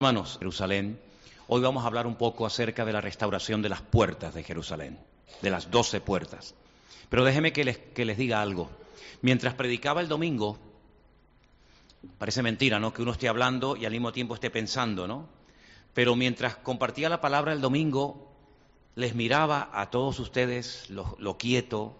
Hermanos, 0.00 0.36
Jerusalén, 0.38 1.00
hoy 1.48 1.60
vamos 1.60 1.82
a 1.82 1.88
hablar 1.88 2.06
un 2.06 2.14
poco 2.14 2.46
acerca 2.46 2.84
de 2.84 2.92
la 2.92 3.00
restauración 3.00 3.62
de 3.62 3.68
las 3.68 3.82
puertas 3.82 4.32
de 4.32 4.44
Jerusalén, 4.44 4.96
de 5.42 5.50
las 5.50 5.72
doce 5.72 6.00
puertas. 6.00 6.54
Pero 7.08 7.24
déjeme 7.24 7.52
que 7.52 7.64
les, 7.64 7.78
que 7.78 8.04
les 8.04 8.16
diga 8.16 8.40
algo. 8.40 8.70
Mientras 9.22 9.54
predicaba 9.54 10.00
el 10.00 10.06
domingo, 10.06 10.56
parece 12.16 12.44
mentira, 12.44 12.78
¿no? 12.78 12.92
Que 12.92 13.02
uno 13.02 13.10
esté 13.10 13.28
hablando 13.28 13.74
y 13.76 13.86
al 13.86 13.90
mismo 13.90 14.12
tiempo 14.12 14.34
esté 14.34 14.50
pensando, 14.50 15.08
¿no? 15.08 15.28
Pero 15.94 16.14
mientras 16.14 16.54
compartía 16.54 17.08
la 17.08 17.20
palabra 17.20 17.52
el 17.52 17.60
domingo, 17.60 18.32
les 18.94 19.16
miraba 19.16 19.68
a 19.72 19.90
todos 19.90 20.20
ustedes 20.20 20.88
lo, 20.90 21.16
lo 21.18 21.38
quieto, 21.38 21.96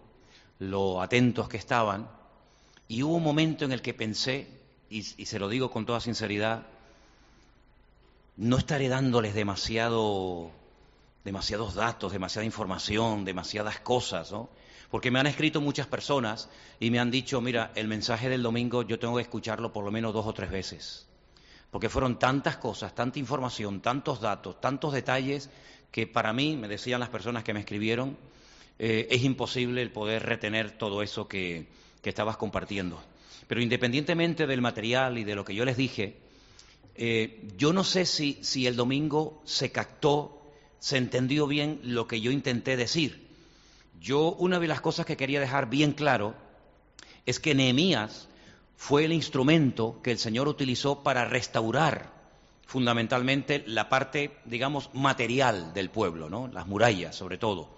lo 0.61 1.03
atentos 1.03 1.49
que 1.49 1.57
estaban, 1.57 2.09
y 2.87 3.03
hubo 3.03 3.17
un 3.17 3.25
momento 3.25 3.65
en 3.65 3.73
el 3.73 3.83
que 3.83 3.93
pensé, 3.93 4.47
y, 4.89 4.99
y 4.99 5.27
se 5.27 5.41
lo 5.41 5.49
digo 5.49 5.73
con 5.73 5.85
toda 5.85 5.99
sinceridad, 5.99 6.78
no 8.39 8.57
estaré 8.57 8.89
dándoles 8.89 9.35
demasiado, 9.35 10.53
demasiados 11.25 11.75
datos, 11.75 12.13
demasiada 12.13 12.47
información, 12.47 13.25
demasiadas 13.25 13.81
cosas, 13.81 14.31
¿no? 14.31 14.49
Porque 14.91 15.11
me 15.11 15.19
han 15.19 15.27
escrito 15.27 15.61
muchas 15.61 15.89
personas 15.89 16.49
y 16.79 16.91
me 16.91 17.01
han 17.01 17.11
dicho, 17.11 17.41
mira, 17.41 17.73
el 17.75 17.89
mensaje 17.89 18.29
del 18.29 18.43
domingo 18.43 18.83
yo 18.83 18.99
tengo 18.99 19.17
que 19.17 19.23
escucharlo 19.23 19.73
por 19.73 19.85
lo 19.85 19.91
menos 19.91 20.15
dos 20.15 20.25
o 20.25 20.33
tres 20.33 20.51
veces. 20.51 21.09
Porque 21.73 21.89
fueron 21.89 22.19
tantas 22.19 22.57
cosas, 22.57 22.95
tanta 22.95 23.19
información, 23.19 23.81
tantos 23.81 24.21
datos, 24.21 24.61
tantos 24.61 24.93
detalles, 24.93 25.51
que 25.91 26.07
para 26.07 26.33
mí, 26.33 26.57
me 26.57 26.69
decían 26.69 27.01
las 27.01 27.09
personas 27.09 27.43
que 27.43 27.53
me 27.53 27.61
escribieron, 27.61 28.17
eh, 28.79 29.09
es 29.11 29.25
imposible 29.25 29.83
el 29.83 29.91
poder 29.91 30.25
retener 30.25 30.71
todo 30.71 31.03
eso 31.03 31.27
que, 31.27 31.67
que 32.03 32.09
estabas 32.09 32.37
compartiendo. 32.37 33.03
Pero 33.49 33.61
independientemente 33.61 34.47
del 34.47 34.63
material 34.63 35.19
y 35.19 35.25
de 35.25 35.35
lo 35.35 35.45
que 35.45 35.57
yo 35.57 35.65
les 35.65 35.77
dije, 35.77 36.28
eh, 37.01 37.49
yo 37.57 37.73
no 37.73 37.85
sé 37.85 38.07
si, 38.07 38.67
el 38.67 38.75
domingo 38.75 39.41
se 39.45 39.71
captó, 39.71 40.43
se 40.81 40.97
entendió 40.97 41.47
bien 41.47 41.79
lo 41.85 42.09
que 42.09 42.21
yo 42.21 42.33
intenté 42.33 42.77
decir. 42.77 43.29
Yo, 44.01 44.33
una 44.33 44.59
de 44.59 44.67
las 44.67 44.81
cosas 44.81 45.07
que 45.07 45.17
quería 45.17 45.39
dejar 45.39 45.71
bien 45.71 45.93
claro 45.93 46.35
es 47.25 47.39
que 47.39 47.55
Nehemías 47.55 48.29
fue 48.77 49.05
el 49.05 49.13
instrumento 49.13 50.01
que 50.03 50.11
el 50.11 50.19
Señor 50.19 50.49
utilizó 50.49 51.05
para 51.05 51.25
restaurar 51.25 52.13
fundamentalmente 52.67 53.63
la 53.69 53.89
parte, 53.89 54.37
digamos, 54.45 54.91
material 54.93 55.73
del 55.75 55.91
pueblo, 55.91 56.29
¿no? 56.29 56.49
Las 56.49 56.67
murallas, 56.67 57.15
sobre 57.15 57.39
todo. 57.39 57.71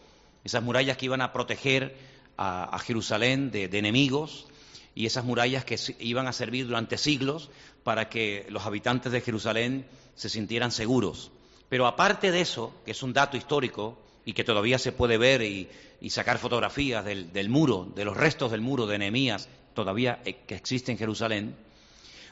Esas 0.45 0.63
murallas 0.63 0.97
que 0.97 1.05
iban 1.05 1.21
a 1.21 1.35
proteger 1.35 1.95
a, 2.39 2.79
Jerusalén 2.79 3.51
de 3.51 3.67
enemigos 3.67 4.47
y 4.95 5.07
esas 5.07 5.25
murallas 5.25 5.65
que 5.65 5.79
iban 6.01 6.27
a 6.27 6.33
servir 6.33 6.67
durante 6.67 6.99
siglos 6.99 7.51
para 7.83 8.09
que 8.09 8.47
los 8.51 8.67
habitantes 8.67 9.13
de 9.13 9.21
Jerusalén 9.21 9.87
se 10.15 10.29
sintieran 10.29 10.71
seguros. 10.71 11.31
Pero 11.69 11.87
aparte 11.87 12.31
de 12.31 12.41
eso, 12.41 12.75
que 12.85 12.91
es 12.91 13.03
un 13.03 13.13
dato 13.13 13.37
histórico 13.37 13.99
y 14.25 14.33
que 14.33 14.45
todavía 14.45 14.79
se 14.79 14.93
puede 14.93 15.19
ver 15.19 15.43
y, 15.43 15.69
sacar 16.09 16.39
fotografías 16.39 17.05
del, 17.05 17.33
del, 17.33 17.49
muro, 17.49 17.91
de 17.95 18.05
los 18.05 18.17
restos 18.17 18.51
del 18.51 18.61
muro 18.61 18.87
de 18.87 18.99
Nehemías, 18.99 19.49
todavía 19.75 20.21
eh, 20.25 20.39
que 20.47 20.55
existe 20.55 20.91
en 20.93 20.99
Jerusalén, 20.99 21.57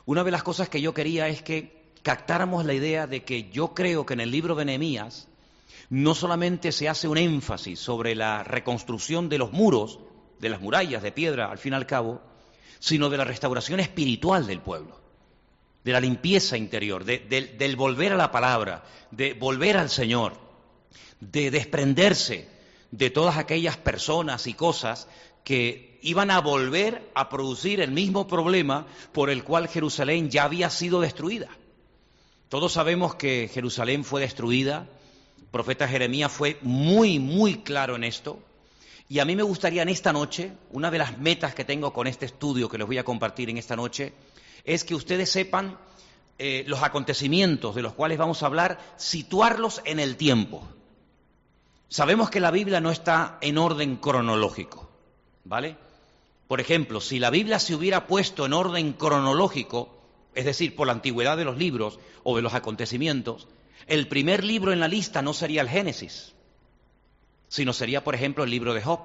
una 0.07 0.25
de 0.25 0.31
las 0.31 0.43
cosas 0.43 0.69
que 0.69 0.81
yo 0.81 0.95
quería 0.95 1.29
es 1.29 1.43
que 1.43 1.93
captáramos 2.03 2.65
la 2.65 2.75
idea 2.75 3.07
de 3.07 3.25
que 3.25 3.51
yo 3.51 3.75
creo 3.75 4.07
que 4.07 4.15
en 4.15 4.21
el 4.21 4.31
libro 4.31 4.55
de 4.55 4.65
Nehemías 4.65 5.29
no 5.91 6.15
solamente 6.15 6.73
se 6.73 6.89
hace 6.89 7.09
un 7.09 7.19
énfasis 7.19 7.79
sobre 7.79 8.15
la 8.15 8.43
reconstrucción 8.43 9.29
de 9.29 9.39
los 9.39 9.53
muros, 9.53 10.01
de 10.41 10.49
las 10.49 10.61
murallas 10.61 11.03
de 11.03 11.13
piedra, 11.13 11.51
al 11.51 11.59
fin 11.59 11.73
y 11.73 11.77
al 11.77 11.87
cabo, 11.87 12.23
sino 12.79 13.11
de 13.11 13.19
la 13.19 13.25
restauración 13.25 13.81
espiritual 13.81 14.47
del 14.47 14.61
pueblo 14.61 15.08
de 15.85 15.93
la 15.93 16.01
limpieza 16.01 16.57
interior, 16.57 17.05
de, 17.05 17.19
de, 17.19 17.43
del 17.43 17.77
volver 17.77 18.13
a 18.13 18.17
la 18.17 18.31
palabra, 18.31 18.85
de 19.11 19.35
volver 19.35 19.77
al 19.77 19.91
Señor, 19.91 20.35
de 21.21 21.51
desprenderse 21.51 22.49
de 22.91 23.11
todas 23.11 23.37
aquellas 23.37 23.77
personas 23.77 24.47
y 24.47 24.55
cosas 24.55 25.09
que 25.45 25.99
iban 26.03 26.31
a 26.31 26.41
volver 26.41 27.11
a 27.15 27.29
producir 27.29 27.81
el 27.81 27.91
mismo 27.91 28.27
problema 28.27 28.87
por 29.13 29.31
el 29.31 29.45
cual 29.45 29.69
Jerusalén 29.69 30.31
ya 30.31 30.45
había 30.45 30.71
sido 30.71 31.01
destruida. 31.01 31.49
Todos 32.49 32.73
sabemos 32.73 33.15
que 33.15 33.51
Jerusalén 33.53 34.05
fue 34.05 34.21
destruida, 34.21 34.87
el 35.39 35.47
profeta 35.47 35.89
Jeremías 35.89 36.33
fue 36.33 36.59
muy, 36.63 37.19
muy 37.19 37.59
claro 37.59 37.97
en 37.97 38.05
esto, 38.05 38.39
y 39.09 39.21
a 39.21 39.25
mí 39.25 39.37
me 39.37 39.43
gustaría 39.43 39.83
en 39.83 39.89
esta 39.89 40.13
noche, 40.13 40.53
una 40.71 40.91
de 40.91 40.99
las 40.99 41.19
metas 41.19 41.55
que 41.55 41.65
tengo 41.65 41.93
con 41.93 42.07
este 42.07 42.27
estudio 42.27 42.69
que 42.69 42.79
les 42.79 42.87
voy 42.87 42.99
a 42.99 43.05
compartir 43.05 43.49
en 43.49 43.57
esta 43.57 43.75
noche, 43.75 44.13
es 44.69 44.85
que 44.85 44.95
ustedes 44.95 45.31
sepan 45.31 45.79
eh, 46.39 46.63
los 46.67 46.83
acontecimientos 46.83 47.75
de 47.75 47.81
los 47.81 47.95
cuales 47.95 48.19
vamos 48.19 48.43
a 48.43 48.47
hablar, 48.47 48.79
situarlos 48.99 49.81
en 49.87 49.99
el 49.99 50.17
tiempo. 50.17 50.63
Sabemos 51.89 52.29
que 52.29 52.39
la 52.39 52.51
Biblia 52.51 52.79
no 52.79 52.91
está 52.91 53.39
en 53.41 53.57
orden 53.57 53.97
cronológico, 53.97 54.91
¿vale? 55.45 55.79
Por 56.47 56.61
ejemplo, 56.61 57.01
si 57.01 57.19
la 57.19 57.31
Biblia 57.31 57.59
se 57.59 57.75
hubiera 57.75 58.07
puesto 58.07 58.45
en 58.45 58.53
orden 58.53 58.93
cronológico, 58.93 60.03
es 60.35 60.45
decir, 60.45 60.77
por 60.77 60.87
la 60.87 60.93
antigüedad 60.93 61.39
de 61.39 61.47
los 61.47 61.57
libros 61.57 61.99
o 62.23 62.37
de 62.37 62.43
los 62.43 62.53
acontecimientos, 62.53 63.49
el 63.87 64.07
primer 64.07 64.45
libro 64.45 64.75
en 64.75 64.81
la 64.81 64.89
lista 64.89 65.23
no 65.23 65.33
sería 65.33 65.63
el 65.63 65.69
Génesis, 65.71 66.35
sino 67.49 67.73
sería, 67.73 68.05
por 68.05 68.15
ejemplo, 68.15 68.45
el 68.45 68.51
libro 68.51 68.75
de 68.75 68.83
Job. 68.83 69.01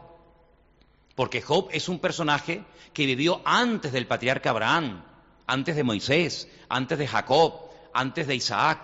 Porque 1.16 1.42
Job 1.42 1.70
es 1.72 1.88
un 1.88 2.00
personaje 2.00 2.66
que 2.94 3.06
vivió 3.06 3.42
antes 3.46 3.94
del 3.94 4.08
patriarca 4.08 4.50
Abraham, 4.50 5.04
antes 5.48 5.76
de 5.76 5.84
Moisés, 5.84 6.48
antes 6.70 6.98
de 6.98 7.08
Jacob, 7.08 7.54
antes 7.94 8.28
de 8.28 8.36
Isaac. 8.36 8.80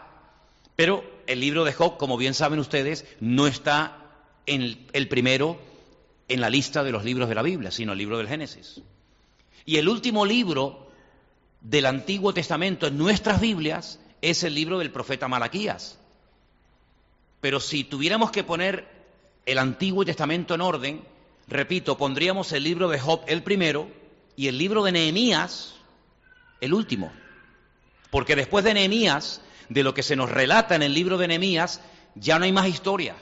Pero 0.76 1.04
el 1.28 1.40
libro 1.40 1.64
de 1.64 1.74
Job, 1.74 1.98
como 1.98 2.18
bien 2.18 2.34
saben 2.34 2.60
ustedes, 2.60 3.06
no 3.20 3.48
está 3.48 3.98
en 4.46 4.88
el 4.94 5.08
primero 5.08 5.60
en 6.28 6.42
la 6.42 6.50
lista 6.50 6.84
de 6.84 6.92
los 6.92 7.04
libros 7.04 7.28
de 7.28 7.36
la 7.36 7.42
Biblia, 7.42 7.72
sino 7.72 7.92
el 7.94 7.98
libro 7.98 8.18
del 8.18 8.28
Génesis. 8.28 8.82
Y 9.66 9.78
el 9.78 9.90
último 9.90 10.26
libro 10.26 10.90
del 11.62 11.86
Antiguo 11.86 12.34
Testamento 12.34 12.88
en 12.88 12.98
nuestras 12.98 13.42
Biblias 13.42 14.00
es 14.22 14.44
el 14.44 14.54
libro 14.54 14.80
del 14.80 14.92
profeta 14.92 15.28
Malaquías. 15.28 16.00
Pero 17.42 17.60
si 17.60 17.84
tuviéramos 17.84 18.32
que 18.32 18.44
poner 18.44 18.88
el 19.46 19.58
Antiguo 19.58 20.06
Testamento 20.06 20.56
en 20.56 20.62
orden, 20.62 21.02
repito, 21.48 21.98
pondríamos 21.98 22.52
el 22.52 22.64
libro 22.64 22.90
de 22.90 23.00
Job 23.00 23.22
el 23.28 23.44
primero 23.44 23.90
y 24.36 24.48
el 24.48 24.58
libro 24.58 24.84
de 24.84 24.92
Nehemías 24.92 25.76
el 26.62 26.74
último. 26.74 27.12
Porque 28.10 28.36
después 28.36 28.64
de 28.66 28.74
Nehemías, 28.74 29.42
de 29.70 29.84
lo 29.84 29.94
que 29.94 30.04
se 30.04 30.16
nos 30.16 30.30
relata 30.30 30.76
en 30.76 30.84
el 30.84 30.94
libro 30.94 31.18
de 31.18 31.28
Nehemías, 31.28 31.82
ya 32.16 32.40
no 32.40 32.46
hay 32.46 32.52
más 32.52 32.68
historia. 32.68 33.16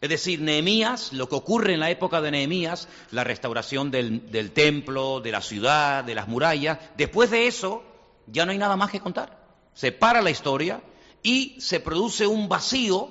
Es 0.00 0.10
decir, 0.10 0.40
Nehemías, 0.40 1.12
lo 1.12 1.28
que 1.28 1.36
ocurre 1.36 1.74
en 1.74 1.80
la 1.80 1.90
época 1.90 2.20
de 2.20 2.30
Nehemías, 2.30 2.88
la 3.10 3.24
restauración 3.24 3.90
del, 3.90 4.30
del, 4.30 4.52
templo, 4.52 5.20
de 5.20 5.32
la 5.32 5.40
ciudad, 5.40 6.04
de 6.04 6.14
las 6.14 6.28
murallas, 6.28 6.78
después 6.96 7.30
de 7.30 7.46
eso 7.46 7.82
ya 8.26 8.44
no 8.44 8.52
hay 8.52 8.58
nada 8.58 8.76
más 8.76 8.90
que 8.90 9.00
contar. 9.00 9.38
Se 9.74 9.92
para 9.92 10.22
la 10.22 10.30
historia 10.30 10.82
y 11.22 11.56
se 11.60 11.80
produce 11.80 12.26
un 12.26 12.48
vacío, 12.48 13.10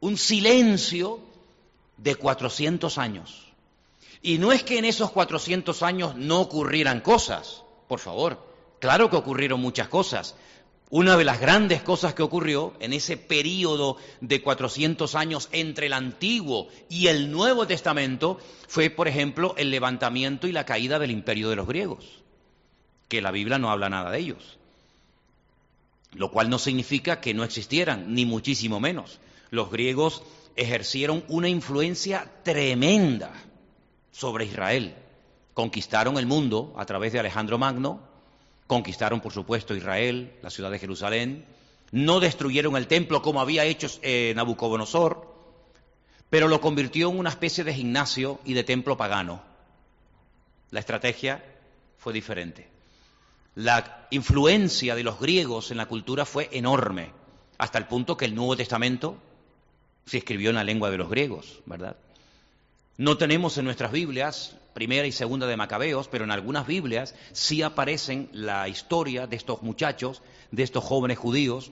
un 0.00 0.16
silencio 0.16 1.20
de 1.96 2.14
400 2.14 2.98
años. 2.98 3.52
Y 4.22 4.38
no 4.38 4.52
es 4.52 4.62
que 4.62 4.78
en 4.78 4.84
esos 4.84 5.10
400 5.10 5.82
años 5.82 6.14
no 6.16 6.40
ocurrieran 6.40 7.00
cosas, 7.00 7.64
por 7.88 8.00
favor, 8.00 8.49
Claro 8.80 9.10
que 9.10 9.16
ocurrieron 9.16 9.60
muchas 9.60 9.88
cosas. 9.88 10.34
Una 10.88 11.16
de 11.16 11.22
las 11.22 11.38
grandes 11.38 11.82
cosas 11.82 12.14
que 12.14 12.22
ocurrió 12.22 12.74
en 12.80 12.92
ese 12.92 13.16
periodo 13.16 13.96
de 14.20 14.42
400 14.42 15.14
años 15.14 15.48
entre 15.52 15.86
el 15.86 15.92
Antiguo 15.92 16.66
y 16.88 17.06
el 17.06 17.30
Nuevo 17.30 17.66
Testamento 17.66 18.40
fue, 18.66 18.90
por 18.90 19.06
ejemplo, 19.06 19.54
el 19.56 19.70
levantamiento 19.70 20.48
y 20.48 20.52
la 20.52 20.66
caída 20.66 20.98
del 20.98 21.12
imperio 21.12 21.48
de 21.48 21.56
los 21.56 21.68
griegos, 21.68 22.24
que 23.06 23.22
la 23.22 23.30
Biblia 23.30 23.58
no 23.58 23.70
habla 23.70 23.88
nada 23.88 24.10
de 24.10 24.18
ellos. 24.18 24.58
Lo 26.12 26.32
cual 26.32 26.50
no 26.50 26.58
significa 26.58 27.20
que 27.20 27.34
no 27.34 27.44
existieran, 27.44 28.12
ni 28.14 28.26
muchísimo 28.26 28.80
menos. 28.80 29.20
Los 29.50 29.70
griegos 29.70 30.24
ejercieron 30.56 31.22
una 31.28 31.48
influencia 31.48 32.28
tremenda 32.42 33.32
sobre 34.10 34.46
Israel. 34.46 34.96
Conquistaron 35.54 36.18
el 36.18 36.26
mundo 36.26 36.74
a 36.76 36.84
través 36.84 37.12
de 37.12 37.20
Alejandro 37.20 37.58
Magno, 37.58 38.09
Conquistaron, 38.70 39.20
por 39.20 39.32
supuesto, 39.32 39.74
Israel, 39.74 40.32
la 40.42 40.48
ciudad 40.48 40.70
de 40.70 40.78
Jerusalén. 40.78 41.44
No 41.90 42.20
destruyeron 42.20 42.76
el 42.76 42.86
templo 42.86 43.20
como 43.20 43.40
había 43.40 43.64
hecho 43.64 43.88
eh, 44.00 44.32
Nabucodonosor, 44.36 45.26
pero 46.30 46.46
lo 46.46 46.60
convirtió 46.60 47.10
en 47.10 47.18
una 47.18 47.30
especie 47.30 47.64
de 47.64 47.74
gimnasio 47.74 48.38
y 48.44 48.52
de 48.54 48.62
templo 48.62 48.96
pagano. 48.96 49.42
La 50.70 50.78
estrategia 50.78 51.44
fue 51.98 52.12
diferente. 52.12 52.68
La 53.56 54.06
influencia 54.10 54.94
de 54.94 55.02
los 55.02 55.18
griegos 55.18 55.72
en 55.72 55.76
la 55.78 55.86
cultura 55.86 56.24
fue 56.24 56.48
enorme, 56.52 57.10
hasta 57.58 57.76
el 57.76 57.88
punto 57.88 58.16
que 58.16 58.26
el 58.26 58.36
Nuevo 58.36 58.56
Testamento 58.56 59.16
se 60.06 60.18
escribió 60.18 60.50
en 60.50 60.54
la 60.54 60.62
lengua 60.62 60.92
de 60.92 60.98
los 60.98 61.10
griegos, 61.10 61.58
¿verdad? 61.66 61.96
No 62.98 63.18
tenemos 63.18 63.58
en 63.58 63.64
nuestras 63.64 63.90
Biblias 63.90 64.54
primera 64.72 65.06
y 65.06 65.12
segunda 65.12 65.46
de 65.46 65.56
Macabeos, 65.56 66.08
pero 66.08 66.24
en 66.24 66.30
algunas 66.30 66.66
Biblias 66.66 67.14
sí 67.32 67.62
aparecen 67.62 68.28
la 68.32 68.68
historia 68.68 69.26
de 69.26 69.36
estos 69.36 69.62
muchachos, 69.62 70.22
de 70.50 70.62
estos 70.62 70.84
jóvenes 70.84 71.18
judíos, 71.18 71.70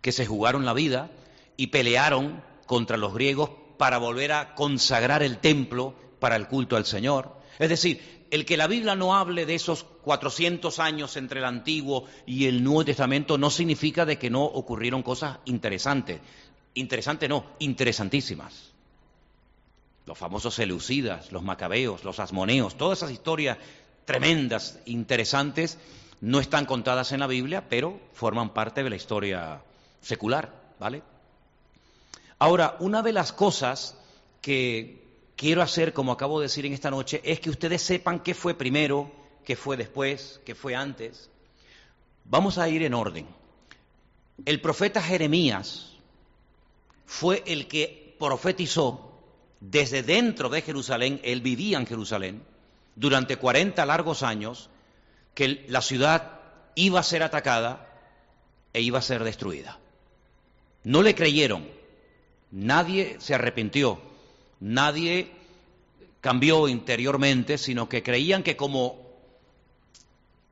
que 0.00 0.12
se 0.12 0.26
jugaron 0.26 0.64
la 0.64 0.74
vida 0.74 1.10
y 1.56 1.68
pelearon 1.68 2.42
contra 2.66 2.96
los 2.96 3.14
griegos 3.14 3.50
para 3.76 3.98
volver 3.98 4.32
a 4.32 4.54
consagrar 4.54 5.22
el 5.22 5.38
templo 5.38 5.94
para 6.18 6.36
el 6.36 6.48
culto 6.48 6.76
al 6.76 6.84
Señor. 6.84 7.36
Es 7.58 7.68
decir, 7.68 8.26
el 8.30 8.44
que 8.44 8.56
la 8.56 8.66
Biblia 8.66 8.94
no 8.94 9.16
hable 9.16 9.46
de 9.46 9.54
esos 9.54 9.84
400 9.84 10.78
años 10.78 11.16
entre 11.16 11.40
el 11.40 11.46
Antiguo 11.46 12.04
y 12.26 12.46
el 12.46 12.62
Nuevo 12.62 12.84
Testamento 12.84 13.38
no 13.38 13.50
significa 13.50 14.04
de 14.04 14.18
que 14.18 14.30
no 14.30 14.44
ocurrieron 14.44 15.02
cosas 15.02 15.38
interesantes. 15.46 16.20
Interesantes 16.74 17.28
no, 17.28 17.44
interesantísimas. 17.58 18.67
Los 20.08 20.16
famosos 20.16 20.54
Seleucidas, 20.54 21.32
los 21.32 21.42
Macabeos, 21.42 22.02
los 22.02 22.18
Asmoneos, 22.18 22.78
todas 22.78 23.00
esas 23.00 23.10
historias 23.10 23.58
tremendas, 24.06 24.78
interesantes, 24.86 25.76
no 26.22 26.40
están 26.40 26.64
contadas 26.64 27.12
en 27.12 27.20
la 27.20 27.26
Biblia, 27.26 27.68
pero 27.68 28.00
forman 28.14 28.54
parte 28.54 28.82
de 28.82 28.88
la 28.88 28.96
historia 28.96 29.60
secular, 30.00 30.50
¿vale? 30.80 31.02
Ahora, 32.38 32.76
una 32.80 33.02
de 33.02 33.12
las 33.12 33.34
cosas 33.34 33.98
que 34.40 35.04
quiero 35.36 35.60
hacer, 35.60 35.92
como 35.92 36.12
acabo 36.12 36.40
de 36.40 36.46
decir 36.46 36.64
en 36.64 36.72
esta 36.72 36.90
noche, 36.90 37.20
es 37.22 37.38
que 37.40 37.50
ustedes 37.50 37.82
sepan 37.82 38.20
qué 38.20 38.32
fue 38.32 38.54
primero, 38.54 39.12
qué 39.44 39.56
fue 39.56 39.76
después, 39.76 40.40
qué 40.46 40.54
fue 40.54 40.74
antes. 40.74 41.28
Vamos 42.24 42.56
a 42.56 42.66
ir 42.70 42.82
en 42.82 42.94
orden. 42.94 43.26
El 44.46 44.62
profeta 44.62 45.02
Jeremías 45.02 45.92
fue 47.04 47.42
el 47.46 47.68
que 47.68 48.16
profetizó 48.18 49.07
desde 49.60 50.02
dentro 50.02 50.48
de 50.48 50.62
Jerusalén, 50.62 51.20
él 51.24 51.40
vivía 51.40 51.78
en 51.78 51.86
Jerusalén, 51.86 52.42
durante 52.94 53.36
40 53.36 53.84
largos 53.86 54.22
años, 54.22 54.70
que 55.34 55.64
la 55.68 55.82
ciudad 55.82 56.40
iba 56.74 57.00
a 57.00 57.04
ser 57.04 57.22
atacada 57.22 57.86
e 58.72 58.80
iba 58.80 58.98
a 58.98 59.02
ser 59.02 59.24
destruida. 59.24 59.78
No 60.84 61.02
le 61.02 61.14
creyeron, 61.14 61.68
nadie 62.50 63.16
se 63.20 63.34
arrepintió, 63.34 64.00
nadie 64.60 65.30
cambió 66.20 66.68
interiormente, 66.68 67.58
sino 67.58 67.88
que 67.88 68.02
creían 68.02 68.42
que 68.42 68.56
como 68.56 69.08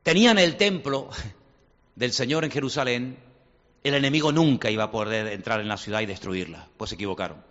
tenían 0.03 0.37
el 0.37 0.57
templo 0.57 1.09
del 1.95 2.13
Señor 2.13 2.45
en 2.45 2.51
Jerusalén, 2.51 3.17
el 3.83 3.93
enemigo 3.93 4.31
nunca 4.31 4.69
iba 4.69 4.85
a 4.85 4.91
poder 4.91 5.27
entrar 5.27 5.61
en 5.61 5.67
la 5.67 5.77
ciudad 5.77 6.01
y 6.01 6.05
destruirla. 6.05 6.67
Pues 6.77 6.89
se 6.89 6.95
equivocaron. 6.95 7.41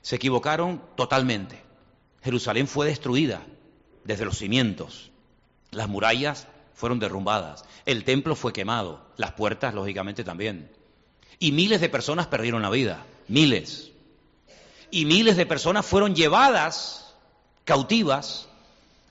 Se 0.00 0.16
equivocaron 0.16 0.82
totalmente. 0.96 1.62
Jerusalén 2.22 2.66
fue 2.66 2.86
destruida 2.86 3.42
desde 4.04 4.24
los 4.24 4.38
cimientos. 4.38 5.10
Las 5.70 5.88
murallas 5.88 6.48
fueron 6.74 6.98
derrumbadas. 6.98 7.64
El 7.84 8.04
templo 8.04 8.34
fue 8.34 8.52
quemado. 8.52 9.04
Las 9.16 9.32
puertas, 9.32 9.74
lógicamente, 9.74 10.24
también. 10.24 10.70
Y 11.38 11.52
miles 11.52 11.80
de 11.80 11.88
personas 11.88 12.26
perdieron 12.26 12.62
la 12.62 12.70
vida. 12.70 13.04
Miles. 13.28 13.92
Y 14.90 15.04
miles 15.04 15.36
de 15.36 15.46
personas 15.46 15.86
fueron 15.86 16.14
llevadas 16.14 17.14
cautivas 17.64 18.48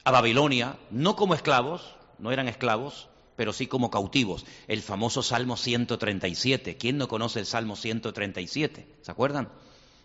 a 0.04 0.12
Babilonia, 0.12 0.78
no 0.89 1.16
como 1.16 1.33
esclavos, 1.33 1.95
no 2.19 2.31
eran 2.31 2.48
esclavos, 2.48 3.10
pero 3.36 3.54
sí 3.54 3.68
como 3.68 3.89
cautivos. 3.89 4.45
El 4.68 4.81
famoso 4.81 5.24
Salmo 5.24 5.57
137. 5.57 6.78
¿Quién 6.78 6.98
no 6.98 7.07
conoce 7.07 7.39
el 7.39 7.45
Salmo 7.45 7.75
137? 7.75 8.88
¿Se 9.01 9.12
acuerdan? 9.12 9.50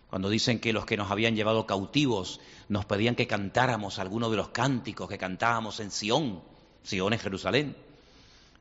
Cuando 0.09 0.29
dicen 0.29 0.59
que 0.59 0.73
los 0.73 0.85
que 0.85 0.97
nos 0.97 1.11
habían 1.11 1.35
llevado 1.35 1.65
cautivos 1.65 2.39
nos 2.69 2.85
pedían 2.85 3.15
que 3.15 3.27
cantáramos 3.27 3.99
alguno 3.99 4.29
de 4.29 4.37
los 4.37 4.49
cánticos 4.49 5.09
que 5.09 5.17
cantábamos 5.17 5.79
en 5.79 5.91
Sión, 5.91 6.41
Sión 6.83 7.13
es 7.13 7.21
Jerusalén. 7.21 7.75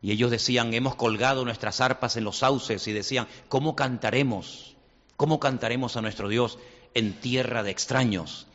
Y 0.02 0.12
ellos 0.12 0.30
decían, 0.30 0.74
hemos 0.74 0.96
colgado 0.96 1.44
nuestras 1.44 1.80
arpas 1.80 2.16
en 2.16 2.24
los 2.24 2.38
sauces 2.38 2.86
y 2.86 2.92
decían, 2.92 3.28
¿cómo 3.48 3.76
cantaremos? 3.76 4.76
¿Cómo 5.16 5.40
cantaremos 5.40 5.96
a 5.96 6.02
nuestro 6.02 6.28
Dios 6.28 6.58
en 6.94 7.14
tierra 7.14 7.62
de 7.62 7.70
extraños? 7.70 8.46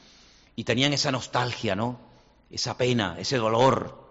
Y 0.56 0.66
tenían 0.66 0.94
esa 0.94 1.12
nostalgia, 1.12 1.76
¿no? 1.76 2.00
Esa 2.52 2.78
pena, 2.78 3.16
ese 3.18 3.38
dolor, 3.38 4.02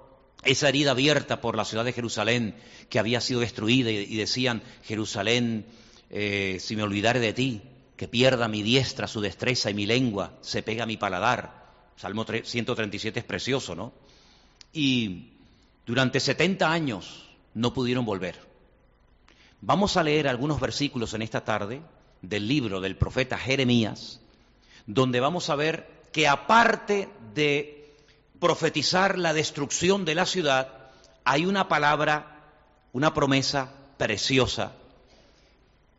esa 0.42 0.68
herida 0.68 0.92
abierta 0.92 1.40
por 1.40 1.56
la 1.56 1.64
ciudad 1.64 1.84
de 1.84 1.92
Jerusalén 1.92 2.56
que 2.88 2.98
había 2.98 3.20
sido 3.20 3.40
destruida 3.40 3.90
y, 3.90 4.16
decían, 4.16 4.62
Jerusalén, 4.82 5.66
eh, 6.08 6.56
si 6.60 6.76
me 6.76 6.82
olvidare 6.82 7.20
de 7.20 7.32
ti, 7.32 7.62
que 8.00 8.08
pierda 8.08 8.48
mi 8.48 8.62
diestra 8.62 9.06
su 9.06 9.20
destreza 9.20 9.68
y 9.68 9.74
mi 9.74 9.84
lengua 9.84 10.32
se 10.40 10.62
pega 10.62 10.86
mi 10.86 10.96
paladar. 10.96 11.66
Salmo 11.96 12.24
137 12.24 13.18
es 13.20 13.24
precioso, 13.26 13.74
¿no? 13.74 13.92
Y 14.72 15.34
durante 15.84 16.18
70 16.18 16.72
años 16.72 17.28
no 17.52 17.74
pudieron 17.74 18.06
volver. 18.06 18.40
Vamos 19.60 19.98
a 19.98 20.02
leer 20.02 20.28
algunos 20.28 20.60
versículos 20.60 21.12
en 21.12 21.20
esta 21.20 21.44
tarde 21.44 21.82
del 22.22 22.48
libro 22.48 22.80
del 22.80 22.96
profeta 22.96 23.36
Jeremías, 23.36 24.22
donde 24.86 25.20
vamos 25.20 25.50
a 25.50 25.56
ver 25.56 25.86
que 26.10 26.26
aparte 26.26 27.10
de 27.34 27.92
profetizar 28.40 29.18
la 29.18 29.34
destrucción 29.34 30.06
de 30.06 30.14
la 30.14 30.24
ciudad, 30.24 30.88
hay 31.24 31.44
una 31.44 31.68
palabra, 31.68 32.46
una 32.94 33.12
promesa 33.12 33.74
preciosa 33.98 34.72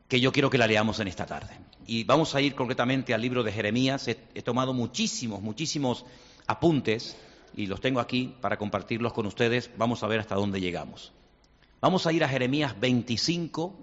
que 0.07 0.19
yo 0.19 0.31
quiero 0.31 0.49
que 0.49 0.57
la 0.57 0.65
leamos 0.65 0.99
en 0.99 1.07
esta 1.07 1.27
tarde. 1.27 1.61
Y 1.87 2.03
vamos 2.03 2.35
a 2.35 2.41
ir 2.41 2.55
concretamente 2.55 3.13
al 3.13 3.21
libro 3.21 3.43
de 3.43 3.51
Jeremías. 3.51 4.07
He, 4.07 4.41
tomado 4.41 4.73
muchísimos, 4.73 5.41
muchísimos 5.41 6.05
apuntes 6.47 7.17
y 7.55 7.67
los 7.67 7.81
tengo 7.81 7.99
aquí 7.99 8.35
para 8.41 8.57
compartirlos 8.57 9.13
con 9.13 9.25
ustedes. 9.25 9.71
Vamos 9.77 10.03
a 10.03 10.07
ver 10.07 10.19
hasta 10.19 10.35
dónde 10.35 10.61
llegamos. 10.61 11.11
Vamos 11.81 12.05
a 12.05 12.13
ir 12.13 12.23
a 12.23 12.29
Jeremías 12.29 12.79
25 12.79 13.73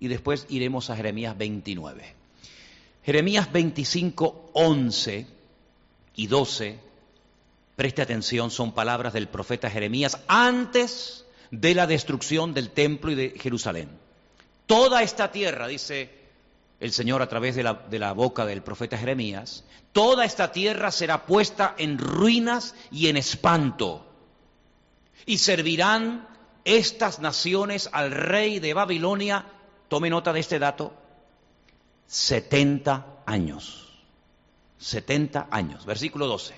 y 0.00 0.08
después 0.08 0.46
iremos 0.48 0.90
a 0.90 0.96
Jeremías 0.96 1.36
29. 1.36 2.14
Jeremías 3.04 3.52
25, 3.52 4.50
11 4.52 5.26
y 6.16 6.26
12, 6.26 6.78
preste 7.76 8.02
atención, 8.02 8.50
son 8.50 8.72
palabras 8.72 9.12
del 9.12 9.28
profeta 9.28 9.70
Jeremías 9.70 10.18
antes 10.26 11.24
de 11.50 11.74
la 11.74 11.86
destrucción 11.86 12.54
del 12.54 12.70
templo 12.70 13.12
y 13.12 13.14
de 13.14 13.30
Jerusalén. 13.38 13.90
Toda 14.66 15.02
esta 15.02 15.30
tierra, 15.30 15.68
dice 15.68 16.10
el 16.78 16.92
Señor 16.92 17.22
a 17.22 17.28
través 17.28 17.54
de 17.56 17.62
la, 17.62 18.12
boca 18.12 18.44
del 18.44 18.62
profeta 18.62 18.98
Jeremías, 18.98 19.64
toda 19.92 20.24
esta 20.24 20.52
tierra 20.52 20.90
será 20.90 21.24
puesta 21.24 21.74
en 21.78 21.98
ruinas 21.98 22.74
y 22.90 23.08
en 23.08 23.16
espanto. 23.16 24.06
Y 25.24 25.38
servirán 25.38 26.28
estas 26.64 27.20
naciones 27.20 27.88
al 27.92 28.10
rey 28.10 28.58
de 28.58 28.74
Babilonia, 28.74 29.46
tome 29.88 30.10
nota 30.10 30.32
de 30.32 30.40
este 30.40 30.58
dato, 30.58 30.92
70 32.06 33.22
años. 33.24 33.86
70 34.78 35.48
años. 35.50 35.86
Versículo 35.86 36.26
12. 36.26 36.54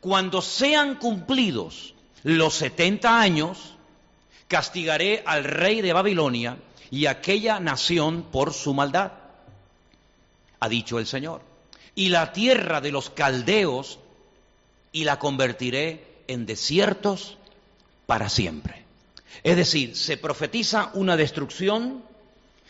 Cuando 0.00 0.40
sean 0.40 0.96
cumplidos 0.96 1.94
los 2.22 2.54
70 2.54 3.20
años, 3.20 3.74
castigaré 4.48 5.22
al 5.26 5.44
rey 5.44 5.82
de 5.82 5.92
Babilonia 5.92 6.56
y 6.90 7.06
aquella 7.06 7.60
nación 7.60 8.24
por 8.32 8.52
su 8.52 8.74
maldad, 8.74 9.12
ha 10.60 10.68
dicho 10.68 10.98
el 10.98 11.06
Señor. 11.06 11.42
Y 11.94 12.10
la 12.10 12.32
tierra 12.32 12.80
de 12.80 12.92
los 12.92 13.10
caldeos 13.10 13.98
y 14.92 15.04
la 15.04 15.18
convertiré 15.18 16.22
en 16.28 16.46
desiertos 16.46 17.36
para 18.06 18.28
siempre. 18.28 18.84
Es 19.42 19.56
decir, 19.56 19.96
se 19.96 20.16
profetiza 20.16 20.90
una 20.94 21.16
destrucción, 21.16 22.04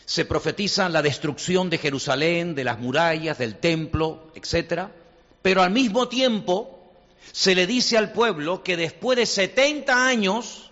se 0.05 0.25
profetiza 0.25 0.89
la 0.89 1.01
destrucción 1.01 1.69
de 1.69 1.77
Jerusalén, 1.77 2.55
de 2.55 2.63
las 2.63 2.79
murallas, 2.79 3.37
del 3.37 3.57
templo, 3.57 4.31
etcétera, 4.35 4.91
pero 5.41 5.61
al 5.61 5.71
mismo 5.71 6.07
tiempo 6.07 6.79
se 7.31 7.55
le 7.55 7.67
dice 7.67 7.97
al 7.97 8.11
pueblo 8.11 8.63
que 8.63 8.77
después 8.77 9.17
de 9.17 9.25
70 9.25 10.07
años 10.07 10.70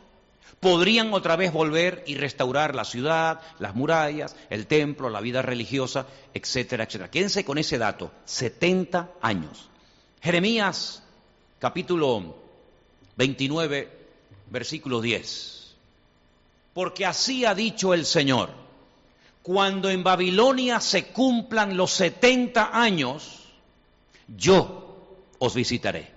podrían 0.59 1.13
otra 1.13 1.35
vez 1.35 1.53
volver 1.53 2.03
y 2.05 2.15
restaurar 2.15 2.75
la 2.75 2.83
ciudad, 2.83 3.41
las 3.59 3.75
murallas, 3.75 4.35
el 4.49 4.67
templo, 4.67 5.09
la 5.09 5.21
vida 5.21 5.41
religiosa, 5.41 6.05
etcétera, 6.33 6.83
etcétera. 6.83 7.11
Quédense 7.11 7.45
con 7.45 7.57
ese 7.57 7.77
dato, 7.77 8.11
70 8.25 9.11
años. 9.21 9.69
Jeremías 10.21 11.03
capítulo 11.59 12.35
29, 13.15 13.89
versículo 14.49 15.01
10. 15.01 15.75
Porque 16.73 17.05
así 17.05 17.45
ha 17.45 17.55
dicho 17.55 17.93
el 17.93 18.05
Señor, 18.05 18.49
cuando 19.41 19.89
en 19.89 20.03
Babilonia 20.03 20.79
se 20.79 21.07
cumplan 21.07 21.77
los 21.77 21.91
70 21.91 22.69
años, 22.73 23.45
yo 24.27 25.15
os 25.39 25.55
visitaré. 25.55 26.11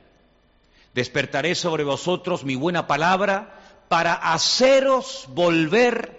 Despertaré 0.94 1.54
sobre 1.54 1.84
vosotros 1.84 2.44
mi 2.44 2.54
buena 2.54 2.86
palabra 2.86 3.61
para 3.92 4.14
haceros 4.14 5.26
volver 5.34 6.18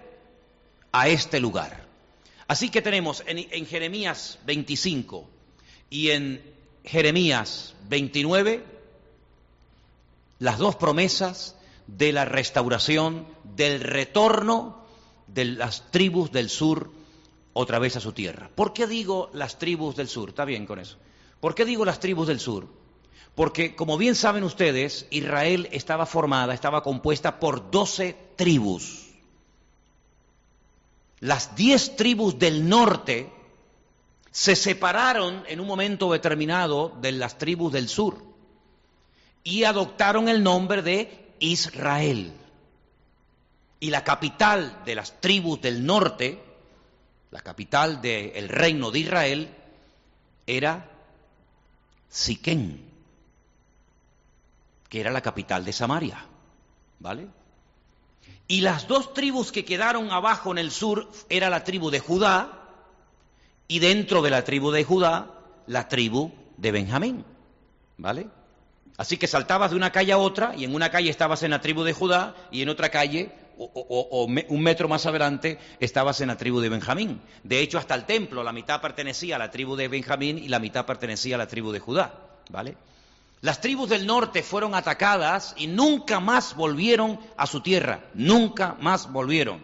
a 0.92 1.08
este 1.08 1.40
lugar. 1.40 1.88
Así 2.46 2.70
que 2.70 2.84
tenemos 2.84 3.24
en, 3.26 3.66
Jeremías 3.66 4.38
25 4.46 5.28
y 5.90 6.12
en 6.12 6.40
Jeremías 6.84 7.74
29 7.90 8.64
las 10.38 10.60
dos 10.60 10.76
promesas 10.76 11.56
de 11.88 12.12
la 12.12 12.26
restauración, 12.26 13.26
del 13.44 13.80
retorno 13.80 14.86
de 15.26 15.46
las 15.46 15.90
tribus 15.90 16.32
del 16.32 16.52
sur 16.52 16.92
otra 17.54 17.80
vez 17.80 17.96
a 17.96 18.02
su 18.02 18.12
tierra. 18.12 18.52
¿Por 18.54 18.74
qué 18.74 18.86
digo 18.86 19.32
las 19.34 19.58
tribus 19.58 19.96
del 19.96 20.10
sur? 20.10 20.30
Está 20.30 20.46
bien 20.46 20.68
con 20.68 20.78
eso. 20.78 20.98
¿Por 21.40 21.56
qué 21.56 21.66
digo 21.66 21.86
las 21.86 22.00
tribus 22.00 22.28
del 22.28 22.40
sur? 22.40 22.83
Porque, 23.36 23.76
como 23.76 23.98
bien 23.98 24.16
saben 24.16 24.44
ustedes, 24.44 25.08
Israel 25.10 25.68
estaba 25.72 26.06
formada, 26.06 26.54
estaba 26.54 26.84
compuesta 26.84 27.40
por 27.40 27.72
doce 27.72 28.16
tribus. 28.36 29.10
Las 31.20 31.56
diez 31.56 31.96
tribus 31.96 32.38
del 32.38 32.68
norte 32.68 33.32
se 34.30 34.56
separaron 34.56 35.44
en 35.48 35.60
un 35.60 35.68
momento 35.68 36.12
determinado 36.12 36.98
de 37.02 37.12
las 37.14 37.38
tribus 37.38 37.72
del 37.72 37.88
sur 37.88 38.22
y 39.44 39.64
adoptaron 39.64 40.28
el 40.28 40.44
nombre 40.44 40.82
de 40.82 41.36
Israel. 41.40 42.34
Y 43.80 43.90
la 43.90 44.04
capital 44.04 44.82
de 44.86 44.96
las 44.96 45.20
tribus 45.22 45.62
del 45.62 45.86
norte, 45.86 46.42
la 47.32 47.42
capital 47.42 48.02
del 48.02 48.50
reino 48.50 48.92
de 48.92 49.00
Israel, 49.00 49.50
era 50.46 50.90
Siquén, 52.10 52.93
que 54.94 55.00
era 55.00 55.10
la 55.10 55.22
capital 55.22 55.66
de 55.66 55.74
Samaria. 55.74 56.24
¿Vale? 57.00 57.28
Y 58.48 58.62
las 58.62 58.88
dos 58.88 59.16
tribus 59.16 59.52
que 59.52 59.66
quedaron 59.66 60.12
abajo 60.12 60.52
en 60.52 60.60
el 60.60 60.70
sur 60.70 61.10
era 61.30 61.50
la 61.50 61.64
tribu 61.64 61.90
de 61.90 62.00
Judá 62.00 62.70
y 63.68 63.80
dentro 63.80 64.22
de 64.22 64.30
la 64.30 64.44
tribu 64.44 64.70
de 64.70 64.84
Judá 64.84 65.32
la 65.66 65.90
tribu 65.90 66.32
de 66.58 66.72
Benjamín. 66.72 67.26
¿Vale? 67.98 68.28
Así 68.96 69.18
que 69.18 69.26
saltabas 69.26 69.72
de 69.72 69.78
una 69.78 69.92
calle 69.92 70.12
a 70.12 70.20
otra 70.20 70.54
y 70.56 70.64
en 70.64 70.76
una 70.76 70.92
calle 70.92 71.10
estabas 71.10 71.42
en 71.42 71.50
la 71.50 71.60
tribu 71.60 71.82
de 71.82 71.94
Judá 71.94 72.36
y 72.52 72.62
en 72.62 72.70
otra 72.70 72.90
calle 72.90 73.32
o, 73.58 74.28
un 74.28 74.62
metro 74.62 74.88
más 74.88 75.08
adelante 75.08 75.58
estabas 75.80 76.22
en 76.22 76.28
la 76.28 76.38
tribu 76.38 76.60
de 76.60 76.70
Benjamín. 76.70 77.20
De 77.44 77.62
hecho, 77.62 77.80
hasta 77.80 77.96
el 77.96 78.06
templo, 78.06 78.44
la 78.44 78.54
mitad 78.54 78.80
pertenecía 78.80 79.38
a 79.38 79.40
la 79.40 79.50
tribu 79.50 79.76
de 79.76 79.88
Benjamín 79.88 80.38
y 80.38 80.50
la 80.50 80.60
mitad 80.60 80.86
pertenecía 80.86 81.34
a 81.34 81.40
la 81.40 81.48
tribu 81.48 81.72
de 81.72 81.80
Judá. 81.80 82.14
¿Vale? 82.52 82.78
Las 83.44 83.60
tribus 83.60 83.90
del 83.90 84.08
norte 84.08 84.42
fueron 84.42 84.74
atacadas 84.74 85.54
y 85.58 85.68
nunca 85.68 86.22
más 86.22 86.56
volvieron 86.56 87.20
a 87.36 87.46
su 87.46 87.60
tierra, 87.60 88.10
nunca 88.14 88.78
más 88.80 89.12
volvieron. 89.12 89.62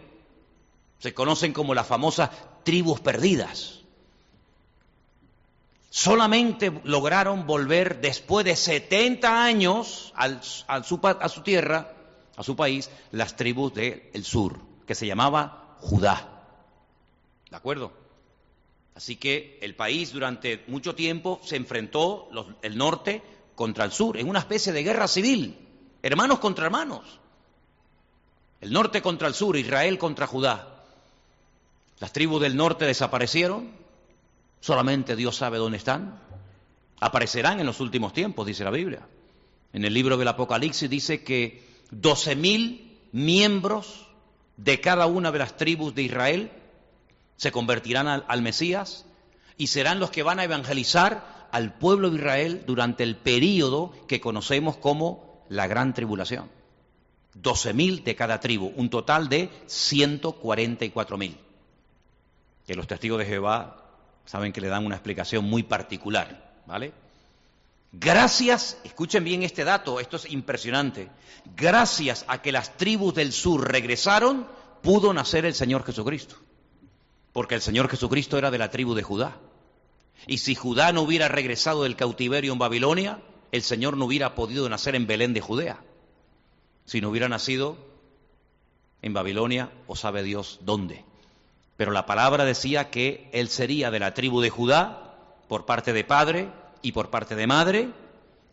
Se 0.98 1.14
conocen 1.14 1.54
como 1.54 1.74
las 1.74 1.88
famosas 1.88 2.30
tribus 2.64 3.00
perdidas. 3.00 3.80
Solamente 5.90 6.82
lograron 6.84 7.48
volver 7.48 8.02
después 8.02 8.44
de 8.44 8.58
70 8.58 9.46
años 9.46 10.14
a 10.18 10.84
su 10.84 11.42
tierra 11.46 11.94
a 12.36 12.44
su 12.44 12.58
país 12.58 12.90
las 13.12 13.38
tribus 13.38 13.74
del 13.76 14.26
sur, 14.26 14.60
que 14.88 14.94
se 14.94 15.08
llamaba 15.08 15.78
Judá. 15.80 16.44
¿De 17.50 17.56
acuerdo? 17.56 17.94
Así 18.94 19.16
que 19.16 19.58
el 19.62 19.74
país 19.74 20.12
durante 20.12 20.66
mucho 20.68 20.96
tiempo 20.96 21.40
se 21.46 21.56
enfrentó 21.56 22.30
el 22.62 22.78
norte 22.78 23.39
contra 23.60 23.84
el 23.84 23.92
sur, 23.92 24.16
en 24.16 24.30
una 24.30 24.40
especie 24.40 24.72
de 24.72 24.84
guerra 24.84 25.06
civil, 25.06 25.58
hermanos 26.02 26.40
contra 26.40 26.68
hermanos. 26.68 27.20
El 28.62 28.72
norte 28.72 29.02
contra 29.02 29.28
el 29.28 29.34
sur, 29.34 29.58
Israel 29.58 29.98
contra 29.98 30.28
Judá. 30.28 30.86
Las 32.00 32.14
tribus 32.14 32.42
del 32.42 32.56
norte 32.56 32.86
desaparecieron, 32.86 33.70
solamente 34.62 35.18
Dios 35.18 35.36
sabe 35.36 35.58
dónde 35.58 35.78
están. 35.78 36.22
Aparecerán 37.02 37.60
en 37.60 37.66
los 37.66 37.82
últimos 37.82 38.14
tiempos, 38.14 38.48
dice 38.48 38.64
la 38.64 38.72
Biblia. 38.72 39.06
En 39.74 39.84
el 39.84 39.94
libro 39.94 40.16
del 40.16 40.30
Apocalipsis 40.30 40.90
dice 40.90 41.26
que 41.26 41.62
doce 41.92 42.38
mil 42.38 42.98
miembros 43.12 44.08
de 44.56 44.80
cada 44.80 45.06
una 45.06 45.34
de 45.34 45.40
las 45.40 45.58
tribus 45.58 45.94
de 45.94 46.04
Israel 46.04 46.50
se 47.36 47.52
convertirán 47.52 48.08
al, 48.08 48.42
Mesías 48.42 49.06
y 49.58 49.68
serán 49.68 50.00
los 50.00 50.12
que 50.12 50.24
van 50.24 50.40
a 50.40 50.46
evangelizar 50.46 51.39
al 51.52 51.74
pueblo 51.74 52.10
de 52.10 52.18
Israel 52.18 52.64
durante 52.66 53.04
el 53.04 53.16
período 53.16 53.94
que 54.08 54.22
conocemos 54.22 54.78
como 54.78 55.44
la 55.50 55.68
gran 55.68 55.94
tribulación. 55.94 56.50
Doce 57.34 57.74
mil 57.74 58.04
de 58.04 58.16
cada 58.16 58.40
tribu, 58.40 58.72
un 58.76 58.90
total 58.90 59.30
de 59.30 59.50
ciento 59.68 60.34
cuarenta 60.34 60.86
y 60.86 60.90
cuatro 60.90 61.18
mil. 61.18 61.38
Que 62.66 62.76
los 62.76 62.88
testigos 62.88 63.20
de 63.20 63.26
Jehová 63.26 63.86
saben 64.26 64.54
que 64.54 64.62
le 64.62 64.68
dan 64.68 64.86
una 64.86 64.96
explicación 64.96 65.46
muy 65.46 65.64
particular, 65.64 66.62
¿vale? 66.66 66.94
Gracias, 67.92 68.78
escuchen 68.84 69.24
bien 69.24 69.42
este 69.42 69.64
dato, 69.64 70.00
esto 70.00 70.18
es 70.18 70.30
impresionante, 70.30 71.10
gracias 71.56 72.24
a 72.28 72.40
que 72.42 72.52
las 72.52 72.78
tribus 72.78 73.16
del 73.16 73.32
sur 73.32 73.72
regresaron, 73.72 74.46
pudo 74.84 75.12
nacer 75.14 75.46
el 75.46 75.56
Señor 75.56 75.84
Jesucristo. 75.84 76.36
Porque 77.34 77.56
el 77.56 77.62
Señor 77.62 77.90
Jesucristo 77.90 78.38
era 78.38 78.52
de 78.52 78.58
la 78.58 78.70
tribu 78.70 78.94
de 78.94 79.04
Judá. 79.04 79.38
Y 80.28 80.40
si 80.40 80.56
Judá 80.56 80.92
no 80.92 81.02
hubiera 81.02 81.28
regresado 81.28 81.84
del 81.84 81.96
cautiverio 81.96 82.54
en 82.54 82.60
Babilonia, 82.60 83.22
el 83.52 83.64
Señor 83.64 83.98
no 83.98 84.06
hubiera 84.06 84.36
podido 84.36 84.68
nacer 84.70 84.96
en 84.96 85.08
Belén 85.08 85.34
de 85.34 85.42
Judea. 85.42 85.82
Si 86.86 87.02
no 87.02 87.10
hubiera 87.10 87.30
nacido 87.30 87.78
en 89.02 89.14
Babilonia, 89.14 89.72
o 89.88 89.96
sabe 89.96 90.24
Dios 90.24 90.60
dónde. 90.62 91.06
Pero 91.78 91.92
la 91.92 92.06
palabra 92.06 92.46
decía 92.46 92.90
que 92.90 93.30
él 93.32 93.48
sería 93.50 93.92
de 93.92 94.00
la 94.00 94.14
tribu 94.14 94.42
de 94.42 94.50
Judá 94.50 95.16
por 95.48 95.66
parte 95.66 95.94
de 95.94 96.04
padre 96.04 96.50
y 96.82 96.92
por 96.92 97.10
parte 97.10 97.36
de 97.36 97.48
madre, 97.48 97.90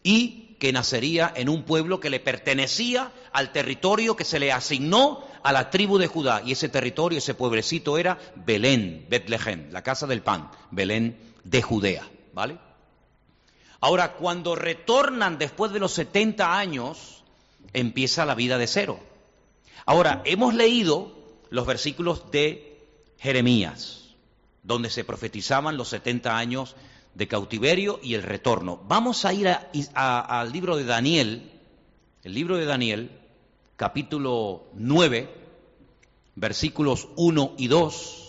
y 0.02 0.56
que 0.58 0.72
nacería 0.72 1.32
en 1.34 1.48
un 1.48 1.64
pueblo 1.64 2.00
que 2.00 2.10
le 2.10 2.20
pertenecía 2.20 3.12
al 3.32 3.52
territorio 3.52 4.16
que 4.16 4.24
se 4.24 4.38
le 4.38 4.52
asignó 4.52 5.24
a 5.42 5.52
la 5.52 5.70
tribu 5.70 5.98
de 5.98 6.06
Judá. 6.06 6.42
Y 6.44 6.52
ese 6.52 6.68
territorio, 6.68 7.18
ese 7.18 7.34
pueblecito 7.34 7.98
era 7.98 8.18
Belén, 8.36 9.06
Betlehem, 9.10 9.70
la 9.70 9.82
casa 9.82 10.06
del 10.06 10.22
pan, 10.22 10.50
Belén 10.70 11.25
de 11.46 11.62
Judea. 11.62 12.08
¿Vale? 12.32 12.58
Ahora, 13.80 14.14
cuando 14.14 14.54
retornan 14.54 15.38
después 15.38 15.72
de 15.72 15.78
los 15.78 15.92
70 15.92 16.58
años, 16.58 17.24
empieza 17.72 18.26
la 18.26 18.34
vida 18.34 18.58
de 18.58 18.66
cero. 18.66 18.98
Ahora, 19.84 20.22
hemos 20.24 20.54
leído 20.54 21.12
los 21.50 21.66
versículos 21.66 22.30
de 22.30 22.84
Jeremías, 23.18 24.14
donde 24.62 24.90
se 24.90 25.04
profetizaban 25.04 25.76
los 25.76 25.88
70 25.88 26.36
años 26.36 26.74
de 27.14 27.28
cautiverio 27.28 28.00
y 28.02 28.14
el 28.14 28.22
retorno. 28.22 28.80
Vamos 28.88 29.24
a 29.24 29.32
ir 29.32 29.48
al 29.94 30.52
libro 30.52 30.76
de 30.76 30.84
Daniel, 30.84 31.52
el 32.24 32.34
libro 32.34 32.56
de 32.56 32.66
Daniel, 32.66 33.10
capítulo 33.76 34.64
9, 34.74 35.32
versículos 36.34 37.08
1 37.16 37.54
y 37.56 37.68
2. 37.68 38.22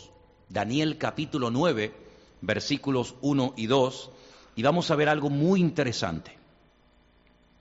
Daniel 0.50 0.98
capítulo 0.98 1.52
9, 1.52 2.07
versículos 2.42 3.16
1 3.22 3.54
y 3.58 3.68
2. 3.68 4.12
Y 4.56 4.64
vamos 4.64 4.92
a 4.92 4.96
ver 4.96 5.10
algo 5.10 5.30
muy 5.30 5.60
interesante. 5.60 6.36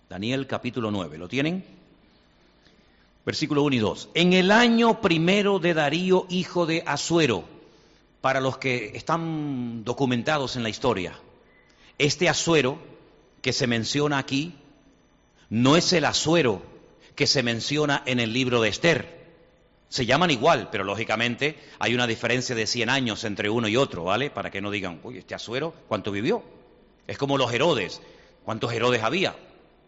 Daniel 0.09 0.47
capítulo 0.47 0.90
9, 0.90 1.18
¿lo 1.18 1.28
tienen? 1.28 1.64
Versículo 3.25 3.64
1 3.64 3.76
y 3.76 3.78
2. 3.78 4.11
En 4.14 4.33
el 4.33 4.50
año 4.50 5.00
primero 5.00 5.59
de 5.59 5.75
Darío, 5.75 6.26
hijo 6.28 6.64
de 6.64 6.83
Asuero, 6.87 7.45
para 8.21 8.40
los 8.40 8.59
que 8.59 8.92
están 8.95 9.85
documentados 9.85 10.56
en 10.56 10.62
la 10.62 10.68
historia. 10.68 11.18
Este 11.99 12.28
asuero 12.28 12.78
que 13.40 13.52
se 13.52 13.66
menciona 13.66 14.18
aquí 14.18 14.54
no 15.49 15.76
es 15.76 15.92
el 15.92 16.04
asuero 16.04 16.62
que 17.14 17.26
se 17.26 17.42
menciona 17.42 18.02
en 18.04 18.21
el 18.21 18.33
libro 18.33 18.61
de 18.61 18.68
Esther. 18.68 19.15
Se 19.88 20.05
llaman 20.05 20.31
igual, 20.31 20.69
pero 20.71 20.85
lógicamente 20.85 21.59
hay 21.78 21.95
una 21.95 22.07
diferencia 22.07 22.55
de 22.55 22.66
100 22.66 22.90
años 22.90 23.25
entre 23.25 23.49
uno 23.49 23.69
y 23.69 23.76
otro, 23.76 24.05
¿vale? 24.05 24.31
Para 24.31 24.50
que 24.50 24.61
no 24.61 24.71
digan, 24.71 25.00
uy, 25.05 25.19
este 25.19 25.35
asuero, 25.35 25.75
¿cuánto 25.88 26.11
vivió? 26.11 26.43
Es 27.07 27.19
como 27.19 27.38
los 27.38 27.52
Herodes. 27.52 28.02
¿Cuántos 28.45 28.73
Herodes 28.73 29.02
había? 29.02 29.37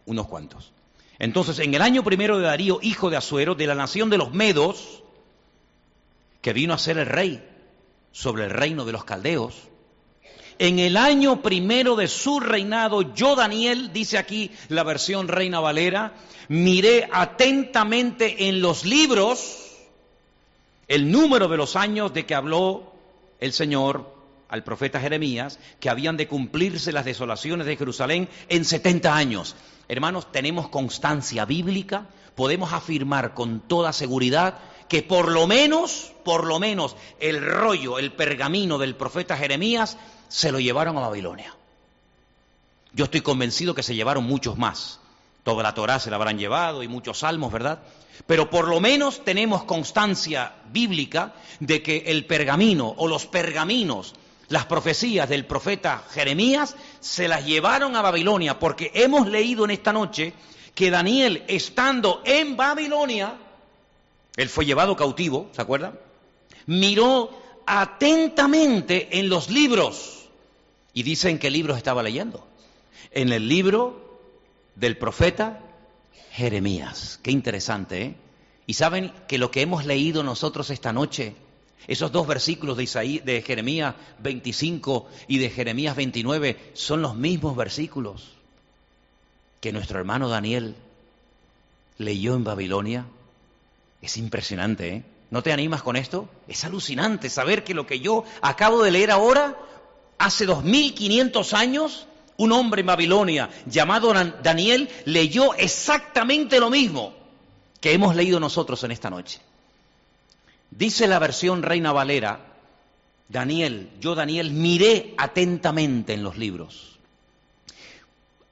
Unos 0.05 0.27
cuantos. 0.27 0.71
Entonces, 1.17 1.59
en 1.59 1.73
el 1.73 1.81
año 1.81 2.03
primero 2.03 2.37
de 2.37 2.45
Darío, 2.45 2.79
hijo 2.81 3.09
de 3.09 3.17
Asuero, 3.17 3.55
de 3.55 3.67
la 3.67 3.75
nación 3.75 4.09
de 4.09 4.17
los 4.17 4.33
Medos, 4.33 5.03
que 6.41 6.53
vino 6.53 6.73
a 6.73 6.77
ser 6.77 6.97
el 6.97 7.05
rey 7.05 7.45
sobre 8.11 8.45
el 8.45 8.51
reino 8.51 8.85
de 8.85 8.93
los 8.93 9.03
caldeos. 9.03 9.55
En 10.57 10.79
el 10.79 10.97
año 10.97 11.41
primero 11.41 11.95
de 11.95 12.07
su 12.07 12.39
reinado, 12.39 13.13
yo 13.13 13.35
Daniel, 13.35 13.91
dice 13.93 14.17
aquí 14.17 14.51
la 14.69 14.83
versión 14.83 15.27
Reina 15.27 15.59
Valera, 15.59 16.13
miré 16.47 17.07
atentamente 17.11 18.47
en 18.47 18.61
los 18.61 18.85
libros 18.85 19.68
el 20.89 21.11
número 21.11 21.47
de 21.47 21.55
los 21.55 21.77
años 21.77 22.13
de 22.13 22.25
que 22.25 22.35
habló 22.35 22.91
el 23.39 23.53
Señor 23.53 24.13
al 24.49 24.63
profeta 24.63 24.99
Jeremías, 24.99 25.59
que 25.79 25.89
habían 25.89 26.17
de 26.17 26.27
cumplirse 26.27 26.91
las 26.91 27.05
desolaciones 27.05 27.67
de 27.67 27.77
Jerusalén 27.77 28.27
en 28.49 28.65
70 28.65 29.15
años. 29.15 29.55
Hermanos, 29.87 30.31
tenemos 30.31 30.67
constancia 30.69 31.45
bíblica, 31.45 32.07
podemos 32.35 32.73
afirmar 32.73 33.35
con 33.35 33.61
toda 33.61 33.93
seguridad 33.93 34.57
que 34.89 35.03
por 35.03 35.31
lo 35.31 35.45
menos, 35.45 36.11
por 36.25 36.47
lo 36.47 36.59
menos, 36.59 36.95
el 37.19 37.45
rollo, 37.45 37.99
el 37.99 38.11
pergamino 38.11 38.79
del 38.79 38.95
profeta 38.95 39.37
Jeremías 39.37 39.97
se 40.27 40.51
lo 40.51 40.59
llevaron 40.59 40.97
a 40.97 41.01
Babilonia. 41.01 41.55
Yo 42.93 43.05
estoy 43.05 43.21
convencido 43.21 43.75
que 43.75 43.83
se 43.83 43.93
llevaron 43.93 44.23
muchos 44.23 44.57
más, 44.57 44.99
Toda 45.43 45.63
la 45.63 45.73
Torá 45.73 45.99
se 45.99 46.09
la 46.09 46.17
habrán 46.17 46.37
llevado 46.37 46.83
y 46.83 46.87
muchos 46.87 47.19
salmos, 47.19 47.51
¿verdad? 47.51 47.79
Pero 48.27 48.49
por 48.49 48.67
lo 48.67 48.79
menos 48.79 49.23
tenemos 49.23 49.63
constancia 49.63 50.53
bíblica 50.71 51.33
de 51.59 51.81
que 51.81 52.03
el 52.07 52.25
pergamino 52.25 52.93
o 52.97 53.07
los 53.07 53.25
pergaminos, 53.25 54.13
las 54.49 54.65
profecías 54.65 55.29
del 55.29 55.45
profeta 55.45 56.03
Jeremías, 56.11 56.75
se 56.99 57.27
las 57.27 57.45
llevaron 57.45 57.95
a 57.95 58.01
Babilonia, 58.01 58.59
porque 58.59 58.91
hemos 58.93 59.27
leído 59.27 59.65
en 59.65 59.71
esta 59.71 59.93
noche 59.93 60.33
que 60.75 60.91
Daniel, 60.91 61.43
estando 61.47 62.21
en 62.25 62.57
Babilonia, 62.57 63.35
él 64.35 64.49
fue 64.49 64.65
llevado 64.65 64.95
cautivo, 64.95 65.49
¿se 65.53 65.61
acuerdan? 65.61 65.97
Miró 66.65 67.31
atentamente 67.65 69.19
en 69.19 69.29
los 69.29 69.49
libros. 69.49 70.29
Y 70.93 71.03
dicen 71.03 71.39
qué 71.39 71.49
libros 71.49 71.77
estaba 71.77 72.03
leyendo. 72.03 72.45
En 73.11 73.31
el 73.31 73.47
libro 73.47 74.08
del 74.79 74.97
profeta 74.97 75.59
Jeremías. 76.31 77.19
Qué 77.21 77.31
interesante, 77.31 78.01
¿eh? 78.01 78.15
Y 78.65 78.73
saben 78.73 79.11
que 79.27 79.39
lo 79.39 79.51
que 79.51 79.61
hemos 79.61 79.85
leído 79.85 80.23
nosotros 80.23 80.69
esta 80.69 80.93
noche, 80.93 81.35
esos 81.87 82.11
dos 82.11 82.27
versículos 82.27 82.77
de, 82.77 82.83
Isaí, 82.83 83.19
de 83.19 83.41
Jeremías 83.41 83.95
25 84.19 85.07
y 85.27 85.39
de 85.39 85.49
Jeremías 85.49 85.95
29, 85.95 86.71
son 86.73 87.01
los 87.01 87.15
mismos 87.15 87.55
versículos 87.55 88.29
que 89.59 89.73
nuestro 89.73 89.99
hermano 89.99 90.29
Daniel 90.29 90.75
leyó 91.97 92.35
en 92.35 92.43
Babilonia. 92.43 93.05
Es 94.01 94.17
impresionante, 94.17 94.89
¿eh? 94.89 95.03
¿No 95.31 95.43
te 95.43 95.51
animas 95.51 95.83
con 95.83 95.95
esto? 95.95 96.29
Es 96.47 96.63
alucinante 96.63 97.29
saber 97.29 97.63
que 97.63 97.73
lo 97.73 97.85
que 97.85 97.99
yo 97.99 98.23
acabo 98.41 98.83
de 98.83 98.91
leer 98.91 99.11
ahora, 99.11 99.57
hace 100.17 100.45
2500 100.45 101.53
años, 101.53 102.07
un 102.39 102.53
hombre 102.53 102.81
en 102.81 102.87
Babilonia 102.87 103.49
llamado 103.65 104.13
Daniel 104.41 104.89
leyó 105.05 105.53
exactamente 105.55 106.59
lo 106.59 106.69
mismo 106.69 107.13
que 107.81 107.91
hemos 107.91 108.15
leído 108.15 108.39
nosotros 108.39 108.81
en 108.85 108.91
esta 108.91 109.09
noche. 109.09 109.39
Dice 110.71 111.07
la 111.07 111.19
versión 111.19 111.63
Reina 111.63 111.91
Valera, 111.91 112.39
Daniel, 113.27 113.89
yo 113.99 114.15
Daniel 114.15 114.51
miré 114.51 115.15
atentamente 115.17 116.13
en 116.13 116.23
los 116.23 116.37
libros. 116.37 116.97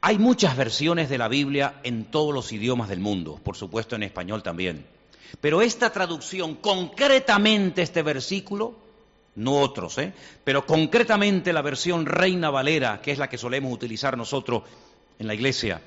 Hay 0.02 0.18
muchas 0.18 0.58
versiones 0.58 1.10
de 1.10 1.18
la 1.18 1.30
Biblia 1.30 1.80
en 1.84 2.06
todos 2.06 2.34
los 2.34 2.52
idiomas 2.52 2.90
del 2.90 3.00
mundo, 3.00 3.40
por 3.42 3.56
supuesto 3.56 3.96
en 3.96 4.04
español 4.04 4.44
también. 4.44 4.86
Pero 5.40 5.62
esta 5.62 5.92
traducción, 5.92 6.56
concretamente 6.56 7.84
este 7.84 8.02
versículo, 8.02 8.76
no 9.38 9.60
otros, 9.60 9.98
¿eh? 10.00 10.14
pero 10.44 10.66
concretamente 10.66 11.54
la 11.54 11.62
versión 11.62 12.06
Reina 12.06 12.50
Valera, 12.50 13.02
que 13.02 13.12
es 13.12 13.20
la 13.20 13.30
que 13.30 13.38
solemos 13.38 13.72
utilizar 13.72 14.18
nosotros 14.18 14.64
en 15.20 15.28
la 15.28 15.36
iglesia, 15.36 15.82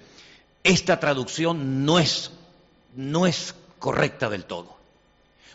esta 0.63 1.01
traducción 1.01 1.85
no 1.85 1.99
es, 1.99 2.31
no 2.95 3.27
es 3.27 3.55
correcta 3.79 4.31
del 4.31 4.45
todo. 4.45 4.79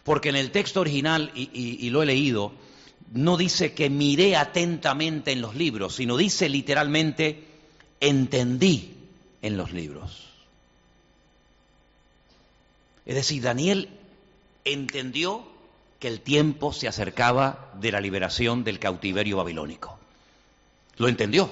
Porque 0.03 0.29
en 0.29 0.35
el 0.35 0.51
texto 0.51 0.81
original, 0.81 1.31
y, 1.33 1.49
y 1.53 1.89
lo 1.89 2.03
he 2.03 2.05
leído, 2.05 2.51
no 3.13 3.37
dice 3.37 3.73
que 3.73 3.89
miré 3.89 4.35
atentamente 4.35 5.31
en 5.31 5.41
los 5.41 5.55
libros, 5.55 5.95
sino 5.95 6.17
dice 6.17 6.49
literalmente 6.49 7.45
entendí 8.01 8.93
en 9.41 9.55
los 9.55 9.71
libros. 9.71 10.25
Es 13.05 13.15
decir, 13.15 13.41
Daniel 13.41 13.89
entendió 14.65 15.54
que 15.99 16.07
el 16.07 16.21
tiempo 16.21 16.73
se 16.73 16.87
acercaba 16.87 17.71
de 17.79 17.91
la 17.91 18.01
liberación 18.01 18.63
del 18.63 18.79
cautiverio 18.79 19.37
babilónico. 19.37 19.97
Lo 20.97 21.07
entendió. 21.07 21.49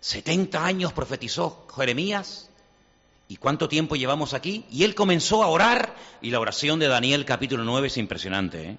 70 0.00 0.64
años 0.64 0.92
profetizó 0.92 1.66
Jeremías. 1.74 2.50
¿Y 3.28 3.36
cuánto 3.36 3.68
tiempo 3.68 3.96
llevamos 3.96 4.34
aquí? 4.34 4.66
Y 4.70 4.84
él 4.84 4.94
comenzó 4.94 5.42
a 5.42 5.48
orar 5.48 5.94
y 6.20 6.30
la 6.30 6.40
oración 6.40 6.78
de 6.78 6.88
Daniel 6.88 7.24
capítulo 7.24 7.64
9 7.64 7.86
es 7.86 7.96
impresionante. 7.96 8.70
¿eh? 8.70 8.78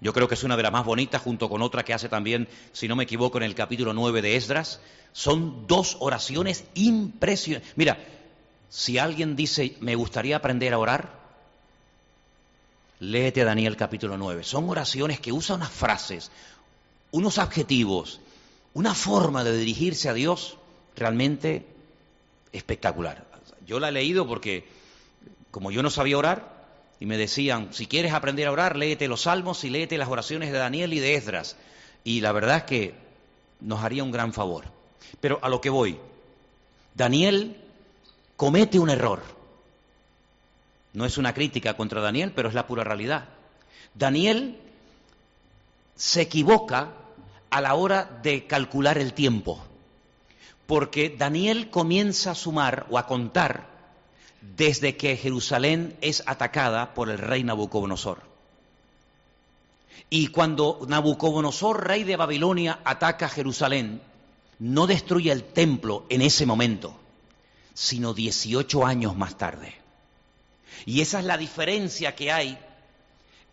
Yo 0.00 0.12
creo 0.12 0.26
que 0.26 0.34
es 0.34 0.42
una 0.42 0.56
de 0.56 0.62
las 0.64 0.72
más 0.72 0.84
bonitas 0.84 1.22
junto 1.22 1.48
con 1.48 1.62
otra 1.62 1.84
que 1.84 1.94
hace 1.94 2.08
también, 2.08 2.48
si 2.72 2.88
no 2.88 2.96
me 2.96 3.04
equivoco, 3.04 3.38
en 3.38 3.44
el 3.44 3.54
capítulo 3.54 3.92
9 3.92 4.22
de 4.22 4.36
Esdras. 4.36 4.80
Son 5.12 5.66
dos 5.66 5.96
oraciones 6.00 6.64
impresionantes. 6.74 7.72
Mira, 7.76 7.98
si 8.68 8.98
alguien 8.98 9.36
dice, 9.36 9.76
me 9.80 9.94
gustaría 9.94 10.36
aprender 10.36 10.72
a 10.72 10.78
orar, 10.78 11.19
Léete 13.00 13.44
Daniel 13.44 13.76
capítulo 13.76 14.18
9. 14.18 14.44
Son 14.44 14.68
oraciones 14.68 15.20
que 15.20 15.32
usan 15.32 15.56
unas 15.56 15.70
frases, 15.70 16.30
unos 17.10 17.38
adjetivos, 17.38 18.20
una 18.74 18.94
forma 18.94 19.42
de 19.42 19.56
dirigirse 19.56 20.10
a 20.10 20.14
Dios 20.14 20.58
realmente 20.96 21.66
espectacular. 22.52 23.26
Yo 23.66 23.80
la 23.80 23.88
he 23.88 23.92
leído 23.92 24.26
porque, 24.26 24.68
como 25.50 25.70
yo 25.70 25.82
no 25.82 25.88
sabía 25.88 26.18
orar, 26.18 26.60
y 27.00 27.06
me 27.06 27.16
decían, 27.16 27.72
si 27.72 27.86
quieres 27.86 28.12
aprender 28.12 28.46
a 28.46 28.52
orar, 28.52 28.76
léete 28.76 29.08
los 29.08 29.22
salmos 29.22 29.64
y 29.64 29.70
léete 29.70 29.96
las 29.96 30.10
oraciones 30.10 30.52
de 30.52 30.58
Daniel 30.58 30.92
y 30.92 31.00
de 31.00 31.14
Esdras. 31.14 31.56
Y 32.04 32.20
la 32.20 32.32
verdad 32.32 32.58
es 32.58 32.64
que 32.64 32.94
nos 33.60 33.82
haría 33.82 34.04
un 34.04 34.10
gran 34.10 34.34
favor. 34.34 34.66
Pero 35.22 35.38
a 35.40 35.48
lo 35.48 35.62
que 35.62 35.70
voy, 35.70 35.98
Daniel 36.94 37.56
comete 38.36 38.78
un 38.78 38.90
error. 38.90 39.39
No 40.92 41.04
es 41.04 41.18
una 41.18 41.34
crítica 41.34 41.74
contra 41.74 42.00
Daniel, 42.00 42.32
pero 42.34 42.48
es 42.48 42.54
la 42.54 42.66
pura 42.66 42.84
realidad. 42.84 43.28
Daniel 43.94 44.58
se 45.94 46.22
equivoca 46.22 46.92
a 47.50 47.60
la 47.60 47.74
hora 47.74 48.20
de 48.22 48.46
calcular 48.46 48.98
el 48.98 49.12
tiempo, 49.12 49.62
porque 50.66 51.14
Daniel 51.16 51.70
comienza 51.70 52.32
a 52.32 52.34
sumar 52.34 52.86
o 52.90 52.98
a 52.98 53.06
contar 53.06 53.68
desde 54.40 54.96
que 54.96 55.16
Jerusalén 55.16 55.96
es 56.00 56.22
atacada 56.26 56.94
por 56.94 57.10
el 57.10 57.18
rey 57.18 57.44
Nabucodonosor. 57.44 58.22
Y 60.08 60.28
cuando 60.28 60.80
Nabucodonosor, 60.88 61.86
rey 61.86 62.04
de 62.04 62.16
Babilonia, 62.16 62.80
ataca 62.84 63.28
Jerusalén, 63.28 64.00
no 64.58 64.86
destruye 64.86 65.30
el 65.30 65.44
templo 65.44 66.04
en 66.08 66.22
ese 66.22 66.46
momento, 66.46 66.98
sino 67.74 68.14
18 68.14 68.86
años 68.86 69.16
más 69.16 69.36
tarde. 69.36 69.74
Y 70.86 71.00
esa 71.00 71.18
es 71.20 71.24
la 71.24 71.36
diferencia 71.36 72.14
que 72.14 72.32
hay 72.32 72.58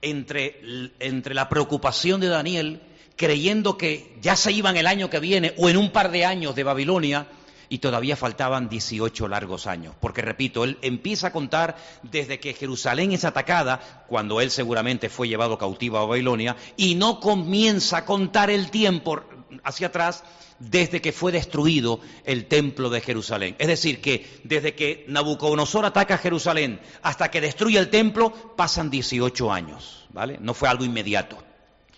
entre, 0.01 0.91
entre 0.99 1.34
la 1.34 1.49
preocupación 1.49 2.19
de 2.21 2.27
Daniel 2.27 2.82
creyendo 3.15 3.77
que 3.77 4.15
ya 4.21 4.36
se 4.36 4.51
iban 4.51 4.77
el 4.77 4.88
año 4.88 5.10
que 5.10 5.19
viene 5.19 5.53
o 5.58 5.69
en 5.69 5.77
un 5.77 5.91
par 5.91 6.12
de 6.12 6.25
años 6.25 6.56
de 6.56 6.63
Babilonia 6.63 7.27
y 7.69 7.80
todavía 7.80 8.15
faltaban 8.15 8.69
18 8.69 9.27
largos 9.27 9.67
años. 9.67 9.95
Porque, 9.99 10.21
repito, 10.21 10.63
él 10.63 10.77
empieza 10.82 11.27
a 11.27 11.32
contar 11.32 11.77
desde 12.03 12.39
que 12.39 12.53
Jerusalén 12.53 13.12
es 13.12 13.25
atacada, 13.25 14.06
cuando 14.08 14.41
él 14.41 14.51
seguramente 14.51 15.10
fue 15.10 15.27
llevado 15.27 15.58
cautivo 15.58 15.97
a 15.97 16.06
Babilonia, 16.06 16.56
y 16.75 16.95
no 16.95 17.19
comienza 17.19 17.97
a 17.97 18.06
contar 18.06 18.49
el 18.49 18.71
tiempo 18.71 19.21
hacia 19.63 19.88
atrás 19.88 20.23
desde 20.60 21.01
que 21.01 21.12
fue 21.12 21.32
destruido 21.32 21.99
el 22.25 22.47
templo 22.47 22.89
de 22.89 23.01
Jerusalén. 23.01 23.56
Es 23.60 23.67
decir, 23.67 24.01
que 24.01 24.41
desde 24.43 24.73
que 24.73 25.06
Nabucodonosor 25.08 25.86
ataca 25.86 26.17
Jerusalén 26.17 26.80
hasta 27.01 27.30
que 27.30 27.41
destruye 27.41 27.77
el 27.77 27.89
templo 27.89 28.34
pasan 28.56 28.89
18 28.89 29.51
años, 29.51 30.08
¿vale? 30.10 30.38
No 30.41 30.53
fue 30.53 30.69
algo 30.69 30.84
inmediato. 30.84 31.38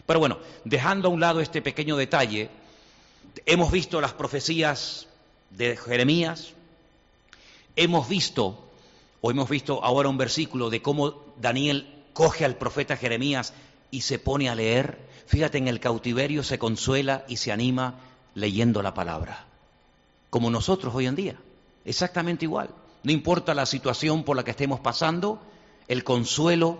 Pero 0.06 0.20
bueno, 0.20 0.40
dejando 0.66 1.08
a 1.08 1.12
un 1.12 1.20
lado 1.20 1.40
este 1.40 1.62
pequeño 1.62 1.96
detalle, 1.96 2.50
hemos 3.46 3.72
visto 3.72 4.02
las 4.02 4.14
profecías 4.14 5.08
de 5.52 5.78
Jeremías, 5.78 6.54
hemos 7.76 8.08
visto, 8.08 8.64
o 9.22 9.32
hemos 9.32 9.50
visto 9.50 9.84
ahora 9.84 10.10
un 10.10 10.18
versículo 10.18 10.70
de 10.70 10.82
cómo 10.82 11.16
Daniel 11.40 11.88
coge 12.14 12.46
al 12.46 12.56
profeta 12.56 12.98
Jeremías 12.98 13.54
y 13.92 14.02
se 14.02 14.20
pone 14.20 14.50
a 14.50 14.56
leer. 14.56 15.00
Fíjate, 15.26 15.58
en 15.58 15.68
el 15.68 15.80
cautiverio 15.80 16.44
se 16.44 16.60
consuela 16.60 17.26
y 17.28 17.38
se 17.38 17.52
anima 17.52 17.96
leyendo 18.36 18.82
la 18.82 18.94
palabra, 18.94 19.46
como 20.30 20.50
nosotros 20.50 20.94
hoy 20.94 21.08
en 21.08 21.16
día, 21.16 21.36
exactamente 21.86 22.46
igual. 22.46 22.70
No 23.04 23.12
importa 23.12 23.54
la 23.54 23.66
situación 23.66 24.24
por 24.24 24.36
la 24.36 24.44
que 24.44 24.52
estemos 24.52 24.80
pasando, 24.80 25.42
el 25.88 26.04
consuelo, 26.04 26.80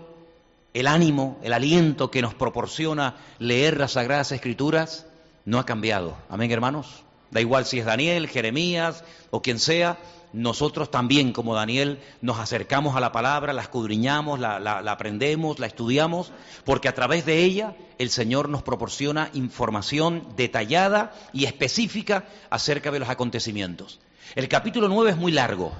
el 0.74 0.86
ánimo, 0.86 1.38
el 1.42 1.52
aliento 1.52 2.10
que 2.10 2.22
nos 2.22 2.34
proporciona 2.34 3.16
leer 3.38 3.78
las 3.78 3.92
Sagradas 3.92 4.32
Escrituras 4.32 5.06
no 5.44 5.58
ha 5.58 5.66
cambiado. 5.66 6.16
Amén, 6.28 6.50
hermanos. 6.50 7.04
Da 7.30 7.40
igual 7.40 7.64
si 7.64 7.78
es 7.78 7.84
Daniel, 7.84 8.28
Jeremías 8.28 9.04
o 9.30 9.42
quien 9.42 9.58
sea, 9.58 9.98
nosotros 10.32 10.90
también, 10.90 11.32
como 11.32 11.54
Daniel, 11.54 11.98
nos 12.20 12.38
acercamos 12.38 12.96
a 12.96 13.00
la 13.00 13.10
palabra, 13.10 13.52
la 13.52 13.62
escudriñamos, 13.62 14.38
la, 14.38 14.78
aprendemos, 14.86 15.58
la 15.58 15.66
estudiamos, 15.66 16.32
porque 16.64 16.88
a 16.88 16.94
través 16.94 17.26
de 17.26 17.42
ella 17.42 17.74
el 17.98 18.10
Señor 18.10 18.48
nos 18.48 18.62
proporciona 18.62 19.30
información 19.34 20.26
detallada 20.36 21.12
y 21.32 21.44
específica 21.46 22.24
acerca 22.48 22.90
de 22.90 23.00
los 23.00 23.08
acontecimientos. 23.08 24.00
El 24.36 24.48
capítulo 24.48 24.88
9 24.88 25.10
es 25.10 25.16
muy 25.16 25.32
largo, 25.32 25.72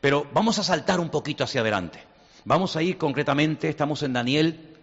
pero 0.00 0.26
vamos 0.32 0.58
a 0.58 0.64
saltar 0.64 0.98
un 0.98 1.10
poquito 1.10 1.44
hacia 1.44 1.60
adelante. 1.60 2.02
Vamos 2.44 2.74
a 2.76 2.82
ir 2.82 2.98
concretamente, 2.98 3.68
estamos 3.68 4.02
en 4.02 4.12
Daniel, 4.12 4.76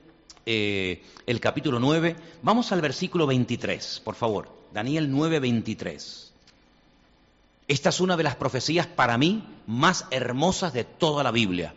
eh, 0.46 1.04
el 1.26 1.40
capítulo 1.42 1.80
9, 1.80 2.16
vamos 2.44 2.72
al 2.72 2.80
versículo 2.80 3.28
23, 3.28 4.02
por 4.06 4.16
favor. 4.16 4.65
Daniel 4.76 5.10
9, 5.10 5.40
23. 5.40 6.34
Esta 7.70 7.90
es 7.90 8.02
una 8.02 8.18
de 8.18 8.24
las 8.24 8.36
profecías 8.36 8.86
para 8.86 9.18
mí 9.18 9.42
más 9.68 10.06
hermosas 10.12 10.74
de 10.74 10.84
toda 10.84 11.24
la 11.24 11.32
Biblia. 11.32 11.74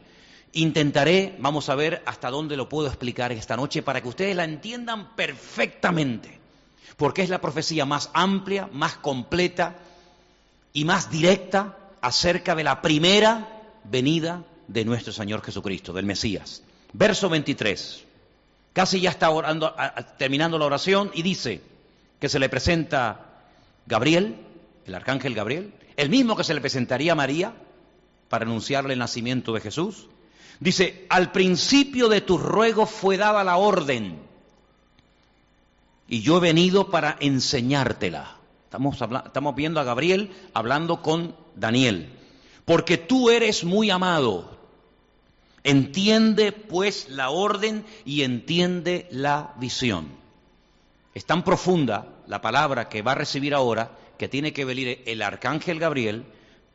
Intentaré, 0.55 1.37
vamos 1.39 1.69
a 1.69 1.77
ver 1.77 2.03
hasta 2.07 2.29
dónde 2.29 2.57
lo 2.57 2.69
puedo 2.69 2.89
explicar 2.89 3.31
esta 3.31 3.57
noche 3.57 3.83
para 3.83 4.01
que 4.01 4.09
ustedes 4.09 4.35
la 4.35 4.43
entiendan 4.43 5.15
perfectamente, 5.15 6.41
porque 6.97 7.23
es 7.23 7.29
la 7.29 7.41
profecía 7.41 7.85
más 7.85 8.11
amplia, 8.15 8.69
más 8.73 8.95
completa 8.95 9.77
y 10.73 10.85
más 10.85 11.09
directa 11.09 11.77
acerca 12.01 12.57
de 12.57 12.65
la 12.65 12.83
primera 12.83 13.63
venida 13.85 14.43
de 14.67 14.85
nuestro 14.85 15.13
Señor 15.13 15.45
Jesucristo, 15.45 15.93
del 15.93 16.05
Mesías. 16.05 16.65
Verso 16.93 17.29
23. 17.29 18.05
Casi 18.73 19.01
ya 19.01 19.11
está 19.11 19.31
orando, 19.31 19.73
terminando 20.19 20.59
la 20.59 20.65
oración 20.65 21.13
y 21.15 21.23
dice 21.23 21.78
que 22.21 22.29
se 22.29 22.39
le 22.39 22.49
presenta 22.49 23.45
Gabriel, 23.87 24.37
el 24.87 24.95
arcángel 24.95 25.35
Gabriel, 25.35 25.73
el 25.97 26.11
mismo 26.11 26.37
que 26.37 26.45
se 26.45 26.55
le 26.55 26.61
presentaría 26.61 27.13
a 27.13 27.17
María 27.17 27.55
para 28.29 28.45
anunciarle 28.45 28.93
el 28.93 28.99
nacimiento 28.99 29.53
de 29.53 29.61
Jesús. 29.61 30.09
Dice, 30.61 31.07
al 31.09 31.33
principio 31.33 32.09
de 32.09 32.21
tus 32.21 32.41
ruegos 32.41 32.91
fue 32.91 33.17
dada 33.17 33.45
la 33.45 33.57
orden 33.57 34.19
y 36.09 36.23
yo 36.23 36.39
he 36.39 36.41
venido 36.41 36.91
para 36.91 37.17
enseñártela. 37.21 38.37
Estamos, 38.65 38.99
estamos 39.27 39.55
viendo 39.55 39.79
a 39.79 39.85
Gabriel 39.85 40.31
hablando 40.55 41.03
con 41.03 41.37
Daniel. 41.55 42.11
Porque 42.65 42.97
tú 42.97 43.31
eres 43.31 43.65
muy 43.65 43.91
amado. 43.91 44.59
Entiende 45.65 46.53
pues 46.53 47.09
la 47.11 47.31
orden 47.31 47.85
y 48.05 48.23
entiende 48.23 49.07
la 49.11 49.55
visión. 49.59 50.09
Es 51.19 51.25
tan 51.25 51.43
profunda 51.43 52.07
la 52.29 52.41
palabra 52.41 52.89
que 52.89 53.03
va 53.03 53.11
a 53.11 53.17
recibir 53.17 53.53
ahora 53.53 53.91
que 54.19 54.29
tiene 54.29 54.53
que 54.53 54.65
venir 54.65 55.03
el 55.05 55.21
arcángel 55.21 55.81
Gabriel 55.81 56.25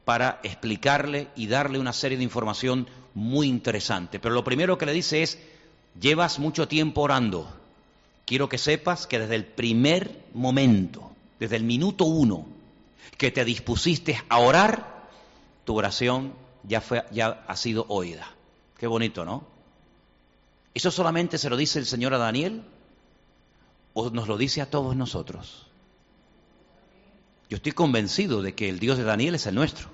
para 0.03 0.41
explicarle 0.43 1.29
y 1.38 1.47
darle 1.47 1.79
una 1.79 1.93
serie 1.93 2.17
de 2.17 2.25
información 2.25 2.89
muy 3.13 3.47
interesante. 3.47 4.19
Pero 4.19 4.36
lo 4.36 4.43
primero 4.43 4.77
que 4.77 4.86
le 4.86 4.91
dice 4.91 5.23
es, 5.23 5.39
llevas 5.97 6.39
mucho 6.39 6.67
tiempo 6.67 7.03
orando. 7.03 7.47
Quiero 8.25 8.49
que 8.49 8.58
sepas 8.58 9.08
que 9.08 9.17
desde 9.17 9.36
el 9.36 9.45
primer 9.45 10.25
momento, 10.34 11.10
desde 11.39 11.56
el 11.56 11.63
minuto 11.63 12.03
uno 12.03 12.45
que 13.17 13.32
te 13.32 13.45
dispusiste 13.45 14.21
a 14.27 14.39
orar, 14.39 15.08
tu 15.63 15.77
oración 15.77 16.34
ya, 16.63 16.82
fue, 16.82 17.06
ya 17.12 17.45
ha 17.47 17.56
sido 17.56 17.86
oída. 17.88 18.27
Qué 18.77 18.88
bonito, 18.88 19.23
¿no? 19.23 19.47
¿Eso 20.73 20.91
solamente 20.91 21.38
se 21.38 21.49
lo 21.49 21.56
dice 21.56 21.79
el 21.79 21.86
Señor 21.86 22.13
a 22.13 22.17
Daniel? 22.17 22.65
¿O 23.93 24.10
nos 24.10 24.27
lo 24.27 24.38
dice 24.38 24.62
a 24.62 24.69
todos 24.69 24.95
nosotros? 24.95 25.67
Yo 27.49 27.58
estoy 27.58 27.73
convencido 27.73 28.41
de 28.41 28.56
que 28.56 28.69
el 28.69 28.79
Dios 28.79 28.97
de 28.97 29.03
Daniel 29.03 29.36
es 29.36 29.45
el 29.45 29.56
nuestro. 29.56 29.89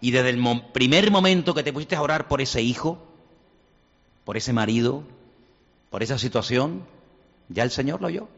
Y 0.00 0.10
desde 0.10 0.30
el 0.30 0.62
primer 0.72 1.10
momento 1.12 1.54
que 1.54 1.62
te 1.62 1.72
pusiste 1.72 1.94
a 1.94 2.02
orar 2.02 2.26
por 2.26 2.40
ese 2.40 2.60
hijo, 2.60 2.98
por 4.24 4.36
ese 4.36 4.52
marido, 4.52 5.04
por 5.90 6.02
esa 6.02 6.18
situación, 6.18 6.84
ya 7.48 7.62
el 7.62 7.70
Señor 7.70 8.00
lo 8.00 8.08
oyó. 8.08 8.28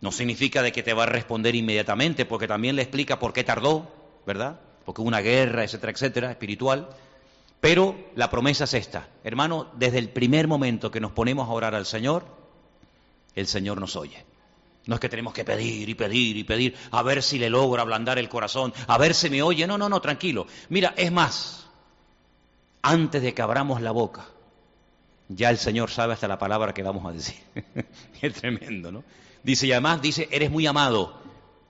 No 0.00 0.10
significa 0.10 0.62
de 0.62 0.72
que 0.72 0.82
te 0.82 0.92
va 0.92 1.04
a 1.04 1.06
responder 1.06 1.54
inmediatamente, 1.54 2.26
porque 2.26 2.48
también 2.48 2.74
le 2.74 2.82
explica 2.82 3.20
por 3.20 3.32
qué 3.32 3.44
tardó, 3.44 3.88
¿verdad? 4.26 4.60
Porque 4.84 5.00
hubo 5.00 5.08
una 5.08 5.20
guerra, 5.20 5.62
etcétera, 5.62 5.92
etcétera, 5.92 6.30
espiritual. 6.30 6.88
Pero 7.60 7.96
la 8.16 8.28
promesa 8.28 8.64
es 8.64 8.74
esta. 8.74 9.08
Hermano, 9.22 9.68
desde 9.76 9.98
el 9.98 10.08
primer 10.08 10.48
momento 10.48 10.90
que 10.90 11.00
nos 11.00 11.12
ponemos 11.12 11.48
a 11.48 11.52
orar 11.52 11.74
al 11.74 11.86
Señor, 11.86 12.24
el 13.36 13.46
Señor 13.46 13.78
nos 13.80 13.94
oye. 13.94 14.24
No 14.86 14.94
es 14.94 15.00
que 15.00 15.08
tenemos 15.08 15.34
que 15.34 15.44
pedir 15.44 15.88
y 15.88 15.94
pedir 15.94 16.36
y 16.36 16.44
pedir, 16.44 16.74
a 16.92 17.02
ver 17.02 17.22
si 17.22 17.38
le 17.38 17.50
logro 17.50 17.80
ablandar 17.82 18.18
el 18.18 18.28
corazón, 18.28 18.72
a 18.86 18.98
ver 18.98 19.14
si 19.14 19.30
me 19.30 19.42
oye. 19.42 19.66
No, 19.66 19.76
no, 19.76 19.88
no, 19.88 20.00
tranquilo. 20.00 20.46
Mira, 20.68 20.94
es 20.96 21.12
más, 21.12 21.68
antes 22.82 23.22
de 23.22 23.34
que 23.34 23.42
abramos 23.42 23.80
la 23.82 23.90
boca, 23.90 24.26
ya 25.28 25.50
el 25.50 25.58
Señor 25.58 25.90
sabe 25.90 26.12
hasta 26.12 26.28
la 26.28 26.38
palabra 26.38 26.72
que 26.72 26.82
vamos 26.82 27.04
a 27.04 27.12
decir. 27.12 27.36
es 28.22 28.34
tremendo, 28.34 28.92
¿no? 28.92 29.04
Dice, 29.42 29.66
y 29.66 29.72
además 29.72 30.00
dice, 30.00 30.28
eres 30.30 30.50
muy 30.50 30.66
amado, 30.66 31.20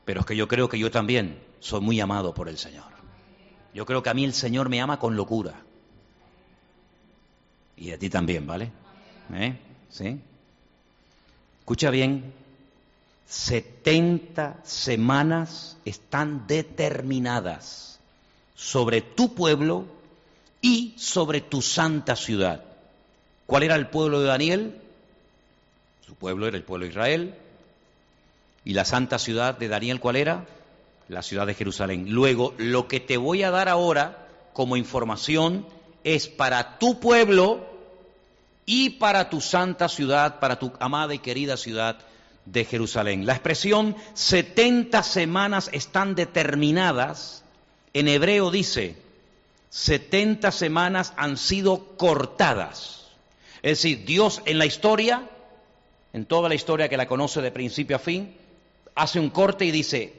pero 0.05 0.21
es 0.21 0.27
que 0.27 0.37
yo 0.37 0.47
creo 0.47 0.69
que 0.69 0.79
yo 0.79 0.91
también 0.91 1.43
soy 1.59 1.81
muy 1.81 1.99
amado 2.01 2.35
por 2.35 2.49
el 2.49 2.59
Señor. 2.59 2.85
Yo 3.75 3.85
creo 3.87 4.03
que 4.03 4.11
a 4.11 4.15
mí 4.15 4.25
el 4.25 4.35
Señor 4.35 4.69
me 4.69 4.81
ama 4.81 4.99
con 4.99 5.17
locura. 5.17 5.55
Y 7.77 7.93
a 7.93 7.99
ti 7.99 8.09
también, 8.09 8.47
¿vale? 8.47 8.73
¿Eh? 9.35 9.59
¿Sí? 9.91 10.21
Escucha 11.67 11.91
bien, 11.91 12.33
70 13.27 14.61
semanas 14.63 15.77
están 15.85 16.47
determinadas 16.47 17.99
sobre 18.55 19.01
tu 19.01 19.35
pueblo 19.35 19.85
y 20.63 20.95
sobre 20.97 21.41
tu 21.41 21.63
santa 21.63 22.15
ciudad. 22.15 22.63
¿Cuál 23.47 23.65
era 23.65 23.75
el 23.75 23.89
pueblo 23.89 24.21
de 24.21 24.29
Daniel? 24.29 24.81
Su 26.07 26.15
pueblo 26.15 26.47
era 26.47 26.57
el 26.57 26.63
pueblo 26.63 26.85
de 26.85 26.91
Israel. 26.93 27.35
¿Y 28.65 28.75
la 28.75 28.85
santa 28.85 29.19
ciudad 29.19 29.59
de 29.59 29.67
Daniel 29.67 29.99
cuál 29.99 30.15
era? 30.15 30.47
La 31.09 31.23
ciudad 31.23 31.49
de 31.49 31.55
Jerusalén. 31.55 32.13
Luego, 32.13 32.55
lo 32.59 32.87
que 32.87 33.01
te 33.01 33.17
voy 33.17 33.43
a 33.43 33.51
dar 33.51 33.69
ahora 33.69 34.29
como 34.53 34.77
información 34.77 35.67
es 36.05 36.29
para 36.29 36.79
tu 36.79 37.01
pueblo 37.01 37.76
y 38.67 38.91
para 38.91 39.31
tu 39.31 39.41
santa 39.41 39.89
ciudad, 39.89 40.41
para 40.41 40.59
tu 40.59 40.73
amada 40.81 41.15
y 41.15 41.21
querida 41.21 41.57
ciudad 41.57 41.97
de 42.45 42.65
Jerusalén. 42.65 43.25
La 43.25 43.33
expresión 43.33 43.97
70 44.15 45.03
semanas 45.05 45.71
están 45.73 46.17
determinadas, 46.17 47.45
en 47.95 48.09
hebreo 48.09 48.51
dice, 48.51 48.97
70 49.71 50.51
semanas 50.51 51.13
han 51.17 51.37
sido 51.37 51.97
cortadas. 51.97 53.07
Es 53.63 53.79
decir, 53.79 54.05
Dios 54.05 54.43
en 54.45 54.59
la 54.59 54.67
historia, 54.67 55.29
en 56.13 56.27
toda 56.27 56.49
la 56.49 56.55
historia 56.57 56.89
que 56.89 56.97
la 56.97 57.07
conoce 57.07 57.41
de 57.41 57.53
principio 57.53 57.97
a 57.97 58.01
fin, 58.01 58.37
hace 58.97 59.21
un 59.21 59.31
corte 59.31 59.65
y 59.65 59.71
dice, 59.71 60.13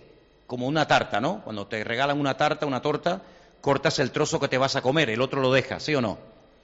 como 0.47 0.67
una 0.67 0.87
tarta, 0.87 1.19
¿no? 1.19 1.43
Cuando 1.43 1.67
te 1.67 1.83
regalan 1.83 2.19
una 2.19 2.37
tarta, 2.37 2.65
una 2.65 2.81
torta, 2.81 3.21
cortas 3.59 3.99
el 3.99 4.11
trozo 4.11 4.39
que 4.39 4.47
te 4.47 4.57
vas 4.57 4.77
a 4.77 4.81
comer, 4.81 5.09
el 5.09 5.21
otro 5.21 5.41
lo 5.41 5.51
deja, 5.51 5.79
¿sí 5.81 5.95
o 5.95 6.01
no? 6.01 6.17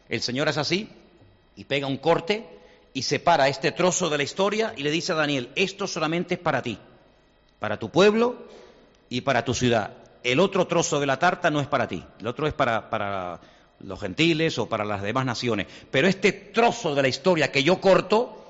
El 0.07 0.21
Señor 0.21 0.47
es 0.47 0.57
así 0.57 0.89
y 1.55 1.65
pega 1.65 1.87
un 1.87 1.97
corte 1.97 2.45
y 2.93 3.03
separa 3.03 3.47
este 3.47 3.71
trozo 3.71 4.09
de 4.09 4.17
la 4.17 4.23
historia 4.23 4.73
y 4.77 4.83
le 4.83 4.91
dice 4.91 5.11
a 5.11 5.15
Daniel, 5.15 5.49
esto 5.55 5.87
solamente 5.87 6.35
es 6.35 6.39
para 6.39 6.61
ti, 6.61 6.77
para 7.59 7.77
tu 7.77 7.89
pueblo 7.89 8.45
y 9.09 9.21
para 9.21 9.43
tu 9.43 9.53
ciudad. 9.53 9.93
El 10.23 10.39
otro 10.39 10.67
trozo 10.67 10.99
de 10.99 11.05
la 11.05 11.19
tarta 11.19 11.49
no 11.49 11.59
es 11.59 11.67
para 11.67 11.87
ti, 11.87 12.03
el 12.19 12.27
otro 12.27 12.47
es 12.47 12.53
para, 12.53 12.89
para 12.89 13.39
los 13.79 13.99
gentiles 13.99 14.57
o 14.57 14.69
para 14.69 14.85
las 14.85 15.01
demás 15.01 15.25
naciones. 15.25 15.67
Pero 15.91 16.07
este 16.07 16.31
trozo 16.31 16.95
de 16.95 17.01
la 17.01 17.07
historia 17.07 17.51
que 17.51 17.63
yo 17.63 17.81
corto, 17.81 18.42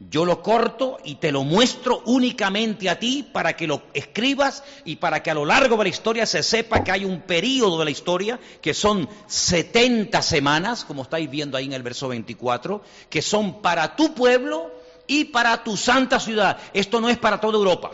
yo 0.00 0.24
lo 0.24 0.42
corto 0.42 0.98
y 1.04 1.16
te 1.16 1.32
lo 1.32 1.42
muestro 1.42 2.02
únicamente 2.06 2.88
a 2.88 3.00
ti 3.00 3.28
para 3.32 3.56
que 3.56 3.66
lo 3.66 3.82
escribas 3.94 4.62
y 4.84 4.96
para 4.96 5.22
que 5.22 5.30
a 5.30 5.34
lo 5.34 5.44
largo 5.44 5.76
de 5.76 5.84
la 5.84 5.88
historia 5.88 6.24
se 6.24 6.44
sepa 6.44 6.84
que 6.84 6.92
hay 6.92 7.04
un 7.04 7.22
periodo 7.22 7.80
de 7.80 7.84
la 7.84 7.90
historia 7.90 8.38
que 8.62 8.74
son 8.74 9.08
70 9.26 10.22
semanas, 10.22 10.84
como 10.84 11.02
estáis 11.02 11.28
viendo 11.28 11.56
ahí 11.56 11.64
en 11.64 11.72
el 11.72 11.82
verso 11.82 12.06
24, 12.08 12.80
que 13.10 13.22
son 13.22 13.60
para 13.60 13.96
tu 13.96 14.14
pueblo 14.14 14.70
y 15.08 15.24
para 15.24 15.64
tu 15.64 15.76
santa 15.76 16.20
ciudad. 16.20 16.58
Esto 16.72 17.00
no 17.00 17.08
es 17.08 17.18
para 17.18 17.40
toda 17.40 17.58
Europa, 17.58 17.90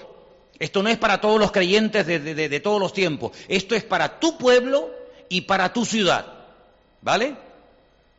esto 0.58 0.82
no 0.82 0.90
es 0.90 0.98
para 0.98 1.22
todos 1.22 1.40
los 1.40 1.52
creyentes 1.52 2.06
de, 2.06 2.18
de 2.20 2.60
todos 2.60 2.80
los 2.80 2.92
tiempos, 2.92 3.32
esto 3.48 3.74
es 3.74 3.82
para 3.82 4.20
tu 4.20 4.36
pueblo 4.36 4.90
y 5.30 5.42
para 5.42 5.72
tu 5.72 5.86
ciudad. 5.86 6.26
¿Vale? 7.00 7.34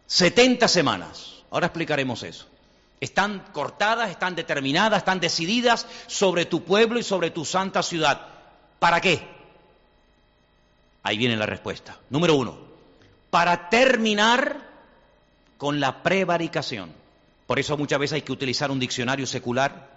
70 0.08 0.67
semanas. 0.67 1.43
Ahora 1.52 1.67
explicaremos 1.67 2.24
eso. 2.24 2.48
Están 2.99 3.45
cortadas, 3.51 4.10
están 4.10 4.36
determinadas, 4.36 4.99
están 4.99 5.19
decididas 5.19 5.86
sobre 6.08 6.45
tu 6.45 6.63
pueblo 6.63 6.99
y 6.99 7.03
sobre 7.03 7.31
tu 7.31 7.45
santa 7.45 7.84
ciudad. 7.84 8.27
¿Para 8.79 9.01
qué? 9.01 9.27
Ahí 11.03 11.17
viene 11.17 11.36
la 11.36 11.45
respuesta. 11.45 11.97
Número 12.10 12.36
uno, 12.36 12.58
para 13.29 13.69
terminar 13.69 14.65
con 15.58 15.79
la 15.79 16.03
prevaricación. 16.03 16.91
Por 17.47 17.60
eso 17.60 17.77
muchas 17.77 17.99
veces 17.99 18.15
hay 18.15 18.21
que 18.23 18.31
utilizar 18.31 18.71
un 18.71 18.79
diccionario 18.79 19.27
secular, 19.27 19.89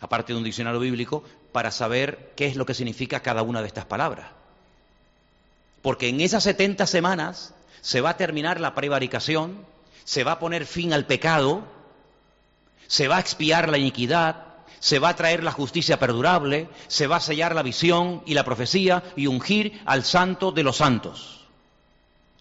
aparte 0.00 0.32
de 0.32 0.38
un 0.38 0.44
diccionario 0.44 0.80
bíblico, 0.80 1.24
para 1.50 1.70
saber 1.70 2.32
qué 2.36 2.46
es 2.46 2.56
lo 2.56 2.66
que 2.66 2.74
significa 2.74 3.20
cada 3.20 3.42
una 3.42 3.62
de 3.62 3.66
estas 3.66 3.84
palabras. 3.84 4.30
Porque 5.82 6.08
en 6.08 6.20
esas 6.20 6.44
70 6.44 6.86
semanas 6.86 7.54
se 7.80 8.00
va 8.00 8.10
a 8.10 8.16
terminar 8.16 8.60
la 8.60 8.74
prevaricación, 8.74 9.66
se 10.04 10.22
va 10.22 10.32
a 10.32 10.38
poner 10.38 10.66
fin 10.66 10.92
al 10.92 11.06
pecado, 11.06 11.64
se 12.92 13.08
va 13.08 13.16
a 13.16 13.20
expiar 13.20 13.70
la 13.70 13.78
iniquidad, 13.78 14.44
se 14.78 14.98
va 14.98 15.08
a 15.08 15.16
traer 15.16 15.42
la 15.42 15.50
justicia 15.50 15.98
perdurable, 15.98 16.68
se 16.88 17.06
va 17.06 17.16
a 17.16 17.20
sellar 17.20 17.54
la 17.54 17.62
visión 17.62 18.22
y 18.26 18.34
la 18.34 18.44
profecía 18.44 19.02
y 19.16 19.28
ungir 19.28 19.80
al 19.86 20.04
santo 20.04 20.52
de 20.52 20.62
los 20.62 20.76
santos. 20.76 21.46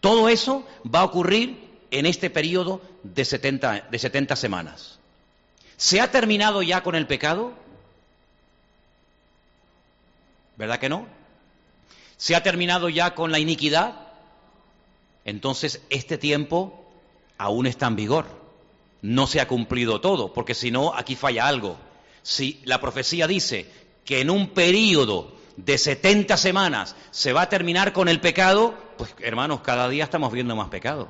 Todo 0.02 0.28
eso 0.28 0.68
va 0.94 1.00
a 1.00 1.04
ocurrir 1.06 1.70
en 1.90 2.06
este 2.06 2.30
periodo 2.30 2.82
de 3.02 3.24
70, 3.24 3.88
de 3.90 3.98
70 3.98 4.36
semanas. 4.36 5.00
¿Se 5.78 6.02
ha 6.02 6.12
terminado 6.12 6.62
ya 6.64 6.84
con 6.84 6.96
el 6.96 7.08
pecado? 7.08 7.54
¿Verdad 10.58 10.80
que 10.80 10.90
no? 10.90 11.08
¿Se 12.18 12.36
ha 12.36 12.44
terminado 12.44 12.90
ya 12.90 13.16
con 13.16 13.32
la 13.32 13.40
iniquidad? 13.40 13.94
Entonces 15.24 15.82
este 15.90 16.18
tiempo 16.18 16.92
aún 17.38 17.68
está 17.68 17.88
en 17.88 17.96
vigor. 17.96 18.41
No 19.02 19.28
se 19.28 19.42
ha 19.42 19.48
cumplido 19.48 20.02
todo, 20.02 20.34
porque 20.34 20.54
si 20.54 20.72
no, 20.72 20.94
aquí 20.94 21.16
falla 21.16 21.48
algo. 21.48 21.78
Si 22.22 22.62
la 22.66 22.80
profecía 22.80 23.28
dice 23.28 23.68
que 24.06 24.22
en 24.22 24.30
un 24.30 24.50
periodo 24.50 25.36
de 25.58 25.78
70 25.78 26.38
semanas 26.38 26.96
se 27.12 27.34
va 27.34 27.44
a 27.44 27.50
terminar 27.50 27.94
con 27.94 28.08
el 28.10 28.20
pecado, 28.20 28.76
pues 28.98 29.14
hermanos, 29.20 29.62
cada 29.62 29.90
día 29.90 30.04
estamos 30.04 30.32
viendo 30.32 30.56
más 30.56 30.70
pecado. 30.70 31.10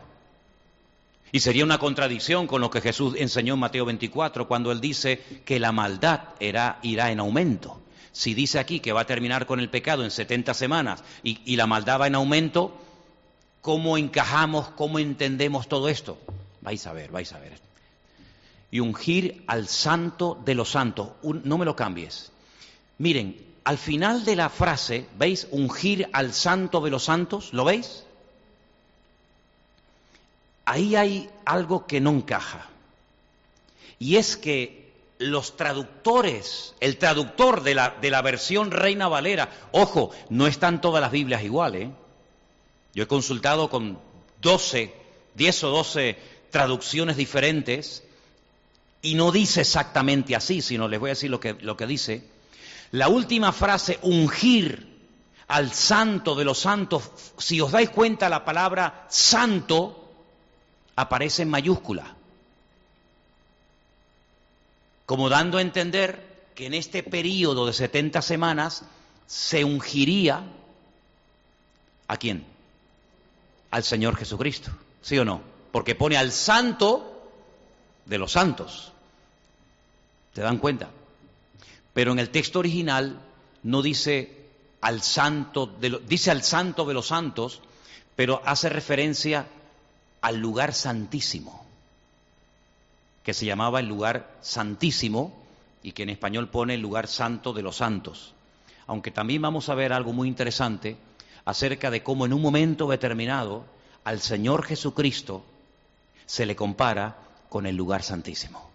Y 1.33 1.39
sería 1.39 1.63
una 1.63 1.77
contradicción 1.77 2.47
con 2.47 2.61
lo 2.61 2.69
que 2.69 2.81
Jesús 2.81 3.15
enseñó 3.17 3.53
en 3.53 3.61
Mateo 3.61 3.85
24, 3.85 4.47
cuando 4.47 4.71
él 4.71 4.81
dice 4.81 5.21
que 5.45 5.59
la 5.59 5.71
maldad 5.71 6.21
irá, 6.39 6.79
irá 6.83 7.11
en 7.11 7.19
aumento. 7.19 7.81
Si 8.11 8.33
dice 8.33 8.59
aquí 8.59 8.81
que 8.81 8.91
va 8.91 9.01
a 9.01 9.05
terminar 9.05 9.45
con 9.45 9.61
el 9.61 9.69
pecado 9.69 10.03
en 10.03 10.11
70 10.11 10.53
semanas 10.53 11.03
y, 11.23 11.39
y 11.45 11.55
la 11.55 11.67
maldad 11.67 12.01
va 12.01 12.07
en 12.07 12.15
aumento, 12.15 12.77
¿cómo 13.61 13.97
encajamos, 13.97 14.69
cómo 14.71 14.99
entendemos 14.99 15.69
todo 15.69 15.87
esto? 15.87 16.17
Vais 16.59 16.85
a 16.85 16.91
ver, 16.91 17.11
vais 17.11 17.31
a 17.31 17.39
ver. 17.39 17.70
Y 18.71 18.79
ungir 18.79 19.43
al 19.47 19.67
santo 19.67 20.41
de 20.45 20.55
los 20.55 20.71
santos. 20.71 21.09
no 21.21 21.57
me 21.57 21.65
lo 21.65 21.75
cambies. 21.75 22.31
Miren, 22.97 23.35
al 23.63 23.77
final 23.77 24.25
de 24.25 24.35
la 24.35 24.49
frase, 24.49 25.05
¿veis? 25.17 25.47
Ungir 25.51 26.09
al 26.13 26.33
santo 26.33 26.81
de 26.81 26.89
los 26.89 27.03
santos, 27.03 27.53
¿lo 27.53 27.65
veis? 27.65 28.03
Ahí 30.65 30.95
hay 30.95 31.29
algo 31.45 31.85
que 31.85 31.99
no 31.99 32.11
encaja. 32.11 32.69
Y 33.99 34.15
es 34.15 34.37
que 34.37 34.91
los 35.19 35.57
traductores, 35.57 36.73
el 36.79 36.97
traductor 36.97 37.61
de 37.61 37.75
la, 37.75 37.97
de 38.01 38.09
la 38.09 38.21
versión 38.21 38.71
Reina 38.71 39.07
Valera, 39.07 39.49
ojo, 39.71 40.11
no 40.29 40.47
están 40.47 40.81
todas 40.81 41.01
las 41.01 41.11
Biblias 41.11 41.43
iguales. 41.43 41.89
¿eh? 41.89 41.91
Yo 42.93 43.03
he 43.03 43.07
consultado 43.07 43.69
con 43.69 43.99
12, 44.41 44.93
10 45.35 45.63
o 45.65 45.69
12 45.69 46.17
traducciones 46.49 47.17
diferentes 47.17 48.03
y 49.01 49.15
no 49.15 49.31
dice 49.31 49.61
exactamente 49.61 50.35
así, 50.35 50.61
sino 50.61 50.87
les 50.87 50.99
voy 50.99 51.09
a 51.09 51.13
decir 51.13 51.31
lo 51.31 51.39
que, 51.39 51.53
lo 51.53 51.75
que 51.75 51.87
dice. 51.87 52.23
La 52.91 53.07
última 53.07 53.51
frase, 53.51 53.99
ungir 54.03 54.91
al 55.47 55.71
santo 55.71 56.35
de 56.35 56.45
los 56.45 56.59
santos, 56.59 57.09
si 57.37 57.59
os 57.59 57.71
dais 57.71 57.89
cuenta 57.89 58.29
la 58.29 58.45
palabra 58.45 59.05
santo 59.09 60.13
aparece 60.95 61.41
en 61.41 61.49
mayúscula, 61.49 62.15
como 65.05 65.29
dando 65.29 65.57
a 65.57 65.61
entender 65.61 66.49
que 66.55 66.67
en 66.67 66.73
este 66.73 67.03
periodo 67.03 67.65
de 67.65 67.73
70 67.73 68.21
semanas 68.21 68.83
se 69.25 69.63
ungiría 69.63 70.43
a 72.07 72.17
quién? 72.17 72.45
Al 73.71 73.83
Señor 73.83 74.15
Jesucristo, 74.15 74.71
¿sí 75.01 75.17
o 75.17 75.25
no? 75.25 75.41
Porque 75.71 75.95
pone 75.95 76.17
al 76.17 76.31
santo 76.31 77.29
de 78.05 78.17
los 78.17 78.33
santos. 78.33 78.90
¿Te 80.33 80.41
dan 80.41 80.57
cuenta? 80.57 80.89
Pero 81.93 82.11
en 82.11 82.19
el 82.19 82.29
texto 82.29 82.59
original 82.59 83.19
no 83.63 83.81
dice 83.81 84.41
al 84.81 85.01
santo, 85.01 85.65
de 85.67 85.99
dice 86.07 86.31
al 86.31 86.43
santo 86.43 86.85
de 86.85 86.93
los 86.93 87.07
santos, 87.07 87.61
pero 88.15 88.41
hace 88.45 88.69
referencia 88.69 89.47
al 90.21 90.37
lugar 90.37 90.73
santísimo, 90.73 91.65
que 93.23 93.33
se 93.33 93.45
llamaba 93.45 93.79
el 93.79 93.87
lugar 93.87 94.37
santísimo 94.41 95.37
y 95.83 95.91
que 95.91 96.03
en 96.03 96.09
español 96.09 96.49
pone 96.49 96.75
el 96.75 96.81
lugar 96.81 97.07
santo 97.07 97.53
de 97.53 97.63
los 97.63 97.77
santos. 97.77 98.33
Aunque 98.87 99.11
también 99.11 99.41
vamos 99.41 99.69
a 99.69 99.75
ver 99.75 99.93
algo 99.93 100.13
muy 100.13 100.27
interesante 100.27 100.97
acerca 101.45 101.91
de 101.91 102.03
cómo 102.03 102.25
en 102.25 102.33
un 102.33 102.41
momento 102.41 102.87
determinado 102.87 103.65
al 104.03 104.21
Señor 104.21 104.63
Jesucristo 104.63 105.43
se 106.25 106.45
le 106.45 106.55
compara 106.55 107.17
con 107.49 107.65
el 107.65 107.75
lugar 107.75 108.03
santísimo 108.03 108.70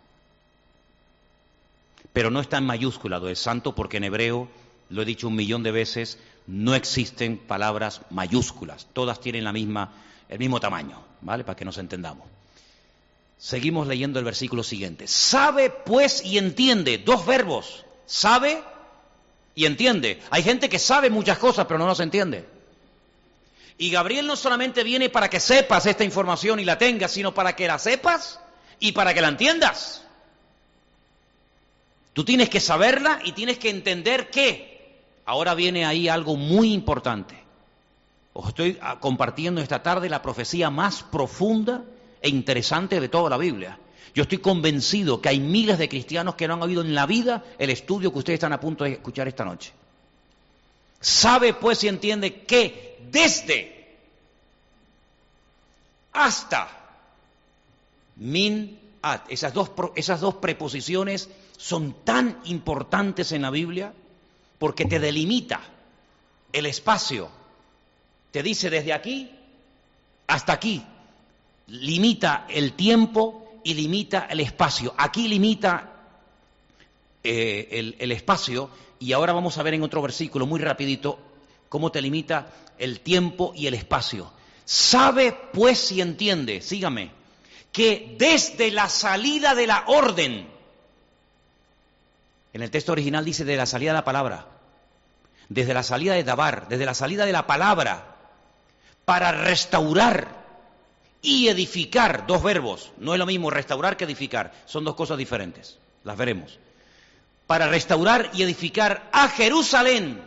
pero 2.16 2.30
no 2.30 2.40
está 2.40 2.56
en 2.56 2.64
mayúscula 2.64 3.18
lo 3.18 3.26
de 3.26 3.36
santo 3.36 3.74
porque 3.74 3.98
en 3.98 4.04
hebreo, 4.04 4.48
lo 4.88 5.02
he 5.02 5.04
dicho 5.04 5.28
un 5.28 5.36
millón 5.36 5.62
de 5.62 5.70
veces, 5.70 6.18
no 6.46 6.74
existen 6.74 7.36
palabras 7.36 8.00
mayúsculas, 8.08 8.86
todas 8.94 9.20
tienen 9.20 9.44
la 9.44 9.52
misma, 9.52 9.92
el 10.30 10.38
mismo 10.38 10.58
tamaño, 10.58 10.98
¿vale? 11.20 11.44
Para 11.44 11.56
que 11.56 11.66
nos 11.66 11.76
entendamos. 11.76 12.26
Seguimos 13.36 13.86
leyendo 13.86 14.18
el 14.18 14.24
versículo 14.24 14.62
siguiente. 14.62 15.06
Sabe 15.06 15.68
pues 15.68 16.24
y 16.24 16.38
entiende, 16.38 16.96
dos 16.96 17.26
verbos, 17.26 17.84
sabe 18.06 18.62
y 19.54 19.66
entiende. 19.66 20.22
Hay 20.30 20.42
gente 20.42 20.70
que 20.70 20.78
sabe 20.78 21.10
muchas 21.10 21.36
cosas 21.36 21.66
pero 21.66 21.78
no 21.78 21.86
las 21.86 22.00
entiende. 22.00 22.48
Y 23.76 23.90
Gabriel 23.90 24.26
no 24.26 24.36
solamente 24.36 24.84
viene 24.84 25.10
para 25.10 25.28
que 25.28 25.38
sepas 25.38 25.84
esta 25.84 26.02
información 26.02 26.60
y 26.60 26.64
la 26.64 26.78
tengas, 26.78 27.10
sino 27.10 27.34
para 27.34 27.54
que 27.54 27.66
la 27.66 27.78
sepas 27.78 28.40
y 28.80 28.92
para 28.92 29.12
que 29.12 29.20
la 29.20 29.28
entiendas. 29.28 30.05
Tú 32.16 32.24
tienes 32.24 32.48
que 32.48 32.60
saberla 32.60 33.20
y 33.24 33.32
tienes 33.32 33.58
que 33.58 33.68
entender 33.68 34.30
que 34.30 35.02
ahora 35.26 35.54
viene 35.54 35.84
ahí 35.84 36.08
algo 36.08 36.34
muy 36.34 36.72
importante. 36.72 37.38
Os 38.32 38.48
estoy 38.48 38.78
ah, 38.80 38.98
compartiendo 39.00 39.60
esta 39.60 39.82
tarde 39.82 40.08
la 40.08 40.22
profecía 40.22 40.70
más 40.70 41.02
profunda 41.02 41.84
e 42.22 42.30
interesante 42.30 43.00
de 43.00 43.10
toda 43.10 43.28
la 43.28 43.36
Biblia. 43.36 43.78
Yo 44.14 44.22
estoy 44.22 44.38
convencido 44.38 45.20
que 45.20 45.28
hay 45.28 45.40
miles 45.40 45.76
de 45.76 45.90
cristianos 45.90 46.36
que 46.36 46.48
no 46.48 46.54
han 46.54 46.62
oído 46.62 46.80
en 46.80 46.94
la 46.94 47.04
vida 47.04 47.44
el 47.58 47.68
estudio 47.68 48.10
que 48.10 48.20
ustedes 48.20 48.38
están 48.38 48.54
a 48.54 48.60
punto 48.60 48.84
de 48.84 48.92
escuchar 48.92 49.28
esta 49.28 49.44
noche. 49.44 49.74
Sabe 50.98 51.52
pues 51.52 51.84
y 51.84 51.88
entiende 51.88 52.44
que 52.44 52.96
desde 53.10 53.94
hasta 56.14 56.66
min 58.16 58.80
at, 59.02 59.20
esas 59.28 59.52
dos, 59.52 59.70
esas 59.96 60.22
dos 60.22 60.36
preposiciones 60.36 61.28
son 61.56 62.04
tan 62.04 62.40
importantes 62.44 63.32
en 63.32 63.42
la 63.42 63.50
Biblia 63.50 63.92
porque 64.58 64.84
te 64.84 64.98
delimita 64.98 65.60
el 66.52 66.66
espacio. 66.66 67.28
Te 68.30 68.42
dice 68.42 68.70
desde 68.70 68.92
aquí 68.92 69.30
hasta 70.26 70.52
aquí. 70.52 70.84
Limita 71.68 72.46
el 72.48 72.74
tiempo 72.74 73.60
y 73.64 73.74
limita 73.74 74.26
el 74.30 74.40
espacio. 74.40 74.94
Aquí 74.96 75.28
limita 75.28 75.92
eh, 77.24 77.94
el, 77.98 78.12
espacio 78.12 78.70
y 79.00 79.12
ahora 79.12 79.32
vamos 79.32 79.58
a 79.58 79.62
ver 79.64 79.74
en 79.74 79.82
otro 79.82 80.00
versículo 80.00 80.46
muy 80.46 80.60
rapidito 80.60 81.18
cómo 81.68 81.90
te 81.90 82.00
limita 82.00 82.52
el 82.78 83.00
tiempo 83.00 83.52
y 83.56 83.66
el 83.66 83.74
espacio. 83.74 84.32
Sabe 84.64 85.36
pues 85.52 85.90
y 85.90 86.00
entiende, 86.00 86.60
sígame, 86.60 87.10
que 87.72 88.14
desde 88.18 88.70
la 88.70 88.88
salida 88.88 89.56
de 89.56 89.66
la 89.66 89.84
orden, 89.88 90.48
en 92.56 92.62
el 92.62 92.70
texto 92.70 92.92
original 92.92 93.22
dice 93.22 93.44
de 93.44 93.54
la 93.54 93.66
salida 93.66 93.90
de 93.90 93.98
la 93.98 94.04
palabra, 94.04 94.46
desde 95.50 95.74
la 95.74 95.82
salida 95.82 96.14
de 96.14 96.24
Dabar, 96.24 96.68
desde 96.68 96.86
la 96.86 96.94
salida 96.94 97.26
de 97.26 97.32
la 97.32 97.46
palabra, 97.46 98.16
para 99.04 99.30
restaurar 99.30 100.28
y 101.20 101.48
edificar, 101.48 102.26
dos 102.26 102.42
verbos, 102.42 102.92
no 102.96 103.12
es 103.12 103.18
lo 103.18 103.26
mismo 103.26 103.50
restaurar 103.50 103.98
que 103.98 104.04
edificar, 104.04 104.54
son 104.64 104.84
dos 104.84 104.94
cosas 104.94 105.18
diferentes, 105.18 105.76
las 106.02 106.16
veremos. 106.16 106.58
Para 107.46 107.68
restaurar 107.68 108.30
y 108.32 108.42
edificar 108.42 109.10
a 109.12 109.28
Jerusalén 109.28 110.22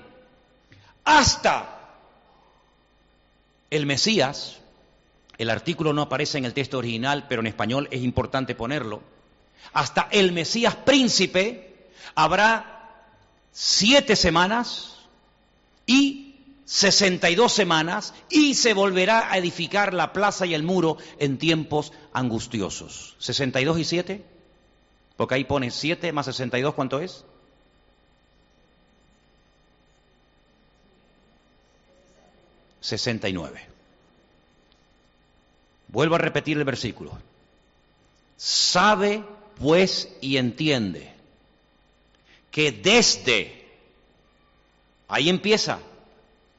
hasta 1.05 1.95
el 3.71 3.87
Mesías, 3.87 4.59
el 5.39 5.49
artículo 5.49 5.93
no 5.93 6.03
aparece 6.03 6.37
en 6.37 6.45
el 6.45 6.53
texto 6.53 6.77
original, 6.77 7.25
pero 7.27 7.41
en 7.41 7.47
español 7.47 7.87
es 7.89 8.03
importante 8.03 8.53
ponerlo, 8.53 9.01
hasta 9.73 10.07
el 10.11 10.31
Mesías 10.31 10.75
príncipe, 10.75 11.68
habrá 12.15 12.79
siete 13.51 14.15
semanas 14.15 14.95
y 15.85 16.35
sesenta 16.65 17.31
y 17.31 17.35
dos 17.35 17.51
semanas 17.51 18.13
y 18.29 18.53
se 18.53 18.73
volverá 18.73 19.31
a 19.31 19.37
edificar 19.37 19.93
la 19.93 20.13
plaza 20.13 20.45
y 20.45 20.53
el 20.53 20.61
muro 20.63 20.97
en 21.17 21.37
tiempos 21.37 21.91
angustiosos. 22.13 23.15
¿Sesenta 23.17 23.59
y 23.59 23.65
dos 23.65 23.79
y 23.79 23.83
siete? 23.83 24.23
Porque 25.17 25.35
ahí 25.35 25.45
pone 25.45 25.71
siete 25.71 26.11
más 26.13 26.27
sesenta 26.27 26.59
y 26.59 26.61
dos, 26.61 26.75
¿cuánto 26.75 26.99
es? 26.99 27.25
Sesenta 32.81 33.27
y 33.27 33.33
nueve. 33.33 33.65
Vuelvo 35.87 36.15
a 36.15 36.19
repetir 36.19 36.57
el 36.57 36.63
versículo. 36.63 37.17
Sabe 38.37 39.23
pues 39.59 40.07
y 40.21 40.37
entiende 40.37 41.18
que 42.51 42.71
desde, 42.71 43.67
ahí 45.07 45.29
empieza, 45.29 45.79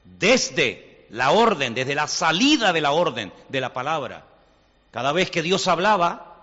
desde 0.05 1.07
la 1.11 1.33
orden, 1.33 1.75
desde 1.75 1.95
la 1.95 2.09
salida 2.09 2.73
de 2.73 2.81
la 2.81 2.93
orden 2.93 3.33
de 3.49 3.61
la 3.61 3.73
palabra, 3.73 4.27
cada 4.91 5.13
vez 5.13 5.31
que 5.31 5.43
Dios 5.43 5.69
hablaba, 5.69 6.37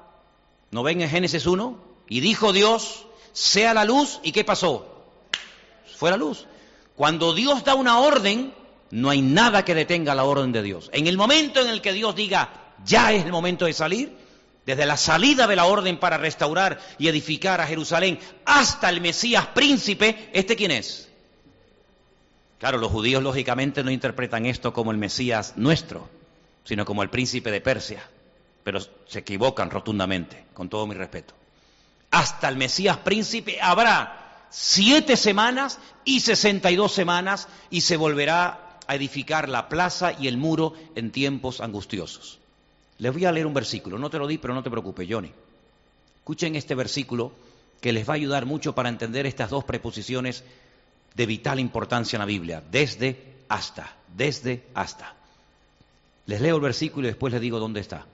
¿no 0.72 0.84
ven 0.84 1.02
en 1.02 1.10
Génesis 1.10 1.46
1? 1.46 1.78
Y 2.10 2.20
dijo 2.20 2.54
Dios, 2.54 3.06
sea 3.34 3.74
la 3.74 3.86
luz, 3.86 4.20
¿y 4.24 4.32
qué 4.32 4.44
pasó? 4.44 5.04
Fue 5.98 6.10
la 6.10 6.18
luz. 6.18 6.46
Cuando 6.96 7.34
Dios 7.34 7.64
da 7.64 7.76
una 7.76 8.00
orden, 8.00 8.54
no 8.92 9.10
hay 9.10 9.22
nada 9.22 9.66
que 9.66 9.76
detenga 9.76 10.16
la 10.16 10.24
orden 10.24 10.52
de 10.52 10.64
Dios. 10.64 10.90
En 10.94 11.08
el 11.08 11.18
momento 11.18 11.62
en 11.62 11.70
el 11.70 11.82
que 11.82 11.94
Dios 11.94 12.16
diga, 12.16 12.50
ya 12.86 13.12
es 13.14 13.26
el 13.26 13.32
momento 13.32 13.66
de 13.66 13.74
salir, 13.74 14.18
desde 14.68 14.86
la 14.86 14.98
salida 14.98 15.48
de 15.48 15.56
la 15.56 15.64
orden 15.64 15.98
para 15.98 16.18
restaurar 16.18 16.78
y 16.98 17.08
edificar 17.08 17.62
a 17.62 17.68
Jerusalén 17.68 18.20
hasta 18.44 18.90
el 18.90 19.00
Mesías 19.00 19.48
príncipe, 19.48 20.30
¿este 20.34 20.58
quién 20.58 20.72
es? 20.72 21.08
Claro, 22.60 22.78
los 22.78 22.92
judíos 22.92 23.24
lógicamente 23.24 23.82
no 23.82 23.92
interpretan 23.92 24.46
esto 24.46 24.74
como 24.74 24.92
el 24.92 24.98
Mesías 24.98 25.54
nuestro, 25.56 26.10
sino 26.66 26.84
como 26.84 27.02
el 27.02 27.10
príncipe 27.10 27.50
de 27.50 27.62
Persia, 27.62 28.04
pero 28.66 28.82
se 29.08 29.20
equivocan 29.20 29.72
rotundamente, 29.72 30.44
con 30.54 30.68
todo 30.68 30.86
mi 30.86 30.96
respeto. 30.96 31.34
Hasta 32.12 32.50
el 32.50 32.58
Mesías 32.58 32.98
príncipe 32.98 33.62
habrá 33.62 34.48
siete 34.50 35.16
semanas 35.16 35.80
y 36.04 36.20
sesenta 36.20 36.72
y 36.72 36.76
dos 36.76 36.92
semanas 36.92 37.48
y 37.70 37.82
se 37.82 37.96
volverá 37.96 38.80
a 38.86 38.96
edificar 38.96 39.48
la 39.48 39.70
plaza 39.70 40.12
y 40.20 40.28
el 40.28 40.36
muro 40.36 40.74
en 40.96 41.12
tiempos 41.12 41.62
angustiosos. 41.62 42.40
Les 43.00 43.14
voy 43.14 43.26
a 43.26 43.32
leer 43.32 43.46
un 43.46 43.54
versículo, 43.54 43.98
no 44.00 44.10
te 44.10 44.18
lo 44.18 44.28
di, 44.28 44.38
pero 44.38 44.54
no 44.54 44.64
te 44.64 44.72
preocupes, 44.72 45.08
Johnny. 45.10 45.32
Escuchen 46.18 46.56
este 46.56 46.76
versículo 46.76 47.32
que 47.80 47.94
les 47.94 48.08
va 48.08 48.14
a 48.14 48.16
ayudar 48.16 48.46
mucho 48.46 48.74
para 48.74 48.90
entender 48.90 49.26
estas 49.26 49.50
dos 49.50 49.64
preposiciones 49.64 50.44
de 51.14 51.26
vital 51.26 51.60
importancia 51.60 52.18
en 52.18 52.22
la 52.22 52.26
Biblia, 52.26 52.64
desde 52.72 53.36
hasta, 53.50 53.96
desde 54.16 54.64
hasta. 54.74 55.16
Les 56.26 56.42
leo 56.42 56.56
el 56.56 56.62
versículo 56.62 57.08
y 57.08 57.12
después 57.12 57.32
les 57.32 57.42
digo 57.42 57.60
dónde 57.60 57.80
está. 57.80 58.06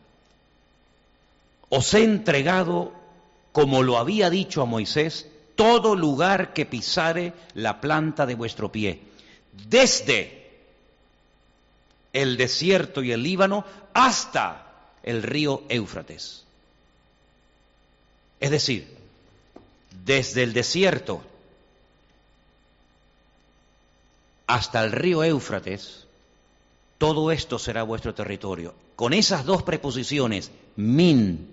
Os 1.70 1.94
he 1.94 2.04
entregado, 2.04 2.94
como 3.52 3.82
lo 3.84 3.98
había 3.98 4.30
dicho 4.30 4.62
a 4.62 4.66
Moisés, 4.66 5.28
todo 5.56 5.96
lugar 5.96 6.54
que 6.54 6.66
pisare 6.66 7.34
la 7.56 7.82
planta 7.82 8.26
de 8.26 8.36
vuestro 8.36 8.72
pie, 8.72 9.02
desde 9.70 10.52
el 12.12 12.38
desierto 12.38 13.02
y 13.02 13.12
el 13.12 13.24
Líbano 13.24 13.66
hasta 13.94 14.73
el 15.04 15.24
río 15.24 15.64
Éufrates. 15.70 16.44
Es 18.40 18.52
decir, 18.52 18.98
desde 20.06 20.44
el 20.44 20.54
desierto 20.54 21.22
hasta 24.48 24.84
el 24.84 24.92
río 24.92 25.24
Éufrates, 25.24 26.08
todo 26.98 27.32
esto 27.32 27.60
será 27.60 27.84
vuestro 27.84 28.14
territorio. 28.14 28.74
Con 28.96 29.14
esas 29.14 29.46
dos 29.46 29.64
preposiciones, 29.64 30.52
min, 30.76 31.50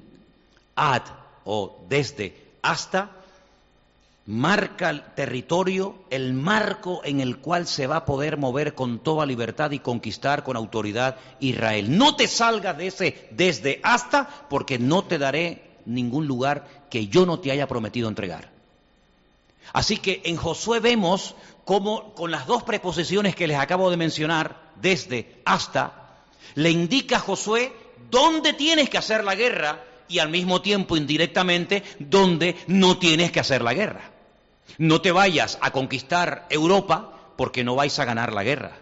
ad 0.76 1.02
o 1.44 1.84
desde, 1.88 2.36
hasta, 2.62 3.10
marca 4.26 4.90
el 4.90 5.02
territorio, 5.14 6.04
el 6.10 6.34
marco 6.34 7.00
en 7.04 7.20
el 7.20 7.38
cual 7.38 7.66
se 7.66 7.86
va 7.86 7.96
a 7.96 8.04
poder 8.04 8.36
mover 8.36 8.74
con 8.74 9.00
toda 9.00 9.26
libertad 9.26 9.70
y 9.72 9.80
conquistar 9.80 10.44
con 10.44 10.56
autoridad 10.56 11.16
Israel. 11.40 11.96
No 11.96 12.16
te 12.16 12.28
salgas 12.28 12.76
de 12.76 12.86
ese 12.86 13.28
desde 13.32 13.80
hasta, 13.82 14.46
porque 14.48 14.78
no 14.78 15.04
te 15.04 15.18
daré 15.18 15.70
ningún 15.86 16.26
lugar 16.26 16.86
que 16.90 17.08
yo 17.08 17.26
no 17.26 17.40
te 17.40 17.50
haya 17.50 17.66
prometido 17.66 18.08
entregar. 18.08 18.50
Así 19.72 19.96
que 19.96 20.20
en 20.24 20.36
Josué 20.36 20.80
vemos 20.80 21.34
cómo 21.64 22.14
con 22.14 22.30
las 22.30 22.46
dos 22.46 22.62
preposiciones 22.62 23.36
que 23.36 23.46
les 23.46 23.58
acabo 23.58 23.90
de 23.90 23.96
mencionar, 23.96 24.70
desde 24.80 25.40
hasta, 25.44 26.22
le 26.54 26.70
indica 26.70 27.16
a 27.16 27.20
Josué 27.20 27.72
dónde 28.10 28.52
tienes 28.52 28.88
que 28.90 28.98
hacer 28.98 29.24
la 29.24 29.34
guerra 29.34 29.84
y 30.08 30.18
al 30.18 30.28
mismo 30.28 30.60
tiempo 30.60 30.96
indirectamente 30.96 31.84
dónde 31.98 32.56
no 32.66 32.98
tienes 32.98 33.30
que 33.30 33.40
hacer 33.40 33.62
la 33.62 33.74
guerra. 33.74 34.09
No 34.78 35.00
te 35.00 35.12
vayas 35.12 35.58
a 35.60 35.70
conquistar 35.70 36.46
Europa 36.50 37.12
porque 37.36 37.64
no 37.64 37.74
vais 37.74 37.98
a 37.98 38.04
ganar 38.04 38.32
la 38.32 38.42
guerra. 38.42 38.72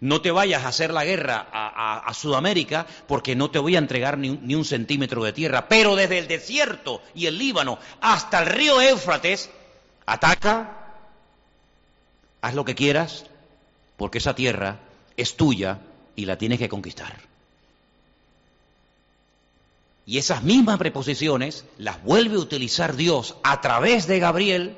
No 0.00 0.20
te 0.20 0.30
vayas 0.30 0.64
a 0.64 0.68
hacer 0.68 0.92
la 0.92 1.04
guerra 1.04 1.48
a, 1.50 2.14
Sudamérica 2.14 2.86
porque 3.06 3.34
no 3.34 3.50
te 3.50 3.58
voy 3.58 3.74
a 3.74 3.80
entregar 3.80 4.16
ni 4.18 4.54
un, 4.54 4.64
centímetro 4.64 5.24
de 5.24 5.32
tierra. 5.32 5.68
Pero 5.68 5.96
desde 5.96 6.18
el 6.18 6.28
desierto 6.28 7.02
y 7.14 7.26
el 7.26 7.38
Líbano 7.38 7.78
hasta 8.00 8.40
el 8.40 8.46
río 8.46 8.80
Éufrates, 8.80 9.50
ataca, 10.06 10.94
haz 12.40 12.54
lo 12.54 12.64
que 12.64 12.74
quieras, 12.74 13.26
porque 13.96 14.18
esa 14.18 14.34
tierra 14.34 14.78
es 15.16 15.36
tuya 15.36 15.80
y 16.14 16.26
la 16.26 16.38
tienes 16.38 16.58
que 16.58 16.68
conquistar. 16.68 17.27
Y 20.08 20.16
esas 20.16 20.42
mismas 20.42 20.78
preposiciones 20.78 21.66
las 21.76 22.02
vuelve 22.02 22.36
a 22.36 22.38
utilizar 22.38 22.96
Dios 22.96 23.36
a 23.42 23.60
través 23.60 24.06
de 24.06 24.18
Gabriel 24.18 24.74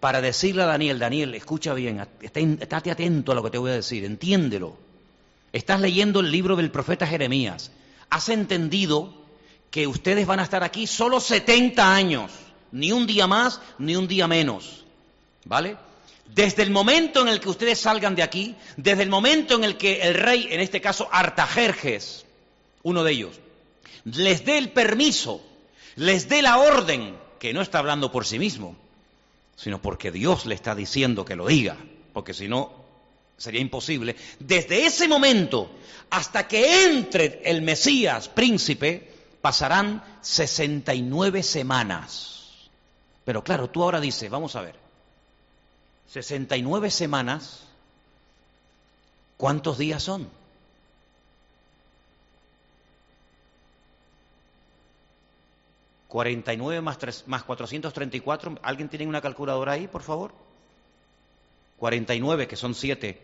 para 0.00 0.20
decirle 0.20 0.64
a 0.64 0.66
Daniel, 0.66 0.98
Daniel, 0.98 1.36
escucha 1.36 1.72
bien, 1.72 2.04
estate 2.20 2.90
atento 2.90 3.30
a 3.30 3.36
lo 3.36 3.44
que 3.44 3.50
te 3.50 3.58
voy 3.58 3.70
a 3.70 3.74
decir, 3.74 4.04
entiéndelo. 4.04 4.76
Estás 5.52 5.80
leyendo 5.80 6.18
el 6.18 6.32
libro 6.32 6.56
del 6.56 6.72
profeta 6.72 7.06
Jeremías. 7.06 7.70
Has 8.10 8.28
entendido 8.28 9.14
que 9.70 9.86
ustedes 9.86 10.26
van 10.26 10.40
a 10.40 10.42
estar 10.42 10.64
aquí 10.64 10.88
solo 10.88 11.20
70 11.20 11.94
años, 11.94 12.32
ni 12.72 12.90
un 12.90 13.06
día 13.06 13.28
más, 13.28 13.60
ni 13.78 13.94
un 13.94 14.08
día 14.08 14.26
menos. 14.26 14.84
¿Vale? 15.44 15.76
Desde 16.34 16.64
el 16.64 16.72
momento 16.72 17.22
en 17.22 17.28
el 17.28 17.38
que 17.38 17.50
ustedes 17.50 17.78
salgan 17.78 18.16
de 18.16 18.24
aquí, 18.24 18.56
desde 18.76 19.04
el 19.04 19.10
momento 19.10 19.54
en 19.54 19.62
el 19.62 19.76
que 19.76 20.02
el 20.02 20.14
rey, 20.14 20.48
en 20.50 20.58
este 20.58 20.80
caso 20.80 21.08
Artajerjes, 21.12 22.26
uno 22.82 23.04
de 23.04 23.12
ellos, 23.12 23.38
les 24.04 24.44
dé 24.44 24.58
el 24.58 24.70
permiso, 24.70 25.42
les 25.96 26.28
dé 26.28 26.42
la 26.42 26.58
orden, 26.58 27.16
que 27.38 27.52
no 27.52 27.60
está 27.62 27.78
hablando 27.78 28.12
por 28.12 28.24
sí 28.24 28.38
mismo, 28.38 28.76
sino 29.56 29.80
porque 29.80 30.10
Dios 30.10 30.46
le 30.46 30.54
está 30.54 30.74
diciendo 30.74 31.24
que 31.24 31.36
lo 31.36 31.46
diga, 31.46 31.76
porque 32.12 32.34
si 32.34 32.48
no 32.48 32.72
sería 33.36 33.60
imposible. 33.60 34.16
Desde 34.38 34.86
ese 34.86 35.08
momento 35.08 35.70
hasta 36.12 36.46
que 36.46 36.84
entre 36.84 37.40
el 37.44 37.62
Mesías 37.62 38.28
príncipe, 38.28 39.10
pasarán 39.40 40.04
69 40.20 41.42
semanas. 41.42 42.68
Pero 43.24 43.42
claro, 43.42 43.70
tú 43.70 43.82
ahora 43.82 43.98
dices, 43.98 44.30
vamos 44.30 44.54
a 44.54 44.60
ver, 44.60 44.74
69 46.10 46.90
semanas, 46.90 47.60
¿cuántos 49.38 49.78
días 49.78 50.02
son? 50.02 50.28
49 56.12 56.82
más, 56.82 56.98
3, 56.98 57.24
más 57.26 57.42
434, 57.42 58.58
¿alguien 58.62 58.90
tiene 58.90 59.06
una 59.06 59.22
calculadora 59.22 59.72
ahí, 59.72 59.88
por 59.88 60.02
favor? 60.02 60.34
49, 61.78 62.46
que 62.46 62.54
son 62.54 62.74
7, 62.74 63.18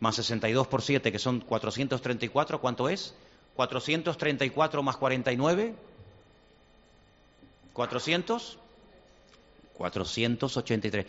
más 0.00 0.14
62 0.16 0.66
por 0.66 0.80
7, 0.80 1.12
que 1.12 1.18
son 1.18 1.40
434, 1.40 2.58
¿cuánto 2.58 2.88
es? 2.88 3.14
434 3.54 4.82
más 4.82 4.96
49, 4.96 5.74
400, 7.74 8.58
483. 9.74 11.06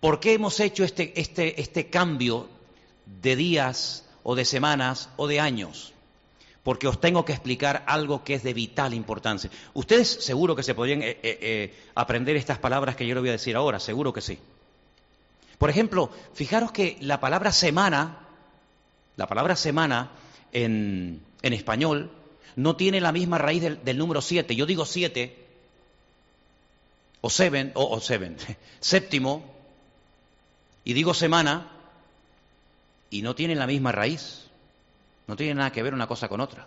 ¿Por 0.00 0.18
qué 0.18 0.32
hemos 0.32 0.58
hecho 0.60 0.82
este, 0.82 1.12
este, 1.20 1.60
este 1.60 1.90
cambio 1.90 2.48
de 3.04 3.36
días 3.36 4.08
o 4.22 4.34
de 4.34 4.46
semanas 4.46 5.10
o 5.18 5.26
de 5.26 5.40
años? 5.40 5.92
Porque 6.62 6.86
os 6.86 7.00
tengo 7.00 7.24
que 7.24 7.32
explicar 7.32 7.82
algo 7.86 8.22
que 8.22 8.34
es 8.34 8.42
de 8.42 8.54
vital 8.54 8.94
importancia. 8.94 9.50
Ustedes 9.74 10.08
seguro 10.08 10.54
que 10.54 10.62
se 10.62 10.74
podrían 10.74 11.02
eh, 11.02 11.18
eh, 11.22 11.38
eh, 11.40 11.74
aprender 11.94 12.36
estas 12.36 12.58
palabras 12.58 12.94
que 12.94 13.06
yo 13.06 13.14
les 13.14 13.22
voy 13.22 13.30
a 13.30 13.32
decir 13.32 13.56
ahora, 13.56 13.80
seguro 13.80 14.12
que 14.12 14.20
sí. 14.20 14.38
Por 15.58 15.70
ejemplo, 15.70 16.10
fijaros 16.34 16.72
que 16.72 16.96
la 17.00 17.20
palabra 17.20 17.52
semana, 17.52 18.18
la 19.16 19.26
palabra 19.26 19.56
semana 19.56 20.12
en, 20.52 21.22
español, 21.42 22.10
no 22.54 22.76
tiene 22.76 23.00
la 23.00 23.12
misma 23.12 23.38
raíz 23.38 23.62
del, 23.62 23.98
número 23.98 24.20
siete. 24.20 24.54
Yo 24.54 24.66
digo 24.66 24.84
siete, 24.84 25.46
o 27.20 27.30
seven, 27.30 27.72
o, 27.74 27.84
o 27.84 28.00
seven, 28.00 28.36
séptimo, 28.80 29.44
y 30.84 30.92
digo 30.92 31.14
semana, 31.14 31.70
y 33.10 33.22
no 33.22 33.34
tienen 33.34 33.58
la 33.58 33.66
misma 33.66 33.92
raíz. 33.92 34.41
No 35.32 35.36
tiene 35.36 35.54
nada 35.54 35.72
que 35.72 35.82
ver 35.82 35.94
una 35.94 36.06
cosa 36.06 36.28
con 36.28 36.42
otra. 36.42 36.66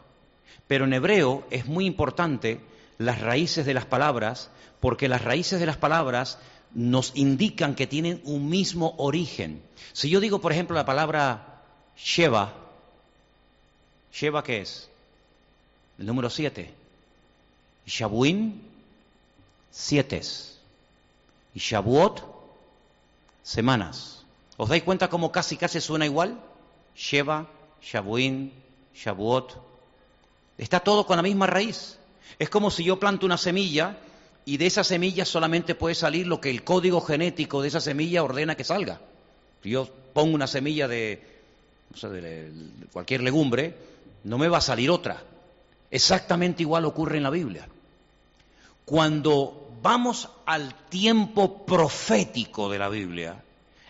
Pero 0.65 0.85
en 0.85 0.93
hebreo 0.93 1.45
es 1.51 1.67
muy 1.67 1.85
importante 1.85 2.59
las 2.97 3.21
raíces 3.21 3.63
de 3.63 3.75
las 3.75 3.85
palabras, 3.85 4.49
porque 4.79 5.07
las 5.07 5.23
raíces 5.23 5.59
de 5.59 5.67
las 5.67 5.77
palabras 5.77 6.39
nos 6.73 7.11
indican 7.13 7.75
que 7.75 7.85
tienen 7.85 8.23
un 8.23 8.49
mismo 8.49 8.95
origen. 8.97 9.61
Si 9.93 10.09
yo 10.09 10.19
digo, 10.19 10.41
por 10.41 10.51
ejemplo, 10.51 10.75
la 10.75 10.83
palabra 10.83 11.61
Sheva, 11.95 12.55
¿Sheva 14.11 14.43
qué 14.43 14.61
es? 14.61 14.89
El 15.99 16.07
número 16.07 16.31
siete. 16.31 16.73
Shabuim, 17.85 18.61
siete. 19.69 20.23
Y 21.53 21.59
Shabuot, 21.59 22.23
semanas. 23.43 24.23
¿Os 24.57 24.69
dais 24.69 24.81
cuenta 24.81 25.07
cómo 25.07 25.31
casi 25.31 25.55
casi 25.55 25.79
suena 25.79 26.07
igual? 26.07 26.39
Sheva, 26.95 27.45
Shabuín, 27.85 28.51
Shabuot. 28.95 29.53
Está 30.57 30.79
todo 30.79 31.05
con 31.05 31.17
la 31.17 31.23
misma 31.23 31.45
raíz. 31.45 31.99
Es 32.39 32.49
como 32.49 32.71
si 32.71 32.83
yo 32.83 32.99
planto 32.99 33.25
una 33.25 33.37
semilla 33.37 33.97
y 34.43 34.57
de 34.57 34.65
esa 34.65 34.83
semilla 34.83 35.25
solamente 35.25 35.75
puede 35.75 35.95
salir 35.95 36.25
lo 36.25 36.41
que 36.41 36.49
el 36.49 36.63
código 36.63 37.01
genético 37.01 37.61
de 37.61 37.67
esa 37.67 37.81
semilla 37.81 38.23
ordena 38.23 38.55
que 38.55 38.63
salga. 38.63 38.99
Si 39.61 39.69
yo 39.69 39.87
pongo 40.13 40.33
una 40.33 40.47
semilla 40.47 40.87
de, 40.87 41.21
de 42.01 42.51
cualquier 42.91 43.21
legumbre, 43.21 43.75
no 44.23 44.37
me 44.37 44.47
va 44.47 44.57
a 44.57 44.61
salir 44.61 44.89
otra. 44.89 45.23
Exactamente 45.91 46.63
igual 46.63 46.85
ocurre 46.85 47.17
en 47.17 47.23
la 47.23 47.29
Biblia. 47.29 47.67
Cuando 48.85 49.69
vamos 49.81 50.29
al 50.45 50.73
tiempo 50.89 51.65
profético 51.65 52.69
de 52.69 52.79
la 52.79 52.89
Biblia, 52.89 53.43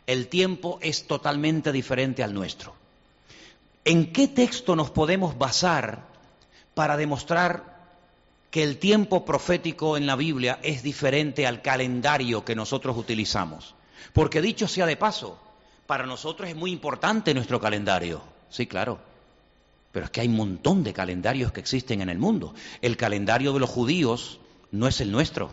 el 0.06 0.28
tiempo 0.28 0.80
es 0.82 1.08
totalmente 1.08 1.72
diferente 1.72 2.24
al 2.24 2.34
nuestro. 2.34 2.85
¿En 3.86 4.12
qué 4.12 4.28
texto 4.28 4.76
nos 4.76 4.90
podemos 4.90 5.38
basar 5.38 6.08
para 6.74 6.98
demostrar 6.98 7.76
que 8.50 8.64
el 8.64 8.80
tiempo 8.80 9.26
profético 9.26 9.96
en 9.96 10.08
la 10.08 10.16
Biblia 10.16 10.60
es 10.64 10.82
diferente 10.82 11.46
al 11.46 11.62
calendario 11.62 12.44
que 12.44 12.56
nosotros 12.56 12.98
utilizamos? 12.98 13.76
Porque 14.12 14.42
dicho 14.42 14.68
sea 14.68 14.88
de 14.88 14.98
paso, 14.98 15.40
para 15.86 16.08
nosotros 16.08 16.50
es 16.50 16.56
muy 16.56 16.72
importante 16.72 17.36
nuestro 17.36 17.60
calendario. 17.62 18.24
Sí, 18.50 18.66
claro. 18.66 18.98
Pero 19.92 20.06
es 20.06 20.12
que 20.12 20.22
hay 20.22 20.28
un 20.28 20.36
montón 20.36 20.84
de 20.84 20.92
calendarios 20.92 21.52
que 21.52 21.60
existen 21.60 22.02
en 22.02 22.10
el 22.10 22.18
mundo. 22.18 22.56
El 22.82 22.98
calendario 22.98 23.54
de 23.54 23.60
los 23.60 23.70
judíos 23.70 24.40
no 24.72 24.88
es 24.88 25.00
el 25.00 25.12
nuestro. 25.12 25.52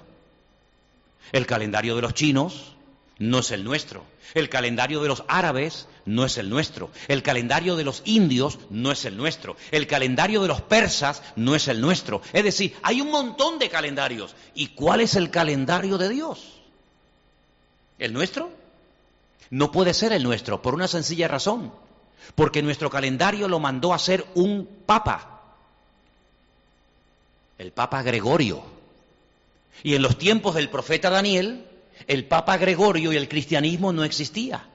El 1.33 1.47
calendario 1.47 1.97
de 1.97 2.03
los 2.03 2.15
chinos 2.15 2.77
no 3.19 3.41
es 3.41 3.51
el 3.51 3.63
nuestro. 3.63 4.05
El 4.33 4.49
calendario 4.49 5.03
de 5.03 5.09
los 5.09 5.23
árabes 5.29 5.87
no 6.05 6.25
es 6.25 6.39
el 6.39 6.49
nuestro. 6.49 6.91
El 7.09 7.23
calendario 7.23 7.77
de 7.77 7.85
los 7.85 8.03
indios 8.05 8.59
no 8.71 8.93
es 8.93 9.05
el 9.05 9.17
nuestro. 9.17 9.57
El 9.71 9.87
calendario 9.87 10.43
de 10.43 10.49
los 10.49 10.61
persas 10.63 11.23
no 11.37 11.55
es 11.55 11.69
el 11.69 11.81
nuestro. 11.81 12.23
Es 12.33 12.45
decir, 12.45 12.77
hay 12.83 13.01
un 13.01 13.11
montón 13.11 13.59
de 13.59 13.69
calendarios. 13.69 14.35
¿Y 14.55 14.69
cuál 14.69 15.01
es 15.01 15.15
el 15.15 15.31
calendario 15.31 15.99
de 15.99 16.09
Dios? 16.09 16.61
¿El 17.99 18.13
nuestro? 18.13 18.51
No 19.51 19.71
puede 19.71 19.95
ser 19.95 20.13
el 20.13 20.23
nuestro, 20.23 20.63
por 20.63 20.75
una 20.75 20.89
sencilla 20.89 21.29
razón. 21.29 21.73
Porque 22.35 22.63
nuestro 22.63 22.91
calendario 22.91 23.49
lo 23.49 23.61
mandó 23.61 23.93
a 23.93 23.99
ser 23.99 24.25
un 24.35 24.69
papa. 24.87 25.43
El 27.59 27.73
papa 27.73 28.03
Gregorio. 28.03 28.63
Y 29.83 29.95
en 29.95 30.03
los 30.03 30.19
tiempos 30.19 30.55
del 30.55 30.69
profeta 30.69 31.11
Daniel, 31.11 31.67
el 32.07 32.25
Papa 32.27 32.57
Gregorio 32.57 33.13
y 33.13 33.17
el 33.17 33.29
cristianismo 33.29 33.93
no 33.93 34.05
existía. 34.05 34.69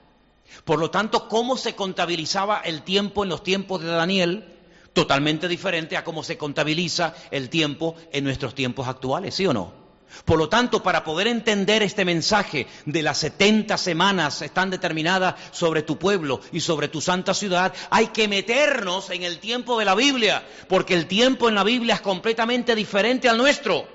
Por 0.65 0.79
lo 0.79 0.91
tanto, 0.91 1.27
¿cómo 1.27 1.57
se 1.57 1.75
contabilizaba 1.75 2.61
el 2.61 2.83
tiempo 2.83 3.23
en 3.23 3.29
los 3.29 3.43
tiempos 3.43 3.81
de 3.81 3.87
Daniel? 3.87 4.53
Totalmente 4.93 5.47
diferente 5.47 5.95
a 5.97 6.03
cómo 6.03 6.23
se 6.23 6.37
contabiliza 6.37 7.13
el 7.31 7.49
tiempo 7.49 7.95
en 8.11 8.23
nuestros 8.23 8.55
tiempos 8.55 8.87
actuales, 8.87 9.35
¿sí 9.35 9.45
o 9.45 9.53
no? 9.53 9.87
Por 10.25 10.39
lo 10.39 10.49
tanto, 10.49 10.81
para 10.81 11.03
poder 11.03 11.27
entender 11.27 11.83
este 11.83 12.05
mensaje 12.05 12.67
de 12.85 13.03
las 13.03 13.17
70 13.19 13.77
semanas 13.77 14.41
están 14.41 14.69
determinadas 14.69 15.35
sobre 15.51 15.83
tu 15.83 15.97
pueblo 15.97 16.41
y 16.51 16.61
sobre 16.61 16.87
tu 16.87 17.01
santa 17.01 17.33
ciudad, 17.33 17.73
hay 17.89 18.07
que 18.07 18.27
meternos 18.27 19.09
en 19.09 19.23
el 19.23 19.39
tiempo 19.39 19.77
de 19.77 19.85
la 19.85 19.95
Biblia, 19.95 20.45
porque 20.67 20.93
el 20.93 21.07
tiempo 21.07 21.49
en 21.49 21.55
la 21.55 21.63
Biblia 21.63 21.95
es 21.95 22.01
completamente 22.01 22.73
diferente 22.73 23.29
al 23.29 23.37
nuestro. 23.37 23.87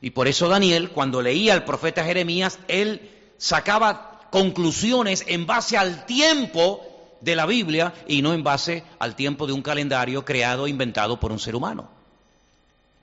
Y 0.00 0.10
por 0.10 0.28
eso 0.28 0.48
Daniel, 0.48 0.90
cuando 0.90 1.22
leía 1.22 1.54
al 1.54 1.64
profeta 1.64 2.04
Jeremías, 2.04 2.58
él 2.68 3.10
sacaba 3.38 4.13
conclusiones 4.34 5.22
en 5.28 5.46
base 5.46 5.78
al 5.78 6.06
tiempo 6.06 6.84
de 7.20 7.36
la 7.36 7.46
Biblia 7.46 7.94
y 8.08 8.20
no 8.20 8.34
en 8.34 8.42
base 8.42 8.82
al 8.98 9.14
tiempo 9.14 9.46
de 9.46 9.52
un 9.52 9.62
calendario 9.62 10.24
creado 10.24 10.66
e 10.66 10.70
inventado 10.70 11.20
por 11.20 11.30
un 11.30 11.38
ser 11.38 11.54
humano. 11.54 11.88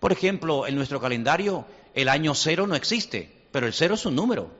Por 0.01 0.11
ejemplo, 0.11 0.67
en 0.67 0.75
nuestro 0.75 0.99
calendario 0.99 1.63
el 1.93 2.09
año 2.09 2.36
cero 2.36 2.67
no 2.67 2.75
existe, 2.75 3.32
pero 3.53 3.65
el 3.65 3.71
cero 3.71 3.95
es 3.95 4.05
un 4.05 4.13
número. 4.13 4.51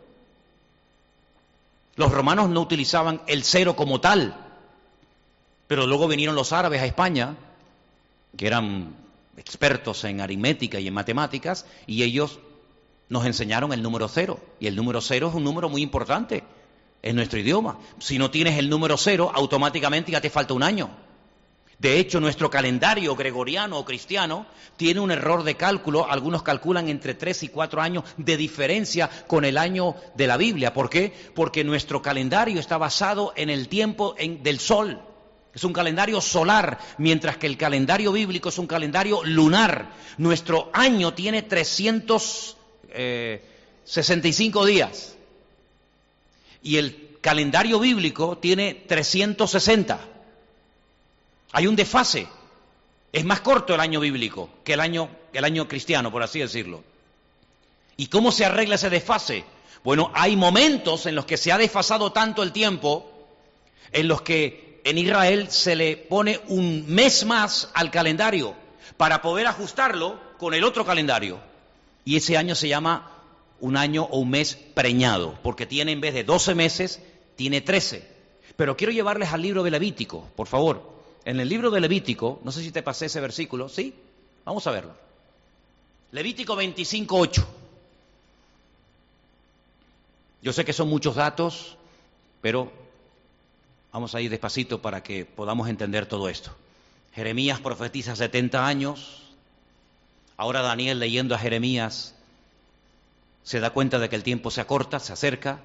Los 1.97 2.09
romanos 2.13 2.47
no 2.47 2.61
utilizaban 2.61 3.22
el 3.28 3.43
cero 3.43 3.76
como 3.76 3.99
tal, 3.99 4.34
pero 5.67 5.86
luego 5.86 6.07
vinieron 6.07 6.36
los 6.36 6.53
árabes 6.53 6.82
a 6.82 6.86
España, 6.86 7.36
que 8.38 8.47
eran 8.47 8.95
expertos 9.36 10.05
en 10.05 10.22
aritmética 10.22 10.80
y 10.80 10.88
en 10.88 10.93
matemáticas, 10.93 11.65
y 11.86 12.03
ellos 12.03 12.39
nos 13.09 13.26
enseñaron 13.26 13.74
el 13.74 13.84
número 13.84 14.07
cero. 14.07 14.39
Y 14.61 14.67
el 14.67 14.78
número 14.78 15.01
cero 15.01 15.28
es 15.28 15.36
un 15.36 15.43
número 15.43 15.67
muy 15.67 15.82
importante 15.82 16.45
en 17.02 17.16
nuestro 17.16 17.39
idioma. 17.39 17.80
Si 17.99 18.18
no 18.18 18.32
tienes 18.32 18.58
el 18.58 18.70
número 18.70 18.97
cero, 18.97 19.32
automáticamente 19.34 20.12
ya 20.12 20.22
te 20.22 20.30
falta 20.30 20.54
un 20.54 20.64
año. 20.64 20.89
De 21.80 21.99
hecho, 21.99 22.20
nuestro 22.20 22.52
calendario 22.52 23.16
gregoriano 23.16 23.80
o 23.80 23.86
cristiano 23.86 24.45
tiene 24.78 24.99
un 24.99 25.10
error 25.10 25.41
de 25.43 25.56
cálculo. 25.56 26.08
Algunos 26.08 26.43
calculan 26.43 26.88
entre 26.89 27.16
tres 27.16 27.41
y 27.41 27.47
cuatro 27.47 27.82
años 27.82 28.04
de 28.18 28.38
diferencia 28.38 29.10
con 29.26 29.45
el 29.45 29.58
año 29.58 29.95
de 30.16 30.28
la 30.28 30.38
Biblia. 30.38 30.76
¿Por 30.76 30.91
qué? 30.91 31.12
Porque 31.34 31.64
nuestro 31.64 32.04
calendario 32.04 32.60
está 32.60 32.78
basado 32.78 33.34
en 33.36 33.49
el 33.49 33.68
tiempo 33.68 34.16
del 34.20 34.60
sol. 34.60 35.02
Es 35.56 35.64
un 35.64 35.74
calendario 35.74 36.22
solar, 36.22 36.78
mientras 36.99 37.38
que 37.38 37.47
el 37.47 37.58
calendario 37.58 38.12
bíblico 38.12 38.49
es 38.49 38.60
un 38.60 38.68
calendario 38.68 39.24
lunar. 39.24 39.89
Nuestro 40.20 40.70
año 40.74 41.16
tiene 41.16 41.41
365 41.41 42.56
eh, 42.93 44.72
días 44.72 45.18
y 46.64 46.78
el 46.78 47.18
calendario 47.22 47.80
bíblico 47.80 48.38
tiene 48.38 48.74
360. 48.88 49.99
Hay 51.53 51.68
un 51.68 51.76
desfase. 51.76 52.28
Es 53.14 53.26
más 53.26 53.41
corto 53.41 53.76
el 53.76 53.82
año 53.82 53.99
bíblico 53.99 54.49
que 54.64 54.74
el 54.74 54.80
año, 54.80 55.09
el 55.34 55.43
año 55.43 55.68
cristiano, 55.68 56.12
por 56.12 56.24
así 56.24 56.39
decirlo. 56.39 56.84
¿Y 57.97 58.07
cómo 58.07 58.32
se 58.32 58.45
arregla 58.45 58.76
ese 58.76 58.89
desfase? 58.89 59.43
Bueno, 59.84 60.12
hay 60.14 60.36
momentos 60.36 61.05
en 61.05 61.16
los 61.16 61.26
que 61.26 61.38
se 61.38 61.51
ha 61.51 61.57
desfasado 61.57 62.12
tanto 62.12 62.41
el 62.41 62.51
tiempo, 62.51 63.12
en 63.91 64.07
los 64.07 64.22
que 64.22 64.80
en 64.84 64.97
Israel 64.97 65.49
se 65.49 65.76
le 65.76 65.97
pone 65.97 66.39
un 66.47 66.86
mes 66.88 67.26
más 67.26 67.70
al 67.74 67.91
calendario 67.91 68.55
para 68.97 69.22
poder 69.22 69.47
ajustarlo 69.47 70.20
con 70.38 70.53
el 70.53 70.64
otro 70.64 70.86
calendario. 70.86 71.39
Y 72.05 72.16
ese 72.16 72.38
año 72.38 72.55
se 72.55 72.70
llama 72.70 73.11
un 73.62 73.78
año 73.78 74.03
o 74.12 74.20
un 74.20 74.30
mes 74.30 74.55
preñado, 74.74 75.39
porque 75.41 75.66
tiene 75.66 75.91
en 75.93 76.01
vez 76.01 76.14
de 76.14 76.24
12 76.24 76.55
meses, 76.55 77.01
tiene 77.36 77.62
13. 77.62 78.05
Pero 78.57 78.76
quiero 78.76 78.91
llevarles 78.91 79.32
al 79.32 79.41
libro 79.41 79.64
de 79.64 79.72
Levítico, 79.72 80.28
por 80.36 80.47
favor. 80.47 80.91
En 81.24 81.39
el 81.39 81.47
libro 81.47 81.72
de 81.72 81.80
Levítico, 81.80 82.41
no 82.43 82.51
sé 82.51 82.62
si 82.62 82.72
te 82.72 82.84
pasé 82.84 83.05
ese 83.05 83.22
versículo, 83.22 83.70
¿sí? 83.70 83.93
Vamos 84.43 84.68
a 84.68 84.72
verlo. 84.72 84.93
Levítico 86.12 86.55
25.8. 86.55 87.45
Yo 90.41 90.51
sé 90.51 90.66
que 90.66 90.74
son 90.74 90.89
muchos 90.89 91.16
datos, 91.16 91.78
pero 92.41 92.72
Vamos 93.91 94.16
a 94.16 94.22
ir 94.22 94.30
despacito 94.30 94.82
para 94.82 95.03
que 95.03 95.26
podamos 95.26 95.68
entender 95.68 96.05
todo 96.05 96.30
esto. 96.30 96.51
Jeremías 97.14 97.59
profetiza 97.59 98.16
70 98.16 98.66
años. 98.66 99.22
Ahora 100.38 100.62
Daniel 100.62 100.99
leyendo 100.99 101.36
a 101.36 101.38
Jeremías 101.38 102.16
se 103.44 103.60
da 103.60 103.72
cuenta 103.72 104.00
de 104.00 104.10
que 104.10 104.16
el 104.16 104.24
tiempo 104.24 104.52
se 104.52 104.62
acorta, 104.62 105.00
se 105.00 105.14
acerca. 105.14 105.62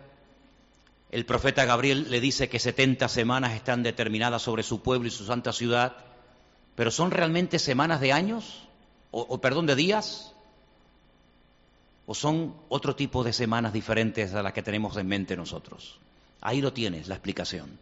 El 1.10 1.26
profeta 1.26 1.64
Gabriel 1.64 2.10
le 2.10 2.20
dice 2.20 2.48
que 2.48 2.58
70 2.58 3.08
semanas 3.08 3.52
están 3.52 3.82
determinadas 3.82 4.42
sobre 4.42 4.62
su 4.62 4.82
pueblo 4.82 5.08
y 5.08 5.10
su 5.10 5.24
santa 5.24 5.52
ciudad. 5.52 5.96
Pero 6.74 6.90
¿son 6.90 7.10
realmente 7.10 7.58
semanas 7.58 8.00
de 8.00 8.12
años? 8.12 8.68
O, 9.10 9.20
o 9.22 9.40
perdón, 9.40 9.66
de 9.66 9.76
días? 9.76 10.32
¿O 12.06 12.14
son 12.14 12.54
otro 12.68 12.94
tipo 12.96 13.24
de 13.24 13.32
semanas 13.32 13.72
diferentes 13.72 14.34
a 14.34 14.42
las 14.42 14.52
que 14.52 14.62
tenemos 14.62 14.96
en 14.96 15.06
mente 15.06 15.36
nosotros? 15.36 15.98
Ahí 16.40 16.60
lo 16.60 16.72
tienes, 16.72 17.08
la 17.08 17.14
explicación 17.14 17.78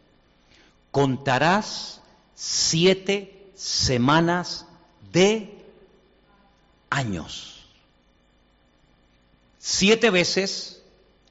contarás 0.95 1.99
siete 2.35 3.51
semanas 3.53 4.65
de 5.11 5.61
años. 6.89 7.54
Siete 9.67 10.11
veces 10.11 10.83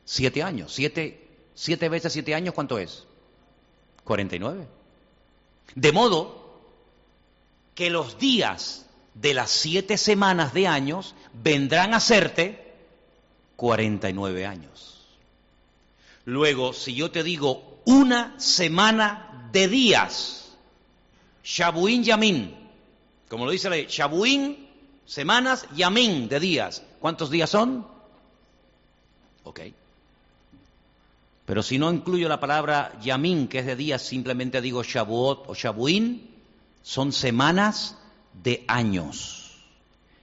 siete 0.04 0.42
años. 0.42 0.74
Siete, 0.74 1.24
siete 1.54 1.88
veces 1.88 2.12
siete 2.12 2.34
años, 2.34 2.52
¿cuánto 2.52 2.80
es? 2.80 3.06
49. 4.02 4.66
De 5.76 5.92
modo 5.92 6.60
que 7.76 7.90
los 7.90 8.18
días 8.18 8.86
de 9.14 9.34
las 9.34 9.52
siete 9.52 9.96
semanas 9.96 10.52
de 10.52 10.66
años 10.66 11.14
vendrán 11.32 11.94
a 11.94 12.00
serte 12.00 12.74
49 13.54 14.46
años. 14.46 15.06
Luego, 16.24 16.72
si 16.72 16.92
yo 16.92 17.12
te 17.12 17.22
digo 17.22 17.82
una 17.84 18.34
semana 18.40 19.48
de 19.52 19.68
días. 19.68 20.56
Shabuín 21.44 22.02
Yamin. 22.02 22.52
Como 23.28 23.44
lo 23.44 23.52
dice 23.52 23.70
la 23.70 23.76
ley, 23.76 23.86
Shabuín, 23.88 24.68
semanas, 25.06 25.68
Yamin, 25.76 26.28
de 26.28 26.40
días. 26.40 26.82
¿Cuántos 26.98 27.30
días 27.30 27.48
son? 27.48 27.93
Ok. 29.44 29.60
Pero 31.46 31.62
si 31.62 31.78
no 31.78 31.92
incluyo 31.92 32.28
la 32.28 32.40
palabra 32.40 32.98
Yamin, 33.02 33.48
que 33.48 33.58
es 33.58 33.66
de 33.66 33.76
días, 33.76 34.02
simplemente 34.02 34.60
digo 34.60 34.82
Shabuot 34.82 35.44
o 35.46 35.54
Shabuín, 35.54 36.30
son 36.82 37.12
semanas 37.12 37.96
de 38.42 38.64
años. 38.66 39.58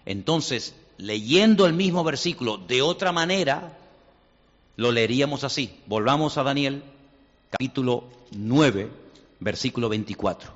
Entonces, 0.06 0.74
leyendo 0.98 1.68
el 1.68 1.74
mismo 1.74 2.04
versículo 2.04 2.58
de 2.58 2.82
otra 2.82 3.12
manera, 3.12 3.78
lo 4.78 4.92
leeríamos 4.92 5.44
así. 5.44 5.80
Volvamos 5.86 6.38
a 6.38 6.44
Daniel, 6.44 6.84
capítulo 7.52 8.06
9, 8.32 8.90
versículo 9.40 9.90
24. 9.90 10.52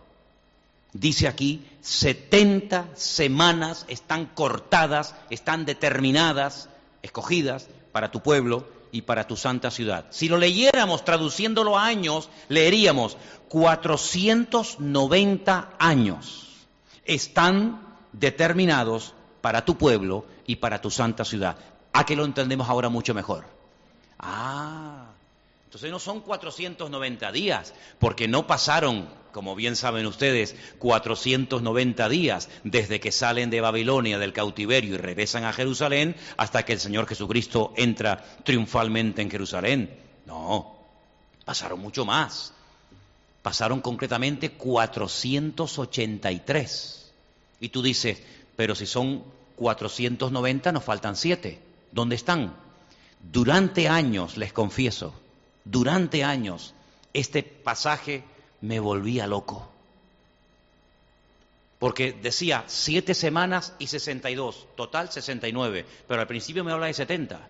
Dice 0.94 1.28
aquí, 1.28 1.64
70 1.82 2.90
semanas 2.96 3.86
están 3.88 4.26
cortadas, 4.28 5.14
están 5.30 5.66
determinadas, 5.66 6.70
escogidas 7.04 7.68
para 7.96 8.12
tu 8.12 8.20
pueblo 8.20 8.68
y 8.92 9.04
para 9.04 9.26
tu 9.26 9.38
santa 9.38 9.72
ciudad. 9.72 10.08
Si 10.10 10.28
lo 10.28 10.38
leyéramos 10.38 11.06
traduciéndolo 11.06 11.78
a 11.78 11.86
años, 11.86 12.30
leeríamos 12.50 13.16
490 13.48 15.70
años 15.80 16.68
están 17.06 17.80
determinados 18.12 19.14
para 19.40 19.64
tu 19.64 19.78
pueblo 19.78 20.26
y 20.46 20.58
para 20.58 20.82
tu 20.82 20.92
santa 20.92 21.24
ciudad. 21.24 21.56
¿A 21.94 22.06
que 22.06 22.18
lo 22.18 22.26
entendemos 22.26 22.68
ahora 22.68 22.90
mucho 22.90 23.14
mejor? 23.14 23.46
Ah, 24.20 25.06
entonces 25.64 25.90
no 25.90 26.00
son 26.00 26.20
490 26.20 27.32
días, 27.32 27.74
porque 27.98 28.28
no 28.28 28.46
pasaron, 28.46 29.08
como 29.36 29.54
bien 29.54 29.76
saben 29.76 30.06
ustedes, 30.06 30.56
490 30.80 32.08
días 32.08 32.48
desde 32.64 33.02
que 33.02 33.12
salen 33.12 33.50
de 33.50 33.60
Babilonia 33.60 34.18
del 34.18 34.32
cautiverio 34.32 34.96
y 34.96 34.98
regresan 34.98 35.44
a 35.44 35.52
Jerusalén 35.52 36.16
hasta 36.38 36.64
que 36.64 36.72
el 36.72 36.80
Señor 36.80 37.06
Jesucristo 37.06 37.74
entra 37.76 38.24
triunfalmente 38.46 39.22
en 39.22 39.30
Jerusalén. 39.30 39.94
No, 40.26 40.78
pasaron 41.44 41.82
mucho 41.82 42.06
más. 42.06 42.54
Pasaron 43.42 43.82
concretamente 43.82 44.52
483. 44.52 47.12
Y 47.60 47.68
tú 47.68 47.82
dices, 47.82 48.24
pero 48.56 48.74
si 48.74 48.86
son 48.86 49.22
490 49.58 50.72
nos 50.72 50.86
faltan 50.86 51.18
7. 51.18 51.60
¿Dónde 51.92 52.16
están? 52.16 52.56
Durante 53.20 53.90
años, 53.90 54.38
les 54.38 54.54
confieso, 54.54 55.14
durante 55.66 56.24
años, 56.24 56.74
este 57.12 57.44
pasaje 57.44 58.24
me 58.62 58.80
volvía 58.80 59.28
loco. 59.28 59.70
Porque 61.80 62.14
decía 62.14 62.64
siete 62.68 63.14
semanas 63.14 63.74
y 63.80 63.88
62, 63.88 64.68
total 64.76 65.12
69, 65.12 65.86
pero 66.08 66.22
al 66.22 66.28
principio 66.28 66.64
me 66.64 66.72
habla 66.72 66.88
de 66.88 66.94
70. 66.94 67.48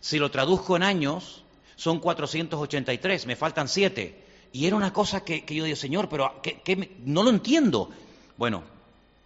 Si 0.00 0.18
lo 0.18 0.30
traduzco 0.30 0.76
en 0.76 0.82
años, 0.82 1.42
son 1.76 2.00
483, 2.00 3.26
me 3.26 3.36
faltan 3.36 3.68
siete. 3.68 4.24
Y 4.52 4.66
era 4.66 4.76
una 4.76 4.92
cosa 4.92 5.22
que, 5.22 5.44
yo 5.48 5.64
digo, 5.64 5.76
Señor, 5.76 6.08
pero 6.08 6.40
que, 6.42 6.96
no 7.04 7.22
lo 7.22 7.30
entiendo. 7.30 7.90
Bueno, 8.38 8.62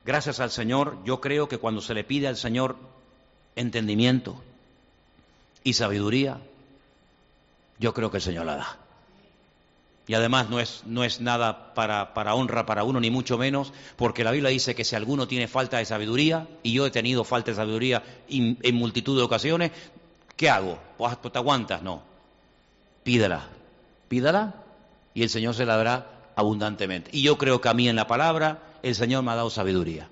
gracias 0.05 0.41
al 0.41 0.51
Señor, 0.51 0.99
yo 1.05 1.21
creo 1.21 1.49
que 1.49 1.59
cuando 1.59 1.81
se 1.81 1.95
le 1.95 2.03
pide 2.03 2.27
al 2.27 2.37
Señor 2.37 2.77
entendimiento 3.55 4.43
y 5.63 5.75
sabiduría, 5.75 6.41
yo 7.79 7.95
creo 7.95 8.11
que 8.11 8.17
el 8.17 8.23
Señor 8.23 8.47
la 8.47 8.57
da. 8.57 8.79
Y 10.07 10.15
además 10.15 10.51
no 10.51 10.59
es, 10.59 10.83
no 10.87 11.05
es 11.05 11.21
nada 11.21 11.73
para, 11.75 12.15
para, 12.15 12.35
honra 12.35 12.67
para 12.67 12.83
uno, 12.83 13.01
ni 13.01 13.11
mucho 13.11 13.39
menos, 13.39 13.73
porque 13.97 14.25
la 14.25 14.33
Biblia 14.33 14.51
dice 14.51 14.75
que 14.75 14.85
si 14.85 14.97
alguno 14.97 15.29
tiene 15.29 15.47
falta 15.47 15.79
de 15.79 15.85
sabiduría, 15.85 16.49
y 16.63 16.73
yo 16.73 16.87
he 16.87 16.91
tenido 16.91 17.23
falta 17.23 17.53
de 17.53 17.57
sabiduría 17.57 18.03
en 18.29 18.75
multitud 18.75 19.17
de 19.17 19.23
ocasiones, 19.23 19.71
¿qué 20.37 20.51
hago? 20.51 20.79
Pues, 20.99 21.17
pues 21.17 21.33
te 21.33 21.39
aguantas, 21.39 21.83
no. 21.83 22.03
Pídela, 23.05 23.49
pídala, 24.09 24.55
y 25.15 25.23
el 25.23 25.31
Señor 25.31 25.55
se 25.55 25.67
la 25.67 25.77
dará 25.77 26.07
abundantemente. 26.35 27.11
Y 27.13 27.23
yo 27.23 27.39
creo 27.39 27.61
que 27.61 27.69
a 27.69 27.75
mí 27.75 27.89
en 27.89 27.97
la 27.97 28.07
palabra 28.07 28.63
el 28.83 28.95
Señor 28.95 29.23
me 29.23 29.33
ha 29.33 29.37
dado 29.37 29.51
sabiduría. 29.51 30.09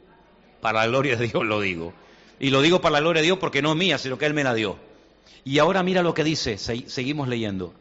Para 0.60 0.80
la 0.80 0.86
gloria 0.86 1.16
de 1.16 1.28
Dios 1.28 1.44
lo 1.44 1.60
digo. 1.60 1.92
Y 2.40 2.50
lo 2.50 2.62
digo 2.62 2.80
para 2.80 2.94
la 2.94 3.00
gloria 3.00 3.22
de 3.22 3.26
Dios 3.26 3.38
porque 3.38 3.62
no 3.62 3.70
es 3.72 3.76
mía, 3.76 3.98
sino 3.98 4.18
que 4.18 4.26
Él 4.26 4.34
me 4.34 4.44
la 4.44 4.54
dio. 4.54 4.76
Y 5.44 5.58
ahora 5.58 5.82
mira 5.82 6.02
lo 6.02 6.14
que 6.14 6.24
dice, 6.24 6.58
seguimos 6.58 7.28
leyendo. 7.28 7.72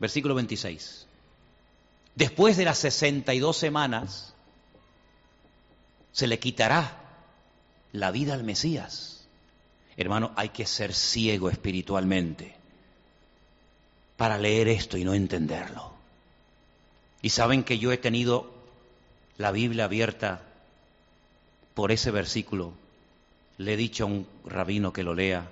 Versículo 0.00 0.34
26. 0.34 1.06
Después 2.14 2.56
de 2.56 2.64
las 2.64 2.78
62 2.78 3.56
semanas, 3.56 4.34
se 6.12 6.26
le 6.26 6.38
quitará 6.38 6.98
la 7.92 8.10
vida 8.10 8.34
al 8.34 8.42
Mesías. 8.42 9.28
Hermano, 9.96 10.32
hay 10.36 10.48
que 10.48 10.66
ser 10.66 10.94
ciego 10.94 11.50
espiritualmente 11.50 12.54
para 14.16 14.38
leer 14.38 14.68
esto 14.68 14.96
y 14.96 15.04
no 15.04 15.14
entenderlo. 15.14 15.92
Y 17.22 17.30
saben 17.30 17.62
que 17.62 17.78
yo 17.78 17.92
he 17.92 17.98
tenido 17.98 18.52
la 19.36 19.52
Biblia 19.52 19.84
abierta 19.84 20.42
por 21.74 21.92
ese 21.92 22.10
versículo 22.10 22.74
le 23.58 23.74
he 23.74 23.76
dicho 23.76 24.04
a 24.04 24.06
un 24.06 24.26
rabino 24.46 24.92
que 24.92 25.02
lo 25.02 25.14
lea 25.14 25.50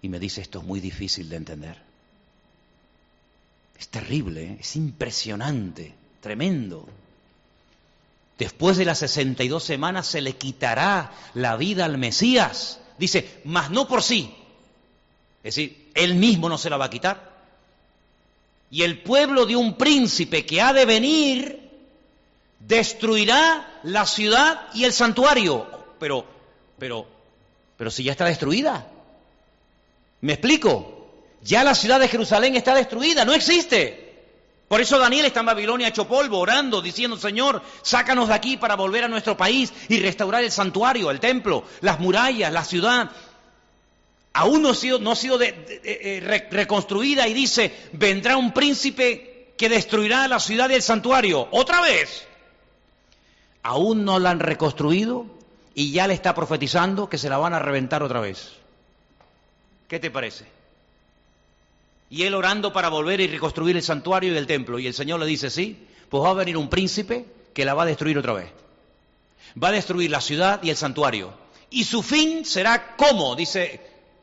y 0.00 0.08
me 0.08 0.18
dice 0.18 0.40
esto 0.40 0.60
es 0.60 0.64
muy 0.64 0.80
difícil 0.80 1.28
de 1.28 1.36
entender. 1.36 1.85
Es 3.78 3.88
terrible, 3.88 4.44
¿eh? 4.44 4.56
es 4.60 4.76
impresionante, 4.76 5.94
tremendo. 6.20 6.86
Después 8.38 8.76
de 8.76 8.84
las 8.84 8.98
62 8.98 9.62
semanas 9.62 10.06
se 10.06 10.20
le 10.20 10.34
quitará 10.34 11.12
la 11.34 11.56
vida 11.56 11.84
al 11.84 11.98
Mesías. 11.98 12.80
Dice, 12.98 13.40
mas 13.44 13.70
no 13.70 13.88
por 13.88 14.02
sí. 14.02 14.34
Es 15.42 15.54
decir, 15.54 15.90
él 15.94 16.14
mismo 16.14 16.48
no 16.48 16.58
se 16.58 16.70
la 16.70 16.76
va 16.76 16.86
a 16.86 16.90
quitar. 16.90 17.36
Y 18.70 18.82
el 18.82 19.02
pueblo 19.02 19.46
de 19.46 19.56
un 19.56 19.76
príncipe 19.76 20.44
que 20.44 20.60
ha 20.60 20.72
de 20.72 20.84
venir 20.84 21.70
destruirá 22.60 23.80
la 23.84 24.06
ciudad 24.06 24.68
y 24.74 24.84
el 24.84 24.92
santuario. 24.92 25.66
Pero 25.98 26.36
pero, 26.78 27.06
pero 27.76 27.90
si 27.90 28.04
ya 28.04 28.12
está 28.12 28.24
destruida. 28.26 28.86
¿Me 30.20 30.34
explico? 30.34 30.95
Ya 31.42 31.62
la 31.64 31.74
ciudad 31.74 32.00
de 32.00 32.08
Jerusalén 32.08 32.56
está 32.56 32.74
destruida, 32.74 33.24
no 33.24 33.34
existe. 33.34 34.06
Por 34.68 34.80
eso 34.80 34.98
Daniel 34.98 35.26
está 35.26 35.40
en 35.40 35.46
Babilonia 35.46 35.88
hecho 35.88 36.08
polvo, 36.08 36.38
orando, 36.38 36.82
diciendo, 36.82 37.16
Señor, 37.16 37.62
sácanos 37.82 38.28
de 38.28 38.34
aquí 38.34 38.56
para 38.56 38.74
volver 38.74 39.04
a 39.04 39.08
nuestro 39.08 39.36
país 39.36 39.72
y 39.88 40.00
restaurar 40.00 40.42
el 40.42 40.50
santuario, 40.50 41.10
el 41.10 41.20
templo, 41.20 41.64
las 41.82 42.00
murallas, 42.00 42.52
la 42.52 42.64
ciudad. 42.64 43.10
Aún 44.32 44.62
no 44.62 44.70
ha 44.70 44.74
sido, 44.74 44.98
no 44.98 45.12
ha 45.12 45.16
sido 45.16 45.38
eh, 45.40 46.46
reconstruida 46.50 47.28
y 47.28 47.32
dice, 47.32 47.88
vendrá 47.92 48.36
un 48.36 48.52
príncipe 48.52 49.54
que 49.56 49.68
destruirá 49.68 50.26
la 50.26 50.40
ciudad 50.40 50.68
y 50.70 50.74
el 50.74 50.82
santuario. 50.82 51.46
Otra 51.52 51.80
vez. 51.80 52.26
Aún 53.62 54.04
no 54.04 54.18
la 54.18 54.30
han 54.30 54.40
reconstruido 54.40 55.26
y 55.74 55.92
ya 55.92 56.06
le 56.06 56.14
está 56.14 56.34
profetizando 56.34 57.08
que 57.08 57.18
se 57.18 57.28
la 57.28 57.38
van 57.38 57.54
a 57.54 57.58
reventar 57.60 58.02
otra 58.02 58.20
vez. 58.20 58.52
¿Qué 59.88 60.00
te 60.00 60.10
parece? 60.10 60.55
Y 62.08 62.22
él 62.22 62.34
orando 62.34 62.72
para 62.72 62.88
volver 62.88 63.20
y 63.20 63.26
reconstruir 63.26 63.76
el 63.76 63.82
santuario 63.82 64.32
y 64.32 64.36
el 64.36 64.46
templo. 64.46 64.78
Y 64.78 64.86
el 64.86 64.94
Señor 64.94 65.20
le 65.20 65.26
dice, 65.26 65.50
sí, 65.50 65.86
pues 66.08 66.22
va 66.22 66.30
a 66.30 66.34
venir 66.34 66.56
un 66.56 66.68
príncipe 66.68 67.26
que 67.52 67.64
la 67.64 67.74
va 67.74 67.82
a 67.82 67.86
destruir 67.86 68.18
otra 68.18 68.32
vez. 68.32 68.50
Va 69.62 69.68
a 69.68 69.72
destruir 69.72 70.10
la 70.10 70.20
ciudad 70.20 70.62
y 70.62 70.70
el 70.70 70.76
santuario. 70.76 71.32
Y 71.70 71.84
su 71.84 72.02
fin 72.02 72.44
será 72.44 72.96
como, 72.96 73.34
dice, 73.34 73.80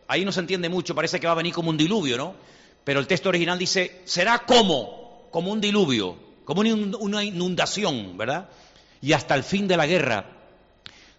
ahí 0.07 0.23
no 0.23 0.31
se 0.31 0.39
entiende 0.39 0.69
mucho, 0.69 0.95
parece 0.95 1.19
que 1.19 1.27
va 1.27 1.33
a 1.33 1.37
venir 1.37 1.53
como 1.53 1.69
un 1.69 1.77
diluvio, 1.77 2.17
¿no? 2.17 2.35
Pero 2.83 2.99
el 2.99 3.07
texto 3.07 3.29
original 3.29 3.57
dice, 3.57 4.01
será 4.05 4.39
como, 4.39 5.27
como 5.31 5.51
un 5.51 5.59
diluvio, 5.59 6.17
como 6.45 6.61
una 6.61 7.23
inundación, 7.23 8.17
¿verdad? 8.17 8.49
Y 9.01 9.13
hasta 9.13 9.35
el 9.35 9.43
fin 9.43 9.67
de 9.67 9.77
la 9.77 9.87
guerra 9.87 10.25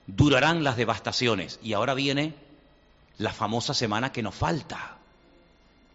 durarán 0.06 0.64
las 0.64 0.76
devastaciones. 0.76 1.58
Y 1.62 1.72
ahora 1.72 1.94
viene 1.94 2.34
la 3.18 3.32
famosa 3.32 3.74
semana 3.74 4.12
que 4.12 4.22
nos 4.22 4.34
falta, 4.34 4.93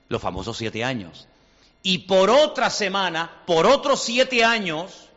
los 0.10 0.22
famosos 0.22 0.58
siete 0.58 0.84
años. 0.84 1.28
Y 1.82 2.00
por 2.00 2.30
otra 2.30 2.70
semana, 2.70 3.32
por 3.46 3.66
otros 3.66 4.02
siete 4.04 4.44
años, 4.44 5.10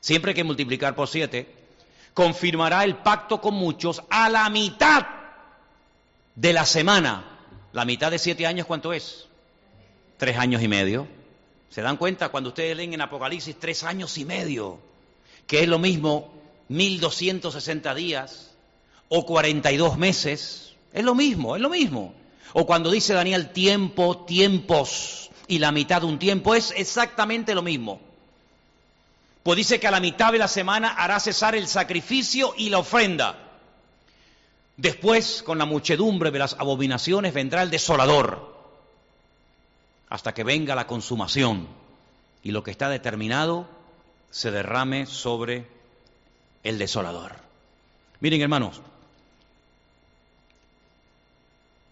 siempre 0.00 0.30
hay 0.30 0.34
que 0.34 0.44
multiplicar 0.44 0.94
por 0.94 1.08
siete, 1.08 1.48
confirmará 2.12 2.84
el 2.84 2.96
pacto 2.96 3.40
con 3.40 3.54
muchos 3.54 4.02
a 4.10 4.28
la 4.28 4.50
mitad 4.50 5.06
de 6.34 6.52
la 6.52 6.66
semana. 6.66 7.24
La 7.72 7.84
mitad 7.84 8.10
de 8.10 8.18
siete 8.18 8.46
años, 8.46 8.66
¿cuánto 8.66 8.92
es? 8.92 9.26
Tres 10.18 10.36
años 10.36 10.62
y 10.62 10.68
medio. 10.68 11.08
¿Se 11.70 11.82
dan 11.82 11.96
cuenta 11.96 12.28
cuando 12.28 12.50
ustedes 12.50 12.76
leen 12.76 12.92
en 12.92 13.00
Apocalipsis 13.00 13.58
tres 13.58 13.82
años 13.82 14.16
y 14.18 14.24
medio? 14.24 14.78
Que 15.46 15.62
es 15.62 15.68
lo 15.68 15.78
mismo 15.78 16.32
1260 16.68 17.94
días 17.94 18.54
o 19.08 19.26
42 19.26 19.98
meses, 19.98 20.74
es 20.92 21.04
lo 21.04 21.14
mismo, 21.14 21.56
es 21.56 21.62
lo 21.62 21.70
mismo. 21.70 22.14
O 22.52 22.66
cuando 22.66 22.90
dice 22.90 23.14
Daniel 23.14 23.50
tiempo, 23.50 24.24
tiempos 24.24 25.30
y 25.48 25.58
la 25.58 25.72
mitad 25.72 26.02
de 26.02 26.06
un 26.06 26.18
tiempo, 26.18 26.54
es 26.54 26.72
exactamente 26.76 27.54
lo 27.54 27.62
mismo. 27.62 28.00
Pues 29.42 29.56
dice 29.56 29.78
que 29.78 29.86
a 29.86 29.90
la 29.90 30.00
mitad 30.00 30.32
de 30.32 30.38
la 30.38 30.48
semana 30.48 30.90
hará 30.90 31.20
cesar 31.20 31.54
el 31.54 31.66
sacrificio 31.66 32.54
y 32.56 32.70
la 32.70 32.78
ofrenda. 32.78 33.38
Después, 34.76 35.42
con 35.42 35.58
la 35.58 35.66
muchedumbre 35.66 36.30
de 36.30 36.38
las 36.38 36.56
abominaciones, 36.58 37.34
vendrá 37.34 37.62
el 37.62 37.70
desolador, 37.70 38.54
hasta 40.08 40.32
que 40.32 40.44
venga 40.44 40.74
la 40.74 40.86
consumación 40.86 41.68
y 42.42 42.50
lo 42.50 42.62
que 42.62 42.70
está 42.70 42.88
determinado 42.88 43.68
se 44.30 44.50
derrame 44.50 45.06
sobre 45.06 45.66
el 46.62 46.78
desolador. 46.78 47.36
Miren, 48.20 48.40
hermanos, 48.40 48.80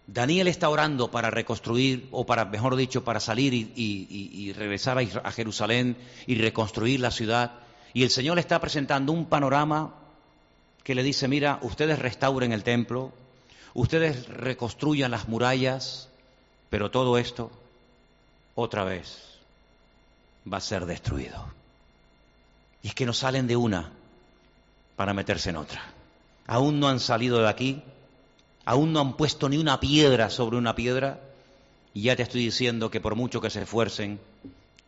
Daniel 0.07 0.49
está 0.49 0.69
orando 0.69 1.11
para 1.11 1.31
reconstruir, 1.31 2.09
o 2.11 2.27
para, 2.27 2.45
mejor 2.45 2.77
dicho, 2.77 3.05
para 3.05 3.21
salir 3.21 3.55
y, 3.55 4.53
regresar 4.55 4.99
a, 4.99 5.33
Jerusalén 5.33 5.97
y 6.27 6.35
reconstruir 6.37 7.01
la 7.01 7.11
ciudad. 7.11 7.53
Y 7.95 8.03
el 8.03 8.11
Señor 8.11 8.37
le 8.37 8.41
está 8.41 8.61
presentando 8.61 9.13
un 9.13 9.27
panorama 9.27 9.95
que 10.83 10.95
le 10.95 11.03
dice, 11.03 11.29
mira, 11.29 11.59
ustedes 11.63 11.99
restauren 11.99 12.53
el 12.53 12.65
templo, 12.65 13.13
ustedes 13.75 14.27
reconstruyan 14.29 15.11
las 15.11 15.29
murallas, 15.29 16.09
pero 16.69 16.91
todo 16.91 17.17
esto 17.19 17.53
otra 18.55 18.85
vez 18.85 19.39
va 20.51 20.57
a 20.57 20.61
ser 20.61 20.87
destruido. 20.87 21.47
Y 22.83 22.89
es 22.89 22.95
que 22.95 23.07
no 23.07 23.13
salen 23.13 23.47
de 23.47 23.57
una 23.57 23.93
para 24.97 25.15
meterse 25.15 25.51
en 25.51 25.57
otra. 25.57 25.83
Aún 26.47 26.81
no 26.81 26.89
han 26.89 26.99
salido 26.99 27.41
de 27.41 27.49
aquí, 27.49 27.83
aún 28.65 28.93
no 28.93 29.01
han 29.01 29.17
puesto 29.17 29.49
ni 29.49 29.59
una 29.59 29.81
piedra 29.81 30.31
sobre 30.31 30.57
una 30.57 30.75
piedra, 30.75 31.21
y 31.95 32.03
ya 32.03 32.17
te 32.17 32.23
estoy 32.23 32.45
diciendo 32.45 32.91
que 32.91 33.01
por 33.01 33.17
mucho 33.17 33.41
que 33.41 33.51
se 33.51 33.63
esfuercen, 33.63 34.21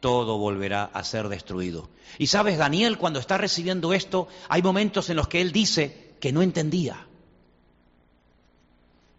todo 0.01 0.39
volverá 0.39 0.85
a 0.93 1.03
ser 1.05 1.29
destruido. 1.29 1.89
Y 2.19 2.27
sabes, 2.27 2.59
Daniel, 2.59 2.99
cuando 2.99 3.19
está 3.19 3.39
recibiendo 3.39 3.93
esto, 3.93 4.29
hay 4.49 4.63
momentos 4.63 5.09
en 5.11 5.17
los 5.17 5.29
que 5.29 5.41
él 5.41 5.53
dice 5.53 6.15
que 6.21 6.33
no 6.33 6.43
entendía. 6.43 7.07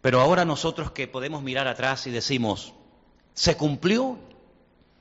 Pero 0.01 0.22
ahora 0.22 0.45
nosotros 0.45 0.91
que 0.91 1.08
podemos 1.08 1.41
mirar 1.41 1.68
atrás 1.68 2.06
y 2.06 2.12
decimos, 2.12 2.74
¿se 3.34 3.58
cumplió 3.58 4.20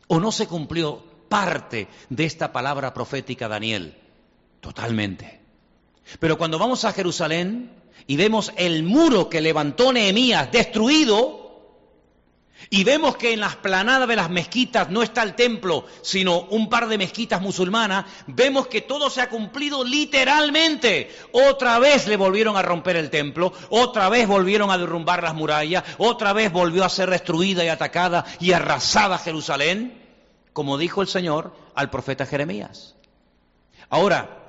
o 0.09 0.21
no 0.21 0.33
se 0.33 0.47
cumplió 0.47 1.05
parte 1.29 1.89
de 2.09 2.25
esta 2.25 2.53
palabra 2.53 2.95
profética 2.95 3.49
Daniel? 3.49 3.99
Totalmente. 4.61 5.43
Pero 6.19 6.39
cuando 6.39 6.59
vamos 6.59 6.87
a 6.87 6.93
Jerusalén 6.93 7.71
y 8.07 8.17
vemos 8.17 8.53
el 8.57 8.83
muro 8.83 9.29
que 9.29 9.41
levantó 9.41 9.93
Nehemías 9.93 10.51
destruido, 10.53 11.45
y 12.71 12.85
vemos 12.85 13.17
que 13.17 13.33
en 13.33 13.41
las 13.41 13.57
planadas 13.57 14.09
de 14.09 14.17
las 14.17 14.31
mezquitas 14.31 14.91
no 14.91 15.03
está 15.03 15.23
el 15.23 15.35
templo, 15.35 15.85
sino 16.03 16.41
un 16.51 16.69
par 16.69 16.89
de 16.89 16.99
mezquitas 16.99 17.41
musulmanas, 17.41 18.07
vemos 18.27 18.69
que 18.69 18.81
todo 18.81 19.11
se 19.11 19.21
ha 19.21 19.29
cumplido 19.29 19.85
literalmente. 19.85 21.15
Otra 21.33 21.79
vez 21.79 22.07
le 22.07 22.17
volvieron 22.17 22.57
a 22.57 22.63
romper 22.63 22.97
el 22.97 23.11
templo, 23.11 23.53
otra 23.71 24.09
vez 24.09 24.27
volvieron 24.27 24.71
a 24.71 24.79
derrumbar 24.79 25.23
las 25.23 25.35
murallas, 25.35 25.85
otra 25.99 26.33
vez 26.33 26.51
volvió 26.53 26.85
a 26.85 26.89
ser 26.89 27.11
destruida 27.11 27.65
y 27.65 27.69
atacada 27.69 28.25
y 28.41 28.53
arrasada 28.53 29.19
Jerusalén, 29.19 30.03
como 30.53 30.79
dijo 30.79 31.03
el 31.03 31.09
Señor 31.09 31.55
al 31.75 31.91
profeta 31.91 32.27
Jeremías. 32.27 32.95
Ahora, 33.91 34.41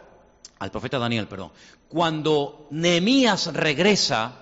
al 0.60 0.72
profeta 0.72 1.00
Daniel, 1.00 1.28
perdón, 1.28 1.52
cuando 1.90 2.68
Nehemías 2.72 3.54
regresa 3.54 4.34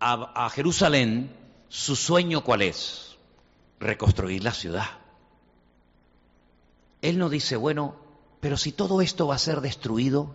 a, 0.00 0.46
a 0.46 0.50
Jerusalén, 0.50 1.30
su 1.68 1.96
sueño 1.96 2.42
cuál 2.44 2.62
es? 2.62 3.16
Reconstruir 3.80 4.44
la 4.44 4.52
ciudad. 4.52 4.86
Él 7.02 7.18
no 7.18 7.28
dice, 7.28 7.56
bueno, 7.56 7.96
pero 8.40 8.56
si 8.56 8.72
todo 8.72 9.00
esto 9.00 9.26
va 9.26 9.34
a 9.34 9.38
ser 9.38 9.60
destruido, 9.60 10.34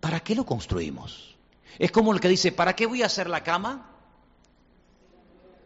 ¿para 0.00 0.20
qué 0.20 0.34
lo 0.34 0.44
construimos? 0.44 1.36
Es 1.78 1.90
como 1.90 2.12
el 2.12 2.20
que 2.20 2.28
dice, 2.28 2.52
¿para 2.52 2.74
qué 2.74 2.86
voy 2.86 3.02
a 3.02 3.06
hacer 3.06 3.28
la 3.28 3.42
cama? 3.42 3.90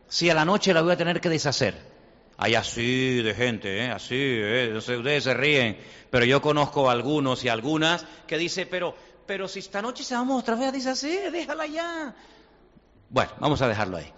Si 0.08 0.30
a 0.30 0.34
la 0.34 0.44
noche 0.44 0.72
la 0.72 0.82
voy 0.82 0.92
a 0.92 0.96
tener 0.96 1.20
que 1.20 1.28
deshacer. 1.28 1.76
Hay 2.36 2.54
así 2.54 3.20
de 3.22 3.34
gente, 3.34 3.84
¿eh? 3.84 3.90
así, 3.90 4.14
¿eh? 4.16 4.72
ustedes 4.76 5.24
se 5.24 5.34
ríen, 5.34 5.76
pero 6.08 6.24
yo 6.24 6.40
conozco 6.40 6.88
algunos 6.88 7.44
y 7.44 7.48
algunas 7.48 8.06
que 8.26 8.38
dice, 8.38 8.64
pero, 8.64 8.94
pero 9.28 9.46
si 9.46 9.58
esta 9.58 9.82
noche 9.82 10.02
se 10.02 10.14
vamos 10.14 10.40
otra 10.40 10.54
vez 10.54 10.68
a 10.68 10.72
deshacer, 10.72 11.30
déjala 11.30 11.66
ya. 11.66 12.14
Bueno, 13.10 13.30
vamos 13.38 13.60
a 13.60 13.68
dejarlo 13.68 13.98
ahí. 13.98 14.10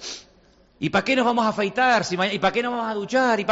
¿Y 0.78 0.88
para 0.88 1.04
qué 1.04 1.16
nos 1.16 1.24
vamos 1.24 1.44
a 1.44 1.48
afeitar? 1.48 2.06
¿Y 2.32 2.38
para 2.38 2.52
qué 2.52 2.62
nos 2.62 2.72
vamos 2.72 2.88
a 2.88 2.94
duchar? 2.94 3.40
¿Y 3.40 3.46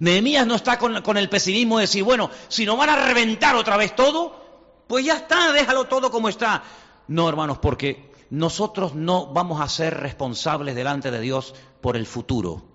Nehemías 0.00 0.46
no 0.46 0.56
está 0.56 0.78
con, 0.78 1.00
con 1.00 1.16
el 1.16 1.30
pesimismo 1.30 1.78
de 1.78 1.84
decir, 1.84 2.04
bueno, 2.04 2.30
si 2.48 2.66
nos 2.66 2.76
van 2.76 2.90
a 2.90 3.06
reventar 3.06 3.56
otra 3.56 3.78
vez 3.78 3.96
todo, 3.96 4.84
pues 4.86 5.02
ya 5.02 5.14
está, 5.14 5.50
déjalo 5.50 5.86
todo 5.86 6.10
como 6.10 6.28
está. 6.28 6.62
No, 7.08 7.26
hermanos, 7.26 7.56
porque 7.58 8.12
nosotros 8.28 8.94
no 8.94 9.32
vamos 9.32 9.62
a 9.62 9.68
ser 9.68 9.98
responsables 9.98 10.74
delante 10.74 11.10
de 11.10 11.20
Dios 11.20 11.54
por 11.80 11.96
el 11.96 12.06
futuro 12.06 12.70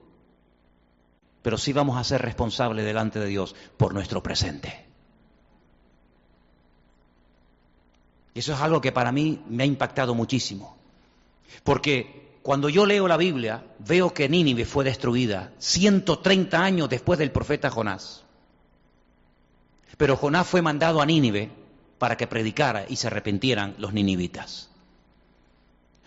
pero 1.44 1.58
sí 1.58 1.72
vamos 1.72 1.96
a 1.96 2.04
ser 2.04 2.22
responsables 2.22 2.84
delante 2.84 3.20
de 3.20 3.28
Dios 3.28 3.56
por 3.78 3.94
nuestro 3.94 4.22
presente. 4.22 4.87
Eso 8.38 8.54
es 8.54 8.60
algo 8.62 8.82
que 8.82 8.92
para 8.92 9.12
mí 9.12 9.42
me 9.50 9.64
ha 9.64 9.66
impactado 9.66 10.14
muchísimo. 10.14 10.78
Porque 11.64 12.38
cuando 12.44 12.70
yo 12.70 12.86
leo 12.86 13.08
la 13.08 13.18
Biblia, 13.18 13.66
veo 13.80 14.14
que 14.14 14.30
Nínive 14.30 14.64
fue 14.64 14.84
destruida 14.84 15.54
130 15.58 16.64
años 16.64 16.88
después 16.88 17.18
del 17.18 17.32
profeta 17.32 17.72
Jonás. 17.72 18.26
Pero 19.98 20.16
Jonás 20.16 20.46
fue 20.46 20.62
mandado 20.62 21.02
a 21.02 21.06
Nínive 21.08 21.50
para 21.98 22.16
que 22.16 22.28
predicara 22.28 22.86
y 22.88 22.98
se 22.98 23.08
arrepintieran 23.08 23.74
los 23.80 23.92
ninivitas. 23.92 24.70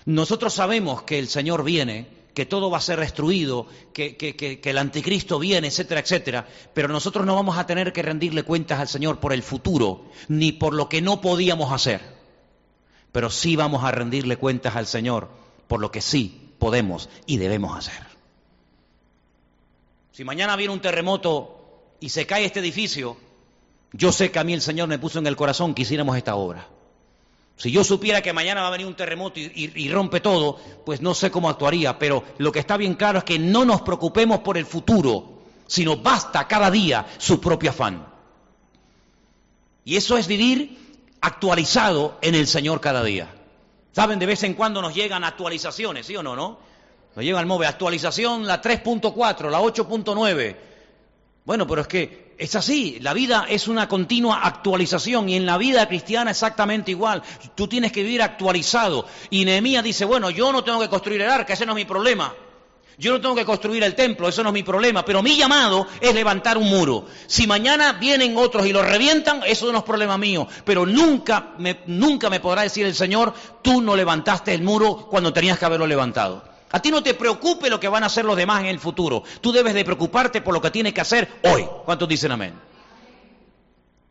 Nosotros 0.05 0.55
sabemos 0.55 1.03
que 1.03 1.19
el 1.19 1.27
Señor 1.27 1.65
viene 1.65 2.07
que 2.33 2.47
todo 2.47 2.71
va 2.71 2.79
a 2.79 2.81
ser 2.81 3.01
destruido, 3.01 3.67
que, 3.93 4.61
el 4.63 4.79
anticristo 4.79 5.41
viene, 5.41 5.67
etcétera, 5.67 6.01
etcétera, 6.01 6.47
pero 6.75 6.87
nosotros 6.87 7.27
no 7.27 7.35
vamos 7.35 7.59
a 7.59 7.67
tener 7.67 7.93
que 7.93 8.03
rendirle 8.03 8.45
cuentas 8.45 8.79
al 8.79 8.87
Señor 8.87 9.19
por 9.19 9.33
el 9.33 9.43
futuro, 9.43 10.05
ni 10.29 10.53
por 10.53 10.75
lo 10.75 10.89
que 10.89 11.03
no 11.03 11.21
podíamos 11.21 11.73
hacer, 11.73 12.20
pero 13.13 13.31
sí 13.31 13.57
vamos 13.57 13.85
a 13.85 13.91
rendirle 13.91 14.37
cuentas 14.37 14.77
al 14.77 14.87
Señor 14.87 15.29
por 15.69 15.81
lo 15.81 15.91
que 15.91 16.01
sí 16.01 16.53
podemos 16.59 17.09
y 17.27 17.39
debemos 17.39 17.77
hacer. 17.77 18.07
Si 20.13 20.25
mañana 20.25 20.57
viene 20.57 20.73
un 20.73 20.81
terremoto 20.81 21.97
y 22.01 22.11
se 22.11 22.27
cae 22.27 22.45
este 22.45 22.61
edificio, 22.61 23.17
yo 23.93 24.13
sé 24.13 24.31
que 24.31 24.39
a 24.39 24.45
mí 24.45 24.53
el 24.53 24.61
Señor 24.61 24.89
me 24.89 24.99
puso 24.99 25.19
en 25.19 25.27
el 25.27 25.37
corazón 25.37 25.75
que 25.75 25.83
hiciéramos 25.83 26.17
esta 26.17 26.37
obra. 26.37 26.67
Si 27.57 27.71
yo 27.71 27.85
supiera 27.85 28.23
que 28.23 28.33
mañana 28.33 28.63
va 28.63 28.69
a 28.69 28.71
venir 28.71 28.87
un 28.87 28.97
terremoto 28.97 29.39
y, 29.39 29.89
rompe 29.91 30.21
todo, 30.21 30.59
pues 30.87 31.03
no 31.03 31.13
sé 31.13 31.31
cómo 31.31 31.51
actuaría, 31.51 31.99
pero 31.99 32.25
lo 32.39 32.53
que 32.53 32.59
está 32.59 32.79
bien 32.79 32.95
claro 32.95 33.19
es 33.19 33.25
que 33.25 33.39
no 33.39 33.67
nos 33.67 33.83
preocupemos 33.83 34.39
por 34.39 34.57
el 34.57 34.65
futuro, 34.65 35.43
sino 35.67 35.99
basta 35.99 36.49
cada 36.49 36.71
día 36.71 37.07
su 37.19 37.39
propio 37.39 37.71
afán. 37.71 38.07
Y 39.85 39.97
eso 39.97 40.17
es 40.17 40.27
vivir 40.27 40.90
actualizado 41.21 42.19
en 42.23 42.35
el 42.35 42.47
Señor 42.47 42.81
cada 42.81 43.03
día. 43.03 43.29
Saben, 43.93 44.19
de 44.19 44.27
vez 44.27 44.43
en 44.45 44.55
cuando 44.55 44.81
nos 44.81 44.95
llegan 44.95 45.25
actualizaciones, 45.25 46.07
¿sí 46.07 46.17
o 46.17 46.23
no? 46.23 46.37
no? 46.37 46.59
Nos 47.15 47.25
llega 47.25 47.41
el 47.41 47.47
móvil, 47.47 47.67
actualización 47.67 48.47
la 48.47 48.63
3.4, 48.63 49.51
la 49.51 49.61
8.9. 49.61 50.57
Bueno, 51.45 51.67
pero 51.67 51.83
es 51.83 51.89
que 51.89 52.35
es 52.39 52.55
así, 52.55 52.99
la 53.01 53.13
vida 53.13 53.47
es 53.49 53.69
una 53.69 53.89
continua 53.89 54.41
actualización 54.45 55.29
y 55.29 55.37
en 55.37 55.45
la 55.45 55.59
vida 55.59 55.87
cristiana 55.89 56.31
exactamente 56.31 56.91
igual. 56.91 57.23
Tú 57.55 57.69
tienes 57.69 57.93
que 57.93 58.03
vivir 58.03 58.23
actualizado. 58.23 59.07
Y 59.29 59.45
Nehemías 59.45 59.85
dice, 59.85 60.05
bueno, 60.05 60.31
yo 60.31 60.53
no 60.53 60.65
tengo 60.65 60.81
que 60.81 60.89
construir 60.89 61.21
el 61.21 61.31
arca, 61.31 61.53
ese 61.53 61.67
no 61.67 61.73
es 61.73 61.77
mi 61.77 61.85
problema. 61.85 62.33
Yo 63.01 63.13
no 63.13 63.21
tengo 63.23 63.35
que 63.35 63.47
construir 63.47 63.83
el 63.83 63.95
templo, 63.95 64.29
eso 64.29 64.43
no 64.43 64.51
es 64.51 64.53
mi 64.53 64.63
problema, 64.63 65.03
pero 65.07 65.23
mi 65.23 65.35
llamado 65.35 65.87
es 66.03 66.15
levantar 66.15 66.59
un 66.59 66.69
muro. 66.69 67.07
Si 67.27 67.47
mañana 67.47 67.95
vienen 67.95 68.37
otros 68.37 68.67
y 68.67 68.75
lo 68.75 68.83
revientan, 68.83 69.41
eso 69.47 69.73
no 69.73 69.79
es 69.79 69.85
problema 69.85 70.19
mío, 70.19 70.47
pero 70.67 70.85
nunca 70.85 71.55
me, 71.57 71.81
nunca 71.87 72.29
me 72.29 72.41
podrá 72.41 72.61
decir 72.61 72.85
el 72.85 72.95
Señor, 72.95 73.33
tú 73.63 73.81
no 73.81 73.97
levantaste 73.97 74.53
el 74.53 74.63
muro 74.63 75.07
cuando 75.09 75.33
tenías 75.33 75.59
que 75.59 75.65
haberlo 75.65 75.87
levantado. 75.87 76.45
A 76.73 76.83
ti 76.83 76.91
no 76.91 77.03
te 77.03 77.15
preocupe 77.15 77.71
lo 77.71 77.81
que 77.81 77.89
van 77.89 78.03
a 78.03 78.07
hacer 78.07 78.27
los 78.27 78.37
demás 78.37 78.61
en 78.61 78.67
el 78.67 78.79
futuro. 78.79 79.23
Tú 79.41 79.51
debes 79.51 79.73
de 79.73 79.83
preocuparte 79.83 80.43
por 80.43 80.53
lo 80.53 80.61
que 80.61 80.71
tienes 80.71 80.93
que 80.93 81.01
hacer 81.01 81.41
hoy. 81.45 81.67
¿Cuántos 81.87 82.07
dicen 82.07 82.33
amén? 82.33 82.53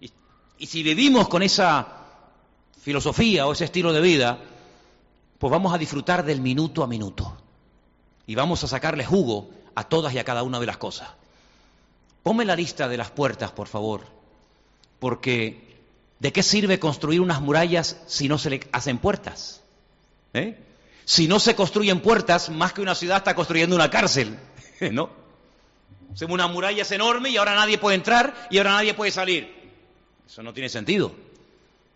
Y, 0.01 0.11
y 0.57 0.65
si 0.65 0.81
vivimos 0.81 1.29
con 1.29 1.43
esa 1.43 1.87
filosofía 2.81 3.45
o 3.45 3.51
ese 3.51 3.65
estilo 3.65 3.93
de 3.93 4.01
vida, 4.01 4.39
pues 5.37 5.51
vamos 5.51 5.75
a 5.75 5.77
disfrutar 5.77 6.25
del 6.25 6.41
minuto 6.41 6.81
a 6.81 6.87
minuto. 6.87 7.38
Y 8.29 8.35
vamos 8.35 8.63
a 8.63 8.67
sacarle 8.67 9.03
jugo 9.03 9.49
a 9.73 9.85
todas 9.85 10.13
y 10.13 10.19
a 10.19 10.23
cada 10.23 10.43
una 10.43 10.59
de 10.59 10.67
las 10.67 10.77
cosas. 10.77 11.09
Ponme 12.21 12.45
la 12.45 12.55
lista 12.55 12.87
de 12.87 12.95
las 12.95 13.09
puertas, 13.09 13.49
por 13.49 13.67
favor. 13.67 14.05
Porque 14.99 15.79
¿de 16.19 16.31
qué 16.31 16.43
sirve 16.43 16.77
construir 16.77 17.21
unas 17.21 17.41
murallas 17.41 17.97
si 18.05 18.27
no 18.27 18.37
se 18.37 18.51
le 18.51 18.59
hacen 18.71 18.99
puertas? 18.99 19.63
¿Eh? 20.35 20.55
Si 21.05 21.27
no 21.27 21.39
se 21.39 21.55
construyen 21.55 22.01
puertas, 22.01 22.51
más 22.51 22.71
que 22.71 22.81
una 22.81 22.93
ciudad 22.93 23.17
está 23.17 23.33
construyendo 23.33 23.75
una 23.75 23.89
cárcel, 23.89 24.37
¿no? 24.91 25.09
Una 26.27 26.45
muralla 26.45 26.83
es 26.83 26.91
enorme 26.91 27.31
y 27.31 27.37
ahora 27.37 27.55
nadie 27.55 27.79
puede 27.79 27.95
entrar 27.95 28.47
y 28.51 28.59
ahora 28.59 28.73
nadie 28.73 28.93
puede 28.93 29.09
salir. 29.09 29.51
Eso 30.27 30.43
no 30.43 30.53
tiene 30.53 30.69
sentido. 30.69 31.15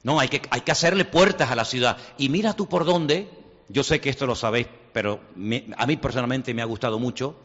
No, 0.02 0.20
hay 0.20 0.30
que, 0.30 0.72
hacerle 0.72 1.06
puertas 1.06 1.52
a 1.52 1.56
la 1.56 1.64
ciudad. 1.64 1.96
Y 2.18 2.30
mira 2.30 2.54
tú 2.54 2.68
por 2.68 2.86
dónde, 2.86 3.30
yo 3.70 3.84
sé 3.84 4.02
que 4.02 4.10
esto 4.10 4.26
lo 4.26 4.34
sabéis, 4.34 4.66
pero 4.94 5.20
a 5.78 5.86
mí 5.86 5.98
personalmente 5.98 6.54
me 6.54 6.62
ha 6.62 6.66
gustado 6.66 7.00
mucho, 7.00 7.36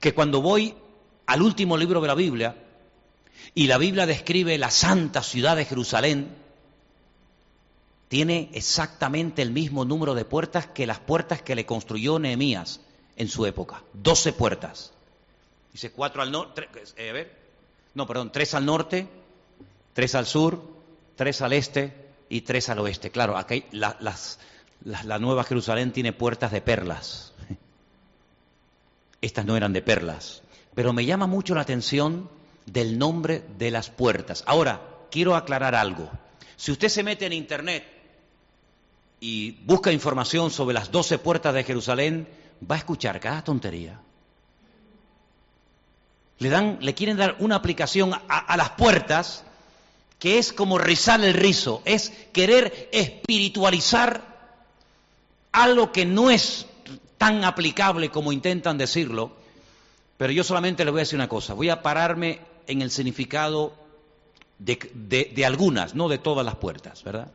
que 0.00 0.12
cuando 0.12 0.42
voy 0.42 0.74
al 1.26 1.42
último 1.42 1.76
libro 1.76 2.00
de 2.00 2.08
la 2.08 2.14
Biblia, 2.14 2.56
y 3.54 3.66
la 3.66 3.78
Biblia 3.78 4.06
describe 4.06 4.58
la 4.58 4.70
santa 4.70 5.22
ciudad 5.22 5.56
de 5.56 5.64
Jerusalén, 5.64 6.36
tiene 8.08 8.50
exactamente 8.54 9.40
el 9.40 9.52
mismo 9.52 9.84
número 9.84 10.14
de 10.14 10.24
puertas 10.24 10.66
que 10.66 10.86
las 10.86 10.98
puertas 10.98 11.42
que 11.42 11.54
le 11.54 11.64
construyó 11.64 12.18
Nehemías 12.18 12.80
en 13.16 13.28
su 13.28 13.46
época. 13.46 13.84
Doce 13.92 14.32
puertas. 14.32 14.92
Dice 15.72 15.92
cuatro 15.92 16.20
al 16.22 16.32
norte, 16.32 16.68
eh, 16.96 17.10
a 17.10 17.12
ver, 17.12 17.38
no, 17.94 18.06
perdón, 18.06 18.32
tres 18.32 18.54
al 18.54 18.66
norte, 18.66 19.08
tres 19.92 20.16
al 20.16 20.26
sur, 20.26 20.60
tres 21.14 21.40
al 21.42 21.52
este 21.52 21.94
y 22.28 22.40
tres 22.40 22.68
al 22.68 22.80
oeste. 22.80 23.10
Claro, 23.10 23.36
aquí 23.36 23.64
la, 23.70 23.96
la 24.84 25.18
Nueva 25.18 25.44
Jerusalén 25.44 25.92
tiene 25.92 26.12
puertas 26.12 26.52
de 26.52 26.60
perlas. 26.60 27.34
Estas 29.20 29.44
no 29.44 29.56
eran 29.56 29.72
de 29.72 29.82
perlas. 29.82 30.42
Pero 30.74 30.92
me 30.92 31.04
llama 31.04 31.26
mucho 31.26 31.54
la 31.54 31.62
atención 31.62 32.30
del 32.66 32.98
nombre 32.98 33.44
de 33.58 33.70
las 33.70 33.90
puertas. 33.90 34.44
Ahora, 34.46 34.80
quiero 35.10 35.34
aclarar 35.34 35.74
algo. 35.74 36.08
Si 36.56 36.72
usted 36.72 36.88
se 36.88 37.02
mete 37.02 37.26
en 37.26 37.32
Internet 37.32 37.84
y 39.20 39.52
busca 39.64 39.92
información 39.92 40.50
sobre 40.50 40.74
las 40.74 40.90
doce 40.90 41.18
puertas 41.18 41.54
de 41.54 41.64
Jerusalén, 41.64 42.28
va 42.68 42.76
a 42.76 42.78
escuchar 42.78 43.20
cada 43.20 43.42
tontería. 43.42 44.00
Le, 46.38 46.48
dan, 46.48 46.78
le 46.80 46.94
quieren 46.94 47.16
dar 47.16 47.36
una 47.40 47.56
aplicación 47.56 48.14
a, 48.14 48.18
a 48.18 48.56
las 48.56 48.70
puertas 48.70 49.44
que 50.18 50.38
es 50.38 50.52
como 50.52 50.78
rizar 50.78 51.22
el 51.24 51.34
rizo, 51.34 51.82
es 51.84 52.12
querer 52.32 52.88
espiritualizar 52.92 54.29
algo 55.52 55.92
que 55.92 56.06
no 56.06 56.30
es 56.30 56.66
tan 57.18 57.44
aplicable 57.44 58.10
como 58.10 58.32
intentan 58.32 58.78
decirlo, 58.78 59.32
pero 60.16 60.32
yo 60.32 60.44
solamente 60.44 60.84
le 60.84 60.90
voy 60.90 61.00
a 61.00 61.02
decir 61.02 61.18
una 61.18 61.28
cosa, 61.28 61.54
voy 61.54 61.70
a 61.70 61.82
pararme 61.82 62.40
en 62.66 62.82
el 62.82 62.90
significado 62.90 63.74
de, 64.58 65.44
algunas, 65.44 65.94
no 65.94 66.08
de 66.08 66.18
todas 66.18 66.44
las 66.44 66.56
puertas, 66.56 67.02
¿verdad? 67.02 67.30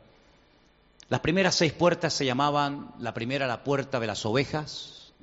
Las 1.09 1.19
primeras 1.19 1.55
seis 1.55 1.73
puertas 1.73 2.13
se 2.13 2.25
llamaban, 2.25 2.91
la 2.99 3.13
primera 3.13 3.47
la 3.47 3.63
puerta 3.63 3.99
de 3.99 4.07
las 4.07 4.25
ovejas, 4.25 5.13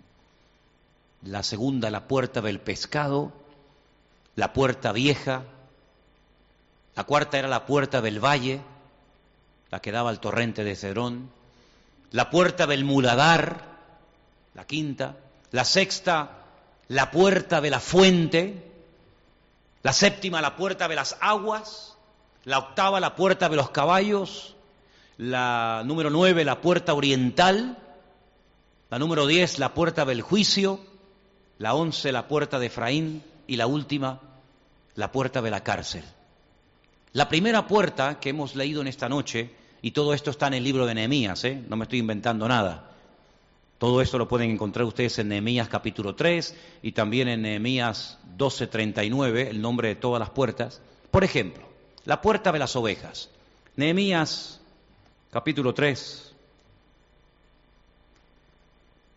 la 1.22 1.43
segunda 1.43 1.90
la 1.90 2.09
puerta 2.09 2.40
del 2.40 2.61
pescado, 2.61 3.32
la 4.36 4.53
puerta 4.53 4.93
vieja, 4.93 5.45
la 6.95 7.05
cuarta 7.05 7.38
era 7.38 7.49
la 7.49 7.66
puerta 7.66 8.01
del 8.01 8.24
valle, 8.24 8.61
la 9.70 9.80
que 9.80 9.93
daba 9.93 10.11
al 10.11 10.20
torrente 10.20 10.64
de 10.64 10.76
Cedrón, 10.76 11.30
la 12.13 12.31
puerta 12.31 12.67
del 12.67 12.85
muladar, 12.85 13.73
la 14.55 14.67
quinta, 14.67 15.17
la 15.51 15.65
sexta, 15.65 16.45
la 16.89 17.11
puerta 17.11 17.61
de 17.61 17.71
la 17.71 17.81
fuente, 17.81 18.71
la 19.83 19.93
séptima, 19.93 20.41
la 20.41 20.57
puerta 20.57 20.89
de 20.89 20.95
las 20.95 21.17
aguas, 21.21 21.97
la 22.45 22.59
octava, 22.59 23.01
la 23.01 23.17
puerta 23.17 23.49
de 23.49 23.57
los 23.57 23.71
caballos, 23.71 24.55
la 25.17 25.83
número 25.85 26.11
nueve, 26.11 26.45
la 26.45 26.61
puerta 26.61 26.95
oriental, 26.95 27.79
la 28.91 28.99
número 28.99 29.27
diez, 29.27 29.59
la 29.59 29.73
puerta 29.73 30.05
del 30.05 30.21
juicio, 30.21 30.81
la 31.59 31.75
once, 31.75 32.13
la 32.13 32.29
puerta 32.29 32.59
de 32.59 32.67
Efraín 32.67 33.23
y 33.47 33.57
la 33.57 33.67
última, 33.67 34.21
la 34.95 35.13
puerta 35.13 35.41
de 35.41 35.51
la 35.51 35.63
cárcel. 35.63 36.05
La 37.13 37.29
primera 37.29 37.67
puerta 37.67 38.21
que 38.21 38.31
hemos 38.31 38.55
leído 38.55 38.81
en 38.81 38.89
esta 38.89 39.09
noche, 39.09 39.55
y 39.83 39.91
todo 39.91 40.14
esto 40.14 40.30
está 40.30 40.47
en 40.47 40.55
el 40.55 40.64
libro 40.64 40.87
de 40.87 40.95
Nehemías, 40.95 41.45
¿eh? 41.45 41.61
no 41.68 41.76
me 41.76 41.83
estoy 41.85 41.99
inventando 41.99 42.47
nada. 42.47 42.89
Todo 43.78 44.01
esto 44.01 44.16
lo 44.16 44.28
pueden 44.28 44.53
encontrar 44.53 44.87
ustedes 44.87 45.18
en 45.18 45.28
Nehemías 45.28 45.68
capítulo 45.68 46.14
3 46.14 46.57
y 46.83 46.93
también 46.93 47.26
en 47.26 47.43
Nehemías 47.43 48.16
12:39, 48.39 49.49
el 49.49 49.61
nombre 49.61 49.89
de 49.89 49.97
todas 49.97 50.20
las 50.20 50.30
puertas. 50.30 50.80
Por 51.11 51.24
ejemplo, 51.24 51.64
la 52.05 52.22
puerta 52.22 52.53
de 52.53 52.61
las 52.61 52.76
ovejas. 52.76 53.28
Nehemías 53.74 54.61
capítulo 55.33 55.74
3. 55.74 56.33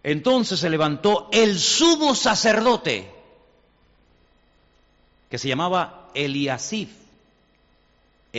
Entonces 0.01 0.59
se 0.59 0.69
levantó 0.71 1.29
el 1.31 1.59
sumo 1.59 2.15
sacerdote, 2.15 3.11
que 5.29 5.37
se 5.37 5.47
llamaba 5.47 6.09
Eliasif. 6.15 7.04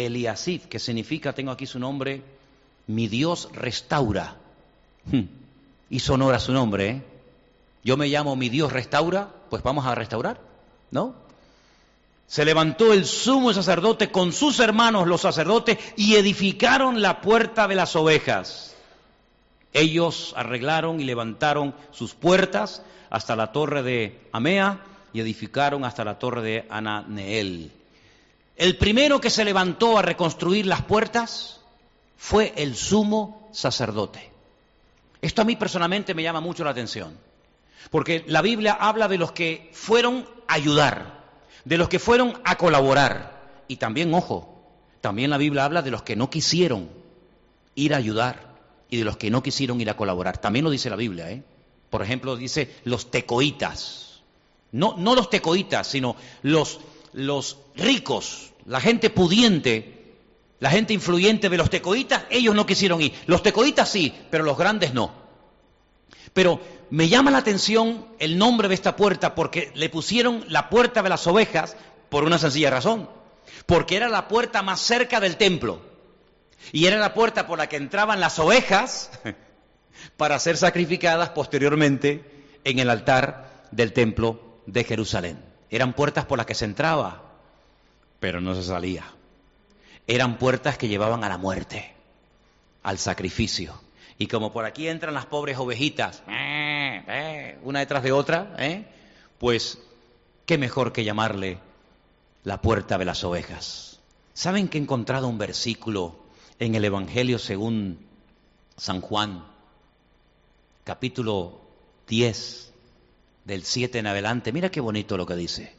Eliasif, 0.05 0.67
que 0.67 0.79
significa, 0.79 1.33
tengo 1.33 1.51
aquí 1.51 1.67
su 1.67 1.79
nombre, 1.79 2.23
mi 2.87 3.09
Dios 3.09 3.49
restaura. 3.53 4.37
Hmm 5.11 5.25
y 5.91 6.01
sonora 6.01 6.39
su 6.39 6.53
nombre. 6.53 6.89
¿eh? 6.89 7.03
Yo 7.85 7.97
me 7.97 8.09
llamo 8.09 8.37
mi 8.37 8.49
Dios 8.49 8.73
restaura, 8.73 9.29
pues 9.51 9.63
vamos 9.63 9.87
a 9.87 9.95
restaurar, 9.95 10.41
¿no? 10.91 11.15
Se 12.27 12.45
levantó 12.45 12.93
el 12.93 13.05
sumo 13.05 13.53
sacerdote 13.53 14.11
con 14.11 14.33
sus 14.33 14.59
hermanos 14.59 15.07
los 15.07 15.21
sacerdotes 15.21 15.79
y 15.97 16.17
edificaron 16.17 17.01
la 17.01 17.21
puerta 17.21 17.69
de 17.69 17.77
las 17.77 17.95
ovejas. 17.95 18.75
Ellos 19.73 20.35
arreglaron 20.37 21.01
y 21.01 21.05
levantaron 21.05 21.75
sus 21.93 22.15
puertas 22.15 22.83
hasta 23.11 23.37
la 23.37 23.53
torre 23.53 23.85
de 23.85 24.19
Amea 24.33 24.81
y 25.13 25.21
edificaron 25.21 25.85
hasta 25.85 26.05
la 26.05 26.19
torre 26.19 26.43
de 26.43 26.67
Ananeel. 26.69 27.71
El 28.57 28.79
primero 28.79 29.21
que 29.21 29.31
se 29.31 29.45
levantó 29.45 29.99
a 29.99 30.03
reconstruir 30.03 30.67
las 30.67 30.83
puertas 30.83 31.61
fue 32.17 32.55
el 32.57 32.75
sumo 32.75 33.49
sacerdote. 33.53 34.31
Esto 35.21 35.43
a 35.43 35.45
mí 35.45 35.57
personalmente 35.57 36.15
me 36.15 36.23
llama 36.23 36.41
mucho 36.41 36.65
la 36.65 36.71
atención, 36.71 37.19
porque 37.91 38.25
la 38.29 38.43
Biblia 38.43 38.73
habla 38.73 39.09
de 39.09 39.19
los 39.19 39.33
que 39.33 39.71
fueron 39.73 40.27
a 40.49 40.55
ayudar, 40.55 41.25
de 41.65 41.79
los 41.79 41.89
que 41.89 41.99
fueron 41.99 42.41
a 42.45 42.57
colaborar, 42.57 43.37
y 43.69 43.77
también, 43.77 44.13
ojo, 44.15 44.57
también 45.01 45.31
la 45.31 45.39
Biblia 45.39 45.65
habla 45.65 45.83
de 45.83 45.91
los 45.91 46.03
que 46.03 46.17
no 46.17 46.31
quisieron 46.31 46.89
ir 47.75 47.93
a 47.93 47.99
ayudar 47.99 48.57
y 48.89 48.97
de 48.97 49.05
los 49.05 49.17
que 49.17 49.31
no 49.31 49.43
quisieron 49.43 49.81
ir 49.81 49.91
a 49.91 49.97
colaborar. 49.97 50.39
También 50.39 50.65
lo 50.65 50.71
dice 50.71 50.91
la 50.91 50.97
Biblia, 50.97 51.31
¿eh? 51.31 51.43
Por 51.91 52.03
ejemplo, 52.03 52.37
dice 52.37 52.75
los 52.85 53.11
tecoitas. 53.11 54.23
No, 54.73 54.97
no 54.99 55.15
los 55.15 55.31
tecoitas, 55.31 55.87
sino 55.87 56.17
los, 56.43 56.81
los 57.17 57.59
ricos, 57.75 58.53
la 58.65 58.81
gente 58.81 59.11
pudiente 59.11 59.97
la 60.59 60.71
gente 60.71 60.95
influyente 60.95 61.49
de 61.49 61.59
los 61.59 61.69
tecoitas, 61.69 62.25
ellos 62.31 62.55
no 62.55 62.65
quisieron 62.65 63.03
ir. 63.03 63.13
Los 63.27 63.43
tecoitas 63.43 63.91
sí, 63.91 64.15
pero 64.31 64.45
los 64.45 64.57
grandes 64.57 64.95
no. 64.95 65.13
Pero 66.33 66.61
me 66.91 67.09
llama 67.09 67.31
la 67.31 67.39
atención 67.39 68.07
el 68.19 68.39
nombre 68.39 68.69
de 68.69 68.75
esta 68.75 68.97
puerta 68.97 69.35
porque 69.35 69.71
le 69.75 69.91
pusieron 69.91 70.45
la 70.49 70.71
puerta 70.71 71.03
de 71.03 71.11
las 71.11 71.27
ovejas 71.27 71.77
por 72.09 72.25
una 72.25 72.39
sencilla 72.39 72.71
razón. 72.71 73.11
Porque 73.67 73.97
era 73.97 74.09
la 74.09 74.29
puerta 74.29 74.63
más 74.63 74.81
cerca 74.81 75.21
del 75.21 75.37
templo. 75.37 75.81
Y 76.73 76.87
era 76.87 76.97
la 76.97 77.13
puerta 77.13 77.47
por 77.47 77.59
la 77.59 77.69
que 77.69 77.77
entraban 77.77 78.21
las 78.21 78.39
ovejas 78.39 79.11
para 80.17 80.39
ser 80.39 80.57
sacrificadas 80.57 81.31
posteriormente 81.31 82.25
en 82.65 82.79
el 82.79 82.89
altar 82.89 83.67
del 83.73 83.93
templo 83.93 84.61
de 84.67 84.85
Jerusalén. 84.85 85.56
Eran 85.71 85.93
puertas 85.93 86.25
por 86.25 86.39
las 86.39 86.47
que 86.47 86.55
se 86.55 86.65
entraba, 86.65 87.23
pero 88.21 88.41
no 88.41 88.55
se 88.55 88.63
salía 88.63 89.05
eran 90.07 90.39
puertas 90.39 90.79
que 90.79 90.89
llevaban 90.89 91.25
a 91.25 91.29
la 91.29 91.39
muerte, 91.39 91.93
al 92.83 92.99
sacrificio. 92.99 93.81
Y 94.19 94.29
como 94.29 94.53
por 94.53 94.65
aquí 94.65 94.89
entran 94.89 95.15
las 95.15 95.27
pobres 95.27 95.59
ovejitas, 95.59 96.23
eh, 96.29 97.03
eh, 97.07 97.59
una 97.63 97.81
detrás 97.81 98.03
de 98.03 98.13
otra, 98.13 98.55
¿eh? 98.59 98.87
pues 99.39 99.79
qué 100.47 100.59
mejor 100.59 100.93
que 100.93 101.05
llamarle 101.05 101.59
la 102.45 102.63
puerta 102.63 102.97
de 102.99 103.05
las 103.05 103.25
ovejas. 103.25 104.01
¿Saben 104.33 104.69
que 104.69 104.79
he 104.79 104.81
encontrado 104.81 105.29
un 105.29 105.39
versículo 105.39 106.17
en 106.59 106.75
el 106.75 106.85
Evangelio 106.85 107.39
según 107.39 108.07
San 108.77 109.01
Juan, 109.01 109.45
capítulo 110.85 111.61
10, 112.07 112.73
del 113.47 113.65
7 113.65 113.99
en 113.99 114.09
adelante? 114.09 114.53
Mira 114.53 114.71
qué 114.71 114.81
bonito 114.81 115.17
lo 115.17 115.25
que 115.25 115.37
dice. 115.37 115.73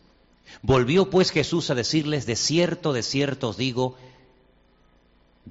Volvió 0.61 1.09
pues 1.09 1.31
Jesús 1.31 1.69
a 1.69 1.75
decirles, 1.75 2.25
de 2.25 2.35
cierto, 2.35 2.93
de 2.93 3.03
cierto 3.03 3.49
os 3.49 3.57
digo, 3.57 3.95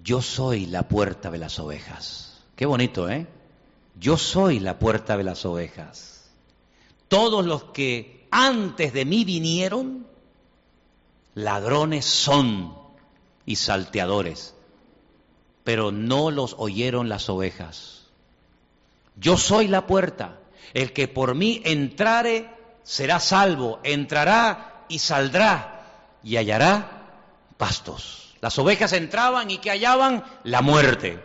yo 0.03 0.23
soy 0.23 0.67
la 0.67 0.89
puerta 0.89 1.31
de 1.31 1.39
las 1.39 1.59
ovejas. 1.59 2.43
Qué 2.57 2.67
bonito, 2.67 3.09
¿eh? 3.09 3.27
Yo 3.99 4.17
soy 4.17 4.61
la 4.61 4.79
puerta 4.79 5.17
de 5.17 5.25
las 5.25 5.45
ovejas. 5.45 6.31
Todos 7.09 7.45
los 7.45 7.65
que 7.65 8.27
antes 8.31 8.93
de 8.93 9.05
mí 9.05 9.25
vinieron, 9.25 10.07
ladrones 11.35 12.05
son 12.05 12.75
y 13.45 13.57
salteadores, 13.57 14.55
pero 15.65 15.93
no 15.93 16.31
los 16.31 16.57
oyeron 16.59 17.09
las 17.09 17.29
ovejas. 17.29 18.07
Yo 19.17 19.37
soy 19.37 19.69
la 19.69 19.87
puerta. 19.87 20.41
El 20.75 20.93
que 20.93 21.09
por 21.09 21.35
mí 21.35 21.63
entrare 21.65 22.51
será 22.83 23.21
salvo, 23.21 23.81
entrará 23.83 24.85
y 24.89 24.99
saldrá 24.99 25.83
y 26.23 26.37
hallará 26.37 27.09
pastos. 27.57 28.35
Las 28.41 28.59
ovejas 28.59 28.93
entraban 28.93 29.51
y 29.51 29.59
que 29.59 29.71
hallaban 29.71 30.25
la 30.45 30.63
muerte, 30.63 31.23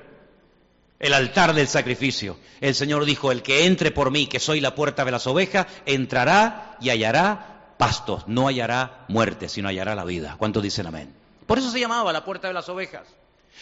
el 1.00 1.14
altar 1.14 1.54
del 1.54 1.68
sacrificio. 1.68 2.38
El 2.62 2.76
Señor 2.76 3.06
dijo, 3.06 3.32
el 3.32 3.44
que 3.44 3.66
entre 3.66 3.92
por 3.92 4.12
mí, 4.12 4.28
que 4.28 4.39
soy 4.39 4.62
la 4.62 4.76
puerta 4.76 5.06
de 5.06 5.12
las 5.12 5.28
ovejas, 5.28 5.68
entrará 5.86 6.78
y 6.80 6.89
hallará 6.89 7.76
pastos, 7.78 8.24
no 8.28 8.48
hallará 8.48 9.06
muerte, 9.08 9.50
sino 9.50 9.68
hallará 9.68 9.96
la 9.96 10.06
vida. 10.06 10.36
¿Cuántos 10.38 10.64
dicen 10.64 10.88
amén? 10.88 11.14
Por 11.46 11.58
eso 11.58 11.70
se 11.70 11.80
llamaba 11.80 12.14
la 12.14 12.24
puerta 12.24 12.48
de 12.48 12.54
las 12.54 12.70
ovejas. 12.70 13.08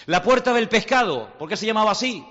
La 0.06 0.22
puerta 0.22 0.54
del 0.54 0.70
pescado, 0.70 1.34
¿por 1.40 1.50
qué 1.50 1.58
se 1.58 1.66
llamaba 1.66 1.92
así? 1.92 2.26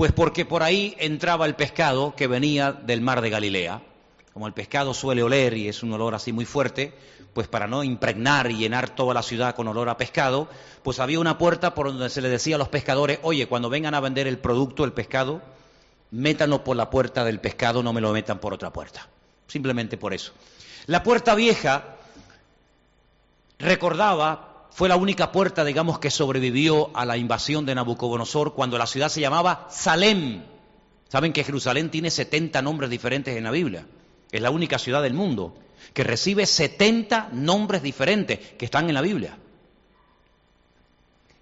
Pues 0.00 0.12
porque 0.12 0.46
por 0.46 0.62
ahí 0.62 0.96
entraba 0.98 1.44
el 1.44 1.54
pescado 1.54 2.14
que 2.16 2.26
venía 2.26 2.72
del 2.72 3.02
mar 3.02 3.20
de 3.20 3.28
Galilea. 3.28 3.82
Como 4.32 4.46
el 4.46 4.54
pescado 4.54 4.94
suele 4.94 5.22
oler 5.22 5.52
y 5.52 5.68
es 5.68 5.82
un 5.82 5.92
olor 5.92 6.14
así 6.14 6.32
muy 6.32 6.46
fuerte, 6.46 6.94
pues 7.34 7.48
para 7.48 7.66
no 7.66 7.84
impregnar 7.84 8.50
y 8.50 8.56
llenar 8.56 8.88
toda 8.88 9.12
la 9.12 9.22
ciudad 9.22 9.54
con 9.54 9.68
olor 9.68 9.90
a 9.90 9.98
pescado, 9.98 10.48
pues 10.82 11.00
había 11.00 11.20
una 11.20 11.36
puerta 11.36 11.74
por 11.74 11.88
donde 11.88 12.08
se 12.08 12.22
le 12.22 12.30
decía 12.30 12.54
a 12.54 12.58
los 12.58 12.70
pescadores, 12.70 13.18
oye, 13.20 13.46
cuando 13.46 13.68
vengan 13.68 13.92
a 13.92 14.00
vender 14.00 14.26
el 14.26 14.38
producto, 14.38 14.84
el 14.84 14.94
pescado, 14.94 15.42
métanlo 16.12 16.64
por 16.64 16.78
la 16.78 16.88
puerta 16.88 17.22
del 17.22 17.38
pescado, 17.38 17.82
no 17.82 17.92
me 17.92 18.00
lo 18.00 18.10
metan 18.14 18.38
por 18.38 18.54
otra 18.54 18.72
puerta. 18.72 19.06
Simplemente 19.48 19.98
por 19.98 20.14
eso. 20.14 20.32
La 20.86 21.02
puerta 21.02 21.34
vieja 21.34 21.96
recordaba, 23.58 24.49
fue 24.72 24.88
la 24.88 24.96
única 24.96 25.32
puerta, 25.32 25.64
digamos, 25.64 25.98
que 25.98 26.10
sobrevivió 26.10 26.90
a 26.96 27.04
la 27.04 27.16
invasión 27.16 27.66
de 27.66 27.74
Nabucodonosor 27.74 28.54
cuando 28.54 28.78
la 28.78 28.86
ciudad 28.86 29.08
se 29.08 29.20
llamaba 29.20 29.66
Salem. 29.70 30.42
Saben 31.08 31.32
que 31.32 31.44
Jerusalén 31.44 31.90
tiene 31.90 32.10
70 32.10 32.62
nombres 32.62 32.88
diferentes 32.88 33.36
en 33.36 33.44
la 33.44 33.50
Biblia. 33.50 33.86
Es 34.30 34.40
la 34.40 34.50
única 34.50 34.78
ciudad 34.78 35.02
del 35.02 35.14
mundo 35.14 35.56
que 35.92 36.04
recibe 36.04 36.46
70 36.46 37.30
nombres 37.32 37.82
diferentes 37.82 38.38
que 38.38 38.64
están 38.64 38.88
en 38.88 38.94
la 38.94 39.00
Biblia. 39.00 39.36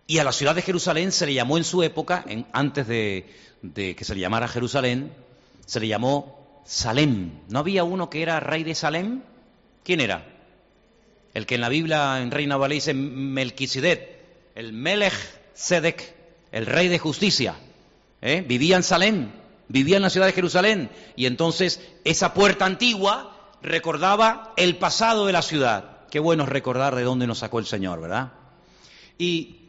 Y 0.07 0.19
a 0.19 0.25
la 0.25 0.33
ciudad 0.33 0.55
de 0.55 0.63
Jerusalén 0.63 1.13
se 1.13 1.27
le 1.27 1.35
llamó 1.35 1.59
en 1.59 1.65
su 1.65 1.83
época, 1.83 2.25
antes 2.53 2.89
de, 2.89 3.31
de 3.61 3.95
que 3.95 4.05
se 4.07 4.15
le 4.15 4.23
llamara 4.23 4.49
Jerusalén, 4.49 5.13
se 5.67 5.81
le 5.81 5.89
llamó 5.89 6.63
Salem. 6.65 7.33
¿No 7.51 7.59
había 7.59 7.85
uno 7.85 8.09
que 8.09 8.23
era 8.23 8.41
rey 8.41 8.65
de 8.65 8.75
Salem? 8.75 9.21
¿Quién 9.85 10.01
era? 10.01 10.38
El 11.39 11.47
que 11.47 11.55
en 11.55 11.61
la 11.61 11.69
Biblia 11.69 12.21
en 12.21 12.33
Reina 12.33 12.57
Valera 12.57 12.75
dice 12.75 12.95
Melquisedec, 12.95 14.09
el 14.57 14.73
Melech 14.73 15.15
Sedek, 15.55 16.13
el 16.51 16.67
rey 16.67 16.89
de 16.89 16.99
justicia. 16.99 17.55
¿eh? 18.21 18.45
Vivía 18.45 18.75
en 18.75 18.83
Salem, 18.83 19.31
vivía 19.69 19.99
en 19.99 20.03
la 20.03 20.11
ciudad 20.11 20.27
de 20.27 20.33
Jerusalén. 20.33 20.91
Y 21.15 21.27
entonces 21.27 21.81
esa 22.03 22.35
puerta 22.35 22.65
antigua 22.65 23.55
recordaba 23.63 24.53
el 24.57 24.79
pasado 24.79 25.27
de 25.27 25.33
la 25.33 25.43
ciudad. 25.43 26.09
Qué 26.11 26.19
bueno 26.19 26.43
es 26.43 26.49
recordar 26.49 26.97
de 26.97 27.05
dónde 27.05 27.29
nos 27.29 27.39
sacó 27.39 27.61
el 27.61 27.67
Señor, 27.67 28.01
¿verdad? 28.01 28.33
Y 29.17 29.61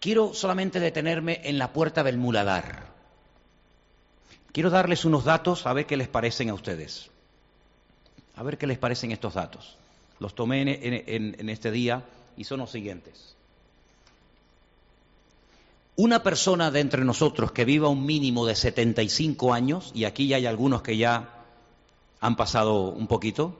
quiero 0.00 0.34
solamente 0.34 0.80
detenerme 0.80 1.40
en 1.44 1.56
la 1.56 1.72
puerta 1.72 2.02
del 2.02 2.18
muladar. 2.18 2.90
Quiero 4.52 4.68
darles 4.68 5.06
unos 5.06 5.24
datos 5.24 5.66
a 5.66 5.72
ver 5.72 5.86
qué 5.86 5.96
les 5.96 6.08
parecen 6.08 6.50
a 6.50 6.54
ustedes. 6.54 7.10
A 8.36 8.42
ver 8.42 8.58
qué 8.58 8.66
les 8.66 8.76
parecen 8.76 9.12
estos 9.12 9.32
datos. 9.32 9.79
Los 10.20 10.34
tomé 10.34 10.62
en, 10.62 11.48
este 11.48 11.70
día 11.70 12.04
y 12.36 12.44
son 12.44 12.60
los 12.60 12.70
siguientes. 12.70 13.34
Una 15.96 16.22
persona 16.22 16.70
de 16.70 16.80
entre 16.80 17.04
nosotros 17.04 17.52
que 17.52 17.64
viva 17.64 17.88
un 17.88 18.06
mínimo 18.06 18.46
de 18.46 18.54
75 18.54 19.52
años, 19.52 19.90
y 19.94 20.04
aquí 20.04 20.28
ya 20.28 20.36
hay 20.36 20.46
algunos 20.46 20.82
que 20.82 20.96
ya 20.96 21.44
han 22.20 22.36
pasado 22.36 22.90
un 22.90 23.06
poquito, 23.06 23.58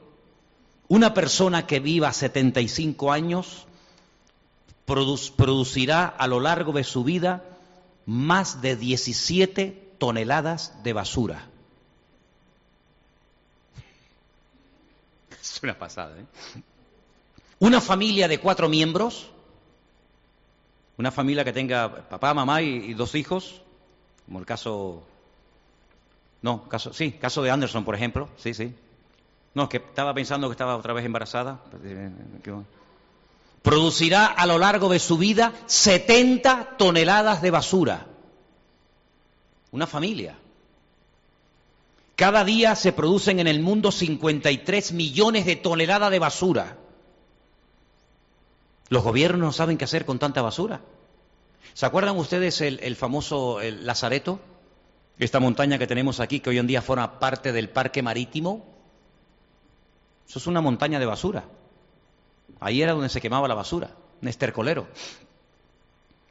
una 0.88 1.14
persona 1.14 1.66
que 1.66 1.80
viva 1.80 2.12
75 2.12 3.10
años 3.10 3.66
producirá 4.84 6.06
a 6.06 6.26
lo 6.26 6.40
largo 6.40 6.72
de 6.72 6.84
su 6.84 7.04
vida 7.04 7.44
más 8.06 8.60
de 8.60 8.76
17 8.76 9.94
toneladas 9.98 10.82
de 10.82 10.92
basura. 10.92 11.49
Es 15.60 15.64
una 15.64 15.78
pasada, 15.78 16.16
¿eh? 16.18 16.24
Una 17.58 17.82
familia 17.82 18.28
de 18.28 18.38
cuatro 18.38 18.70
miembros, 18.70 19.28
una 20.96 21.10
familia 21.10 21.44
que 21.44 21.52
tenga 21.52 22.08
papá, 22.08 22.32
mamá 22.32 22.62
y, 22.62 22.94
dos 22.94 23.14
hijos, 23.14 23.60
como 24.24 24.38
el 24.38 24.46
caso, 24.46 25.02
no, 26.40 26.66
caso, 26.66 26.94
sí, 26.94 27.12
caso 27.12 27.42
de 27.42 27.50
Anderson, 27.50 27.84
por 27.84 27.94
ejemplo, 27.94 28.30
sí, 28.38 28.54
sí. 28.54 28.74
No, 29.52 29.68
que 29.68 29.76
estaba 29.76 30.14
pensando 30.14 30.48
que 30.48 30.52
estaba 30.52 30.78
otra 30.78 30.94
vez 30.94 31.04
embarazada. 31.04 31.60
Producirá 33.60 34.28
a 34.28 34.46
lo 34.46 34.56
largo 34.56 34.88
de 34.88 34.98
su 34.98 35.18
vida 35.18 35.52
70 35.66 36.78
toneladas 36.78 37.42
de 37.42 37.50
basura. 37.50 38.06
Una 39.72 39.86
familia. 39.86 40.38
Cada 42.20 42.44
día 42.44 42.76
se 42.76 42.92
producen 42.92 43.40
en 43.40 43.46
el 43.46 43.60
mundo 43.60 43.90
53 43.90 44.92
millones 44.92 45.46
de 45.46 45.56
toneladas 45.56 46.10
de 46.10 46.18
basura. 46.18 46.76
Los 48.90 49.02
gobiernos 49.02 49.40
no 49.40 49.52
saben 49.52 49.78
qué 49.78 49.86
hacer 49.86 50.04
con 50.04 50.18
tanta 50.18 50.42
basura. 50.42 50.82
¿Se 51.72 51.86
acuerdan 51.86 52.18
ustedes 52.18 52.60
el, 52.60 52.94
famoso 52.94 53.58
Lazareto? 53.62 54.38
Esta 55.18 55.40
montaña 55.40 55.78
que 55.78 55.86
tenemos 55.86 56.20
aquí, 56.20 56.40
que 56.40 56.50
hoy 56.50 56.58
en 56.58 56.66
día 56.66 56.82
forma 56.82 57.18
parte 57.20 57.52
del 57.52 57.70
parque 57.70 58.02
marítimo. 58.02 58.66
Eso 60.28 60.40
es 60.40 60.46
una 60.46 60.60
montaña 60.60 60.98
de 60.98 61.06
basura. 61.06 61.44
Ahí 62.60 62.82
era 62.82 62.92
donde 62.92 63.08
se 63.08 63.22
quemaba 63.22 63.48
la 63.48 63.54
basura, 63.54 63.96
un 64.20 64.28
estercolero. 64.28 64.88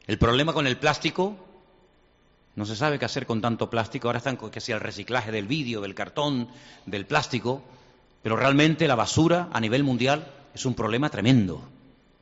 El 0.05 0.19
problema 0.19 0.53
con 0.53 0.67
el 0.67 0.77
plástico 0.77 1.48
no 2.55 2.65
se 2.65 2.75
sabe 2.75 2.99
qué 2.99 3.05
hacer 3.05 3.25
con 3.25 3.41
tanto 3.41 3.69
plástico. 3.69 4.07
Ahora 4.07 4.17
están 4.17 4.37
que 4.37 4.59
sea 4.59 4.75
el 4.75 4.81
reciclaje 4.81 5.31
del 5.31 5.47
vidrio, 5.47 5.81
del 5.81 5.95
cartón, 5.95 6.49
del 6.85 7.05
plástico. 7.05 7.61
Pero 8.21 8.35
realmente 8.35 8.87
la 8.87 8.95
basura 8.95 9.49
a 9.51 9.59
nivel 9.59 9.83
mundial 9.83 10.31
es 10.53 10.65
un 10.65 10.73
problema 10.73 11.09
tremendo. 11.09 11.61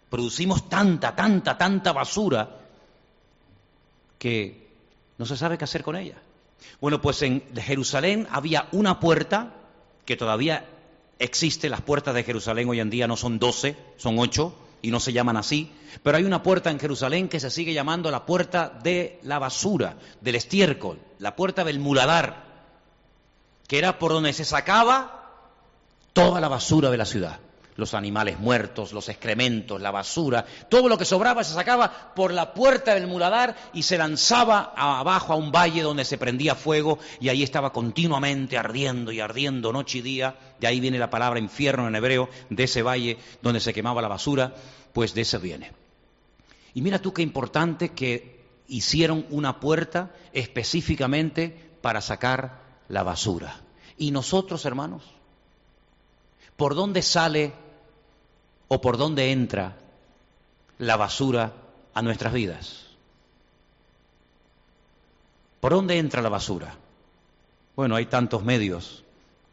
Producimos 0.10 0.70
tanta, 0.70 1.16
tanta, 1.16 1.58
tanta 1.58 1.92
basura 1.92 2.50
que 4.20 4.68
no 5.18 5.26
se 5.26 5.38
sabe 5.38 5.58
qué 5.58 5.64
hacer 5.64 5.84
con 5.84 5.96
ella. 5.96 6.16
Bueno, 6.80 7.02
pues 7.02 7.22
en 7.24 7.44
Jerusalén 7.56 8.28
había 8.30 8.68
una 8.72 9.00
puerta 9.00 9.54
que 10.06 10.18
todavía 10.18 10.66
existe. 11.20 11.70
Las 11.70 11.82
puertas 11.82 12.14
de 12.14 12.24
Jerusalén 12.24 12.70
hoy 12.70 12.80
en 12.80 12.90
día 12.90 13.08
no 13.08 13.18
son 13.18 13.40
doce, 13.40 13.76
son 13.98 14.20
ocho 14.20 14.56
y 14.82 14.92
no 14.92 15.00
se 15.00 15.14
llaman 15.14 15.38
así, 15.38 15.72
pero 16.04 16.18
hay 16.18 16.24
una 16.24 16.44
puerta 16.44 16.70
en 16.70 16.80
Jerusalén 16.80 17.30
que 17.30 17.40
se 17.40 17.50
sigue 17.50 17.74
llamando 17.74 18.12
la 18.12 18.26
puerta 18.26 18.70
de 18.84 19.20
la 19.24 19.40
basura, 19.40 19.98
del 20.22 20.36
estiércol, 20.36 21.00
la 21.20 21.36
puerta 21.36 21.64
del 21.64 21.80
muladar, 21.80 22.46
que 23.68 23.78
era 23.78 24.00
por 24.00 24.12
donde 24.12 24.34
se 24.34 24.46
sacaba 24.46 25.18
toda 26.14 26.40
la 26.40 26.48
basura 26.48 26.90
de 26.90 26.98
la 26.98 27.06
ciudad. 27.06 27.40
Los 27.78 27.94
animales 27.94 28.40
muertos, 28.40 28.92
los 28.92 29.08
excrementos, 29.08 29.80
la 29.80 29.92
basura, 29.92 30.46
todo 30.68 30.90
lo 30.90 30.98
que 30.98 31.06
sobraba 31.06 31.44
se 31.44 31.54
sacaba 31.54 32.14
por 32.14 32.34
la 32.34 32.54
puerta 32.54 32.94
del 32.94 33.08
muladar 33.08 33.56
y 33.74 33.84
se 33.84 33.98
lanzaba 33.98 34.74
abajo 34.76 35.32
a 35.32 35.38
un 35.38 35.52
valle 35.52 35.84
donde 35.84 36.04
se 36.04 36.18
prendía 36.18 36.56
fuego 36.56 37.00
y 37.22 37.30
ahí 37.30 37.44
estaba 37.44 37.72
continuamente 37.72 38.58
ardiendo 38.58 39.12
y 39.12 39.20
ardiendo 39.20 39.72
noche 39.72 40.00
y 40.00 40.02
día. 40.02 40.36
De 40.60 40.68
ahí 40.68 40.80
viene 40.80 41.00
la 41.00 41.10
palabra 41.10 41.40
infierno 41.40 41.88
en 41.88 41.96
hebreo, 41.96 42.30
de 42.50 42.64
ese 42.64 42.82
valle 42.82 43.18
donde 43.42 43.60
se 43.60 43.74
quemaba 43.74 44.02
la 44.02 44.08
basura 44.08 44.54
pues 44.98 45.14
de 45.14 45.22
eso 45.22 45.40
viene. 45.40 45.72
Y 46.74 46.82
mira 46.82 47.00
tú 47.00 47.14
qué 47.14 47.22
importante 47.22 47.90
que 47.90 48.44
hicieron 48.68 49.28
una 49.30 49.60
puerta 49.60 50.12
específicamente 50.34 51.70
para 51.82 52.02
sacar 52.02 52.64
la 52.88 53.04
basura. 53.04 53.62
Y 53.98 54.12
nosotros, 54.12 54.66
hermanos, 54.66 55.04
¿por 56.56 56.76
dónde 56.76 57.02
sale 57.02 57.54
o 58.68 58.82
por 58.82 58.98
dónde 58.98 59.32
entra 59.32 59.78
la 60.78 60.98
basura 60.98 61.54
a 61.94 62.02
nuestras 62.02 62.34
vidas? 62.34 62.86
¿Por 65.60 65.74
dónde 65.74 65.98
entra 65.98 66.22
la 66.22 66.30
basura? 66.30 66.76
Bueno, 67.76 67.96
hay 67.96 68.06
tantos 68.06 68.44
medios 68.44 69.04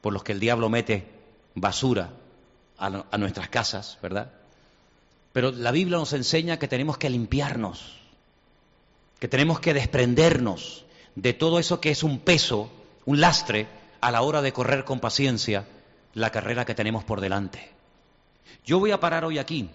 por 0.00 0.12
los 0.12 0.22
que 0.22 0.32
el 0.32 0.40
diablo 0.40 0.68
mete 0.68 1.08
basura 1.54 2.10
a, 2.78 3.04
a 3.10 3.18
nuestras 3.18 3.48
casas, 3.48 3.98
¿verdad? 4.02 4.30
Pero 5.32 5.50
la 5.50 5.72
Biblia 5.72 5.98
nos 5.98 6.12
enseña 6.12 6.58
que 6.58 6.68
tenemos 6.68 6.98
que 6.98 7.10
limpiarnos, 7.10 7.96
que 9.18 9.28
tenemos 9.28 9.60
que 9.60 9.74
desprendernos 9.74 10.84
de 11.14 11.32
todo 11.32 11.58
eso 11.58 11.80
que 11.80 11.90
es 11.90 12.02
un 12.02 12.20
peso, 12.20 12.70
un 13.06 13.20
lastre, 13.20 13.66
a 14.00 14.10
la 14.10 14.20
hora 14.20 14.42
de 14.42 14.52
correr 14.52 14.84
con 14.84 15.00
paciencia 15.00 15.66
la 16.12 16.30
carrera 16.30 16.66
que 16.66 16.74
tenemos 16.74 17.04
por 17.04 17.22
delante. 17.22 17.73
Yo 18.64 18.78
voy 18.78 18.90
a 18.90 19.00
parar 19.00 19.24
hoy 19.24 19.38
aquí. 19.38 19.68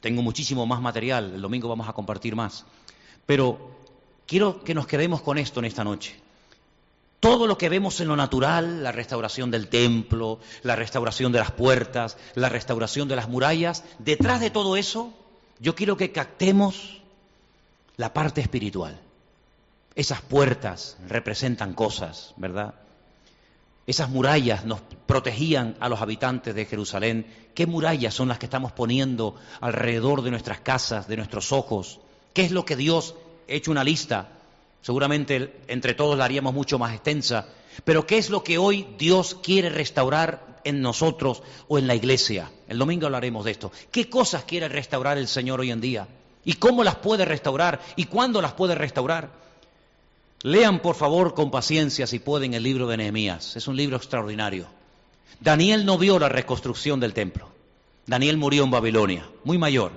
Tengo 0.00 0.22
muchísimo 0.22 0.66
más 0.66 0.80
material, 0.80 1.32
el 1.34 1.40
domingo 1.40 1.68
vamos 1.68 1.88
a 1.88 1.92
compartir 1.94 2.36
más. 2.36 2.66
Pero 3.26 3.70
quiero 4.26 4.62
que 4.62 4.74
nos 4.74 4.86
quedemos 4.86 5.22
con 5.22 5.38
esto 5.38 5.60
en 5.60 5.66
esta 5.66 5.84
noche. 5.84 6.20
Todo 7.20 7.46
lo 7.46 7.56
que 7.56 7.70
vemos 7.70 8.00
en 8.00 8.08
lo 8.08 8.16
natural, 8.16 8.82
la 8.82 8.92
restauración 8.92 9.50
del 9.50 9.68
templo, 9.68 10.40
la 10.62 10.76
restauración 10.76 11.32
de 11.32 11.38
las 11.38 11.52
puertas, 11.52 12.18
la 12.34 12.50
restauración 12.50 13.08
de 13.08 13.16
las 13.16 13.30
murallas, 13.30 13.82
detrás 13.98 14.40
de 14.40 14.50
todo 14.50 14.76
eso, 14.76 15.14
yo 15.58 15.74
quiero 15.74 15.96
que 15.96 16.12
captemos 16.12 17.00
la 17.96 18.12
parte 18.12 18.42
espiritual. 18.42 19.00
Esas 19.94 20.20
puertas 20.20 20.98
representan 21.08 21.72
cosas, 21.72 22.34
¿verdad? 22.36 22.74
Esas 23.86 24.08
murallas 24.08 24.64
nos 24.64 24.80
protegían 25.06 25.76
a 25.80 25.88
los 25.88 26.00
habitantes 26.00 26.54
de 26.54 26.64
Jerusalén. 26.64 27.26
¿Qué 27.54 27.66
murallas 27.66 28.14
son 28.14 28.28
las 28.28 28.38
que 28.38 28.46
estamos 28.46 28.72
poniendo 28.72 29.34
alrededor 29.60 30.22
de 30.22 30.30
nuestras 30.30 30.60
casas, 30.60 31.06
de 31.06 31.16
nuestros 31.16 31.52
ojos, 31.52 32.00
¿Qué 32.34 32.42
es 32.42 32.50
lo 32.50 32.64
que 32.64 32.74
Dios, 32.74 33.14
he 33.46 33.56
hecho 33.56 33.70
una 33.70 33.84
lista, 33.84 34.28
seguramente 34.82 35.60
entre 35.68 35.94
todos 35.94 36.18
la 36.18 36.24
haríamos 36.24 36.52
mucho 36.52 36.80
más 36.80 36.92
extensa, 36.92 37.46
pero 37.84 38.08
¿qué 38.08 38.18
es 38.18 38.28
lo 38.28 38.42
que 38.42 38.58
hoy 38.58 38.88
Dios 38.98 39.36
quiere 39.40 39.68
restaurar 39.70 40.60
en 40.64 40.82
nosotros 40.82 41.44
o 41.68 41.78
en 41.78 41.86
la 41.86 41.94
iglesia? 41.94 42.50
El 42.66 42.78
domingo 42.78 43.06
hablaremos 43.06 43.44
de 43.44 43.52
esto. 43.52 43.70
¿Qué 43.92 44.10
cosas 44.10 44.42
quiere 44.42 44.68
restaurar 44.68 45.16
el 45.16 45.28
Señor 45.28 45.60
hoy 45.60 45.70
en 45.70 45.80
día? 45.80 46.08
¿Y 46.44 46.54
cómo 46.54 46.82
las 46.82 46.96
puede 46.96 47.24
restaurar? 47.24 47.80
¿Y 47.94 48.06
cuándo 48.06 48.42
las 48.42 48.54
puede 48.54 48.74
restaurar? 48.74 49.43
Lean 50.44 50.80
por 50.80 50.94
favor 50.94 51.32
con 51.32 51.50
paciencia 51.50 52.06
si 52.06 52.18
pueden 52.18 52.52
el 52.52 52.62
libro 52.62 52.86
de 52.86 52.98
Nehemías. 52.98 53.56
Es 53.56 53.66
un 53.66 53.76
libro 53.76 53.96
extraordinario. 53.96 54.66
Daniel 55.40 55.86
no 55.86 55.96
vio 55.96 56.18
la 56.18 56.28
reconstrucción 56.28 57.00
del 57.00 57.14
templo. 57.14 57.48
Daniel 58.04 58.36
murió 58.36 58.64
en 58.64 58.70
Babilonia, 58.70 59.26
muy 59.44 59.56
mayor. 59.56 59.92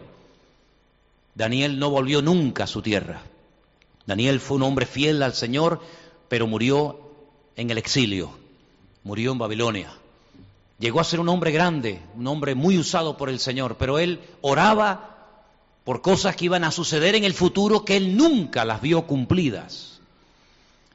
Daniel 1.35 1.77
no 1.77 1.89
volvió 1.89 2.21
nunca 2.21 2.63
a 2.63 2.67
su 2.67 2.81
tierra. 2.81 3.23
Daniel 4.05 4.39
fue 4.39 4.55
un 4.55 4.63
hombre 4.63 4.85
fiel 4.85 5.21
al 5.21 5.33
Señor, 5.33 5.81
pero 6.29 6.47
murió 6.47 6.97
en 7.57 7.69
el 7.69 7.77
exilio, 7.77 8.31
murió 9.03 9.33
en 9.33 9.39
Babilonia. 9.39 9.91
Llegó 10.79 11.01
a 11.01 11.03
ser 11.03 11.19
un 11.19 11.27
hombre 11.27 11.51
grande, 11.51 11.99
un 12.15 12.25
hombre 12.25 12.55
muy 12.55 12.77
usado 12.77 13.17
por 13.17 13.27
el 13.27 13.39
Señor, 13.39 13.75
pero 13.77 13.99
él 13.99 14.21
oraba 14.39 15.43
por 15.83 16.01
cosas 16.01 16.37
que 16.37 16.45
iban 16.45 16.63
a 16.63 16.71
suceder 16.71 17.15
en 17.15 17.25
el 17.25 17.33
futuro 17.33 17.83
que 17.83 17.97
él 17.97 18.15
nunca 18.15 18.63
las 18.63 18.81
vio 18.81 19.07
cumplidas. 19.07 19.96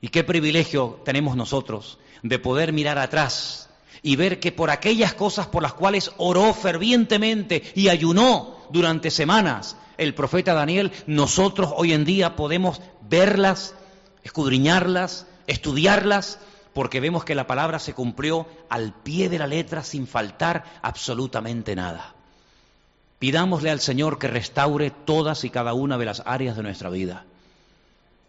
Y 0.03 0.09
qué 0.09 0.25
privilegio 0.25 1.01
tenemos 1.05 1.37
nosotros 1.37 1.99
de 2.23 2.41
poder 2.41 2.73
mirar 2.73 2.99
atrás 2.99 3.71
y 4.03 4.17
ver 4.17 4.41
que 4.41 4.51
por 4.51 4.69
aquellas 4.69 5.15
cosas 5.15 5.47
por 5.47 5.63
las 5.63 5.75
cuales 5.75 6.11
oró 6.17 6.53
fervientemente 6.53 7.63
y 7.77 7.89
ayunó 7.89 8.59
durante 8.71 9.13
semanas 9.13 9.77
el 9.97 10.15
profeta 10.15 10.55
Daniel, 10.55 10.91
nosotros 11.07 11.73
hoy 11.77 11.93
en 11.93 12.05
día 12.05 12.35
podemos 12.35 12.81
verlas, 13.09 13.77
escudriñarlas, 14.25 15.29
estudiarlas 15.47 16.41
porque 16.73 16.99
vemos 16.99 17.25
que 17.25 17.37
la 17.37 17.47
palabra 17.47 17.79
se 17.79 17.95
cumplió 17.95 18.49
al 18.69 18.93
pie 18.93 19.29
de 19.29 19.39
la 19.39 19.47
letra 19.47 19.85
sin 19.85 20.09
faltar 20.09 20.65
absolutamente 20.83 21.77
nada. 21.77 22.15
Pidámosle 23.21 23.71
al 23.71 23.79
Señor 23.79 24.19
que 24.19 24.27
restaure 24.27 24.91
todas 24.91 25.45
y 25.45 25.51
cada 25.51 25.75
una 25.75 25.97
de 25.97 26.07
las 26.07 26.25
áreas 26.27 26.57
de 26.57 26.65
nuestra 26.65 26.91
vida. 26.91 27.25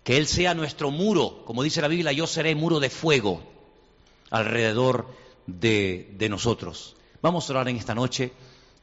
Que 0.04 0.18
Él 0.18 0.28
sea 0.28 0.54
nuestro 0.54 0.92
muro, 0.92 1.44
como 1.46 1.64
dice 1.64 1.82
la 1.82 1.88
Biblia, 1.88 2.12
yo 2.12 2.28
seré 2.28 2.56
muro 2.56 2.80
de 2.80 2.90
fuego 2.90 3.42
alrededor 4.30 5.08
de, 5.48 6.14
de 6.18 6.30
nosotros. 6.30 6.96
Vamos 7.22 7.50
a 7.50 7.54
orar 7.54 7.70
en 7.70 7.78
esta 7.78 7.96
noche 7.96 8.34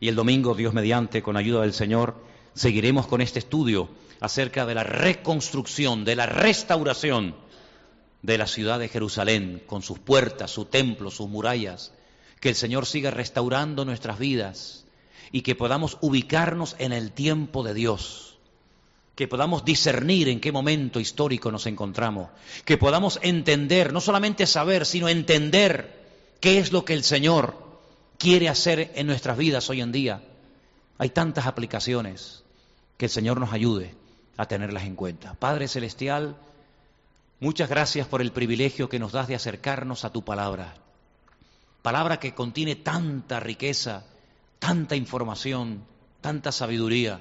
y 0.01 0.09
el 0.09 0.14
domingo, 0.14 0.55
Dios 0.55 0.73
mediante, 0.73 1.23
con 1.23 1.37
ayuda 1.37 1.62
del 1.62 1.75
Señor, 1.75 2.16
seguiremos 2.55 3.07
con 3.07 3.21
este 3.21 3.39
estudio 3.39 3.91
acerca 4.21 4.66
de 4.66 4.75
la 4.75 4.85
reconstrucción, 4.85 6.05
de 6.05 6.16
la 6.16 6.27
restauración 6.27 7.35
de 8.23 8.39
la 8.39 8.47
ciudad 8.47 8.79
de 8.79 8.89
Jerusalén, 8.89 9.62
con 9.66 9.83
sus 9.83 9.99
puertas, 9.99 10.51
su 10.51 10.66
templo, 10.66 11.11
sus 11.11 11.29
murallas, 11.29 11.93
que 12.41 12.51
el 12.51 12.55
Señor 12.55 12.87
siga 12.87 13.11
restaurando 13.11 13.85
nuestras 13.85 14.18
vidas 14.18 14.85
y 15.33 15.43
que 15.43 15.55
podamos 15.55 15.99
ubicarnos 16.01 16.77
en 16.79 16.93
el 16.93 17.12
tiempo 17.12 17.62
de 17.62 17.75
Dios, 17.75 18.30
que 19.21 19.29
podamos 19.29 19.66
discernir 19.66 20.31
en 20.31 20.41
qué 20.41 20.51
momento 20.51 20.99
histórico 20.99 21.53
nos 21.53 21.66
encontramos, 21.66 22.31
que 22.64 22.79
podamos 22.79 23.18
entender, 23.21 23.93
no 23.93 24.01
solamente 24.01 24.47
saber, 24.47 24.87
sino 24.87 25.11
entender 25.11 26.09
qué 26.41 26.59
es 26.59 26.73
lo 26.73 26.87
que 26.87 26.95
el 26.95 27.05
Señor 27.05 27.55
quiere 28.16 28.49
hacer 28.49 28.93
en 28.95 29.07
nuestras 29.07 29.37
vidas 29.37 29.68
hoy 29.68 29.83
en 29.83 29.93
día. 29.93 30.23
Hay 30.97 31.11
tantas 31.11 31.45
aplicaciones, 31.45 32.45
que 32.97 33.05
el 33.05 33.11
Señor 33.11 33.39
nos 33.39 33.53
ayude 33.53 33.95
a 34.39 34.47
tenerlas 34.47 34.85
en 34.85 34.97
cuenta. 34.97 35.35
Padre 35.35 35.68
Celestial, 35.68 36.39
Muchas 37.41 37.68
gracias 37.68 38.07
por 38.07 38.23
el 38.23 38.33
privilegio 38.33 38.89
que 38.89 38.99
nos 38.99 39.12
das 39.12 39.29
de 39.29 39.35
acercarnos 39.35 40.07
a 40.07 40.12
tu 40.12 40.25
palabra. 40.25 40.77
Palabra 41.83 42.18
que 42.18 42.35
contiene 42.35 42.75
tanta 42.75 43.39
riqueza, 43.39 44.07
tanta 44.59 44.97
información, 44.97 45.85
tanta 46.23 46.53
sabiduría. 46.53 47.21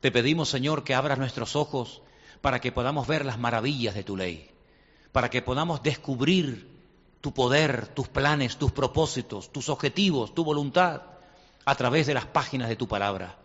Te 0.00 0.12
pedimos, 0.12 0.48
Señor, 0.48 0.84
que 0.84 0.94
abras 0.94 1.18
nuestros 1.18 1.56
ojos 1.56 2.02
para 2.40 2.60
que 2.60 2.72
podamos 2.72 3.06
ver 3.06 3.24
las 3.24 3.38
maravillas 3.38 3.94
de 3.94 4.04
tu 4.04 4.16
ley, 4.16 4.48
para 5.10 5.28
que 5.28 5.42
podamos 5.42 5.82
descubrir 5.82 6.68
tu 7.20 7.34
poder, 7.34 7.88
tus 7.88 8.08
planes, 8.08 8.56
tus 8.56 8.70
propósitos, 8.70 9.50
tus 9.52 9.68
objetivos, 9.68 10.34
tu 10.34 10.44
voluntad 10.44 11.02
a 11.64 11.74
través 11.74 12.06
de 12.06 12.14
las 12.14 12.26
páginas 12.26 12.68
de 12.68 12.76
tu 12.76 12.86
palabra. 12.86 13.36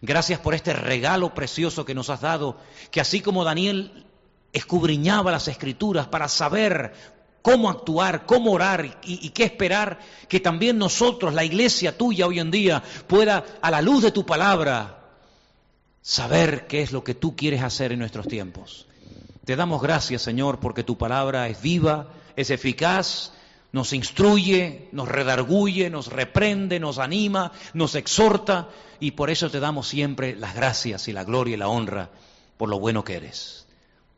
Gracias 0.00 0.38
por 0.38 0.54
este 0.54 0.72
regalo 0.72 1.34
precioso 1.34 1.84
que 1.84 1.94
nos 1.94 2.10
has 2.10 2.20
dado, 2.20 2.56
que 2.90 3.00
así 3.00 3.20
como 3.20 3.44
Daniel 3.44 4.06
escudriñaba 4.52 5.32
las 5.32 5.48
escrituras 5.48 6.06
para 6.06 6.28
saber 6.28 6.92
cómo 7.42 7.68
actuar, 7.68 8.26
cómo 8.26 8.52
orar 8.52 8.98
y, 9.02 9.30
qué 9.30 9.44
esperar, 9.44 9.98
que 10.28 10.40
también 10.40 10.78
nosotros, 10.78 11.34
la 11.34 11.44
iglesia 11.44 11.96
tuya 11.96 12.26
hoy 12.26 12.38
en 12.38 12.50
día, 12.50 12.82
pueda, 13.06 13.44
a 13.60 13.70
la 13.70 13.82
luz 13.82 14.02
de 14.02 14.12
tu 14.12 14.24
palabra, 14.24 14.95
saber 16.06 16.68
qué 16.68 16.82
es 16.82 16.92
lo 16.92 17.02
que 17.02 17.16
tú 17.16 17.34
quieres 17.34 17.64
hacer 17.64 17.90
en 17.90 17.98
nuestros 17.98 18.28
tiempos. 18.28 18.86
Te 19.44 19.56
damos 19.56 19.82
gracias, 19.82 20.22
Señor, 20.22 20.60
porque 20.60 20.84
tu 20.84 20.96
palabra 20.96 21.48
es 21.48 21.60
viva, 21.60 22.06
es 22.36 22.50
eficaz, 22.50 23.32
nos 23.72 23.92
instruye, 23.92 24.88
nos 24.92 25.08
redarguye, 25.08 25.90
nos 25.90 26.06
reprende, 26.06 26.78
nos 26.78 27.00
anima, 27.00 27.50
nos 27.74 27.96
exhorta, 27.96 28.68
y 29.00 29.10
por 29.10 29.30
eso 29.30 29.50
te 29.50 29.58
damos 29.58 29.88
siempre 29.88 30.36
las 30.36 30.54
gracias 30.54 31.08
y 31.08 31.12
la 31.12 31.24
gloria 31.24 31.54
y 31.54 31.58
la 31.58 31.66
honra 31.66 32.10
por 32.56 32.68
lo 32.68 32.78
bueno 32.78 33.02
que 33.02 33.16
eres. 33.16 33.66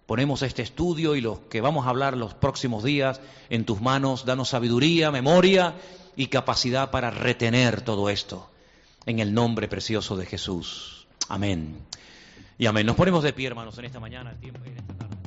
Ponemos 0.05 0.43
este 0.43 0.61
estudio 0.61 1.16
y 1.16 1.22
lo 1.22 1.49
que 1.49 1.62
vamos 1.62 1.86
a 1.86 1.91
hablar 1.91 2.18
los 2.18 2.34
próximos 2.34 2.84
días 2.84 3.22
en 3.49 3.64
tus 3.64 3.80
manos. 3.80 4.26
Danos 4.26 4.51
sabiduría, 4.51 5.11
memoria 5.11 5.74
y 6.16 6.26
capacidad 6.26 6.91
para 6.91 7.11
retener 7.11 7.80
todo 7.80 8.11
esto. 8.11 8.51
En 9.07 9.20
el 9.20 9.32
nombre 9.32 9.68
precioso 9.68 10.16
de 10.16 10.26
Jesús. 10.26 10.97
Amén. 11.29 11.76
Y 12.59 12.66
amén. 12.66 12.87
Nos 12.87 12.97
ponemos 12.97 13.22
de 13.22 13.33
pie, 13.33 13.47
hermanos, 13.49 13.79
en 13.79 13.85
esta 13.85 14.01
mañana. 14.01 14.35
En 14.43 14.55
esta 14.76 14.95
tarde. 14.95 15.17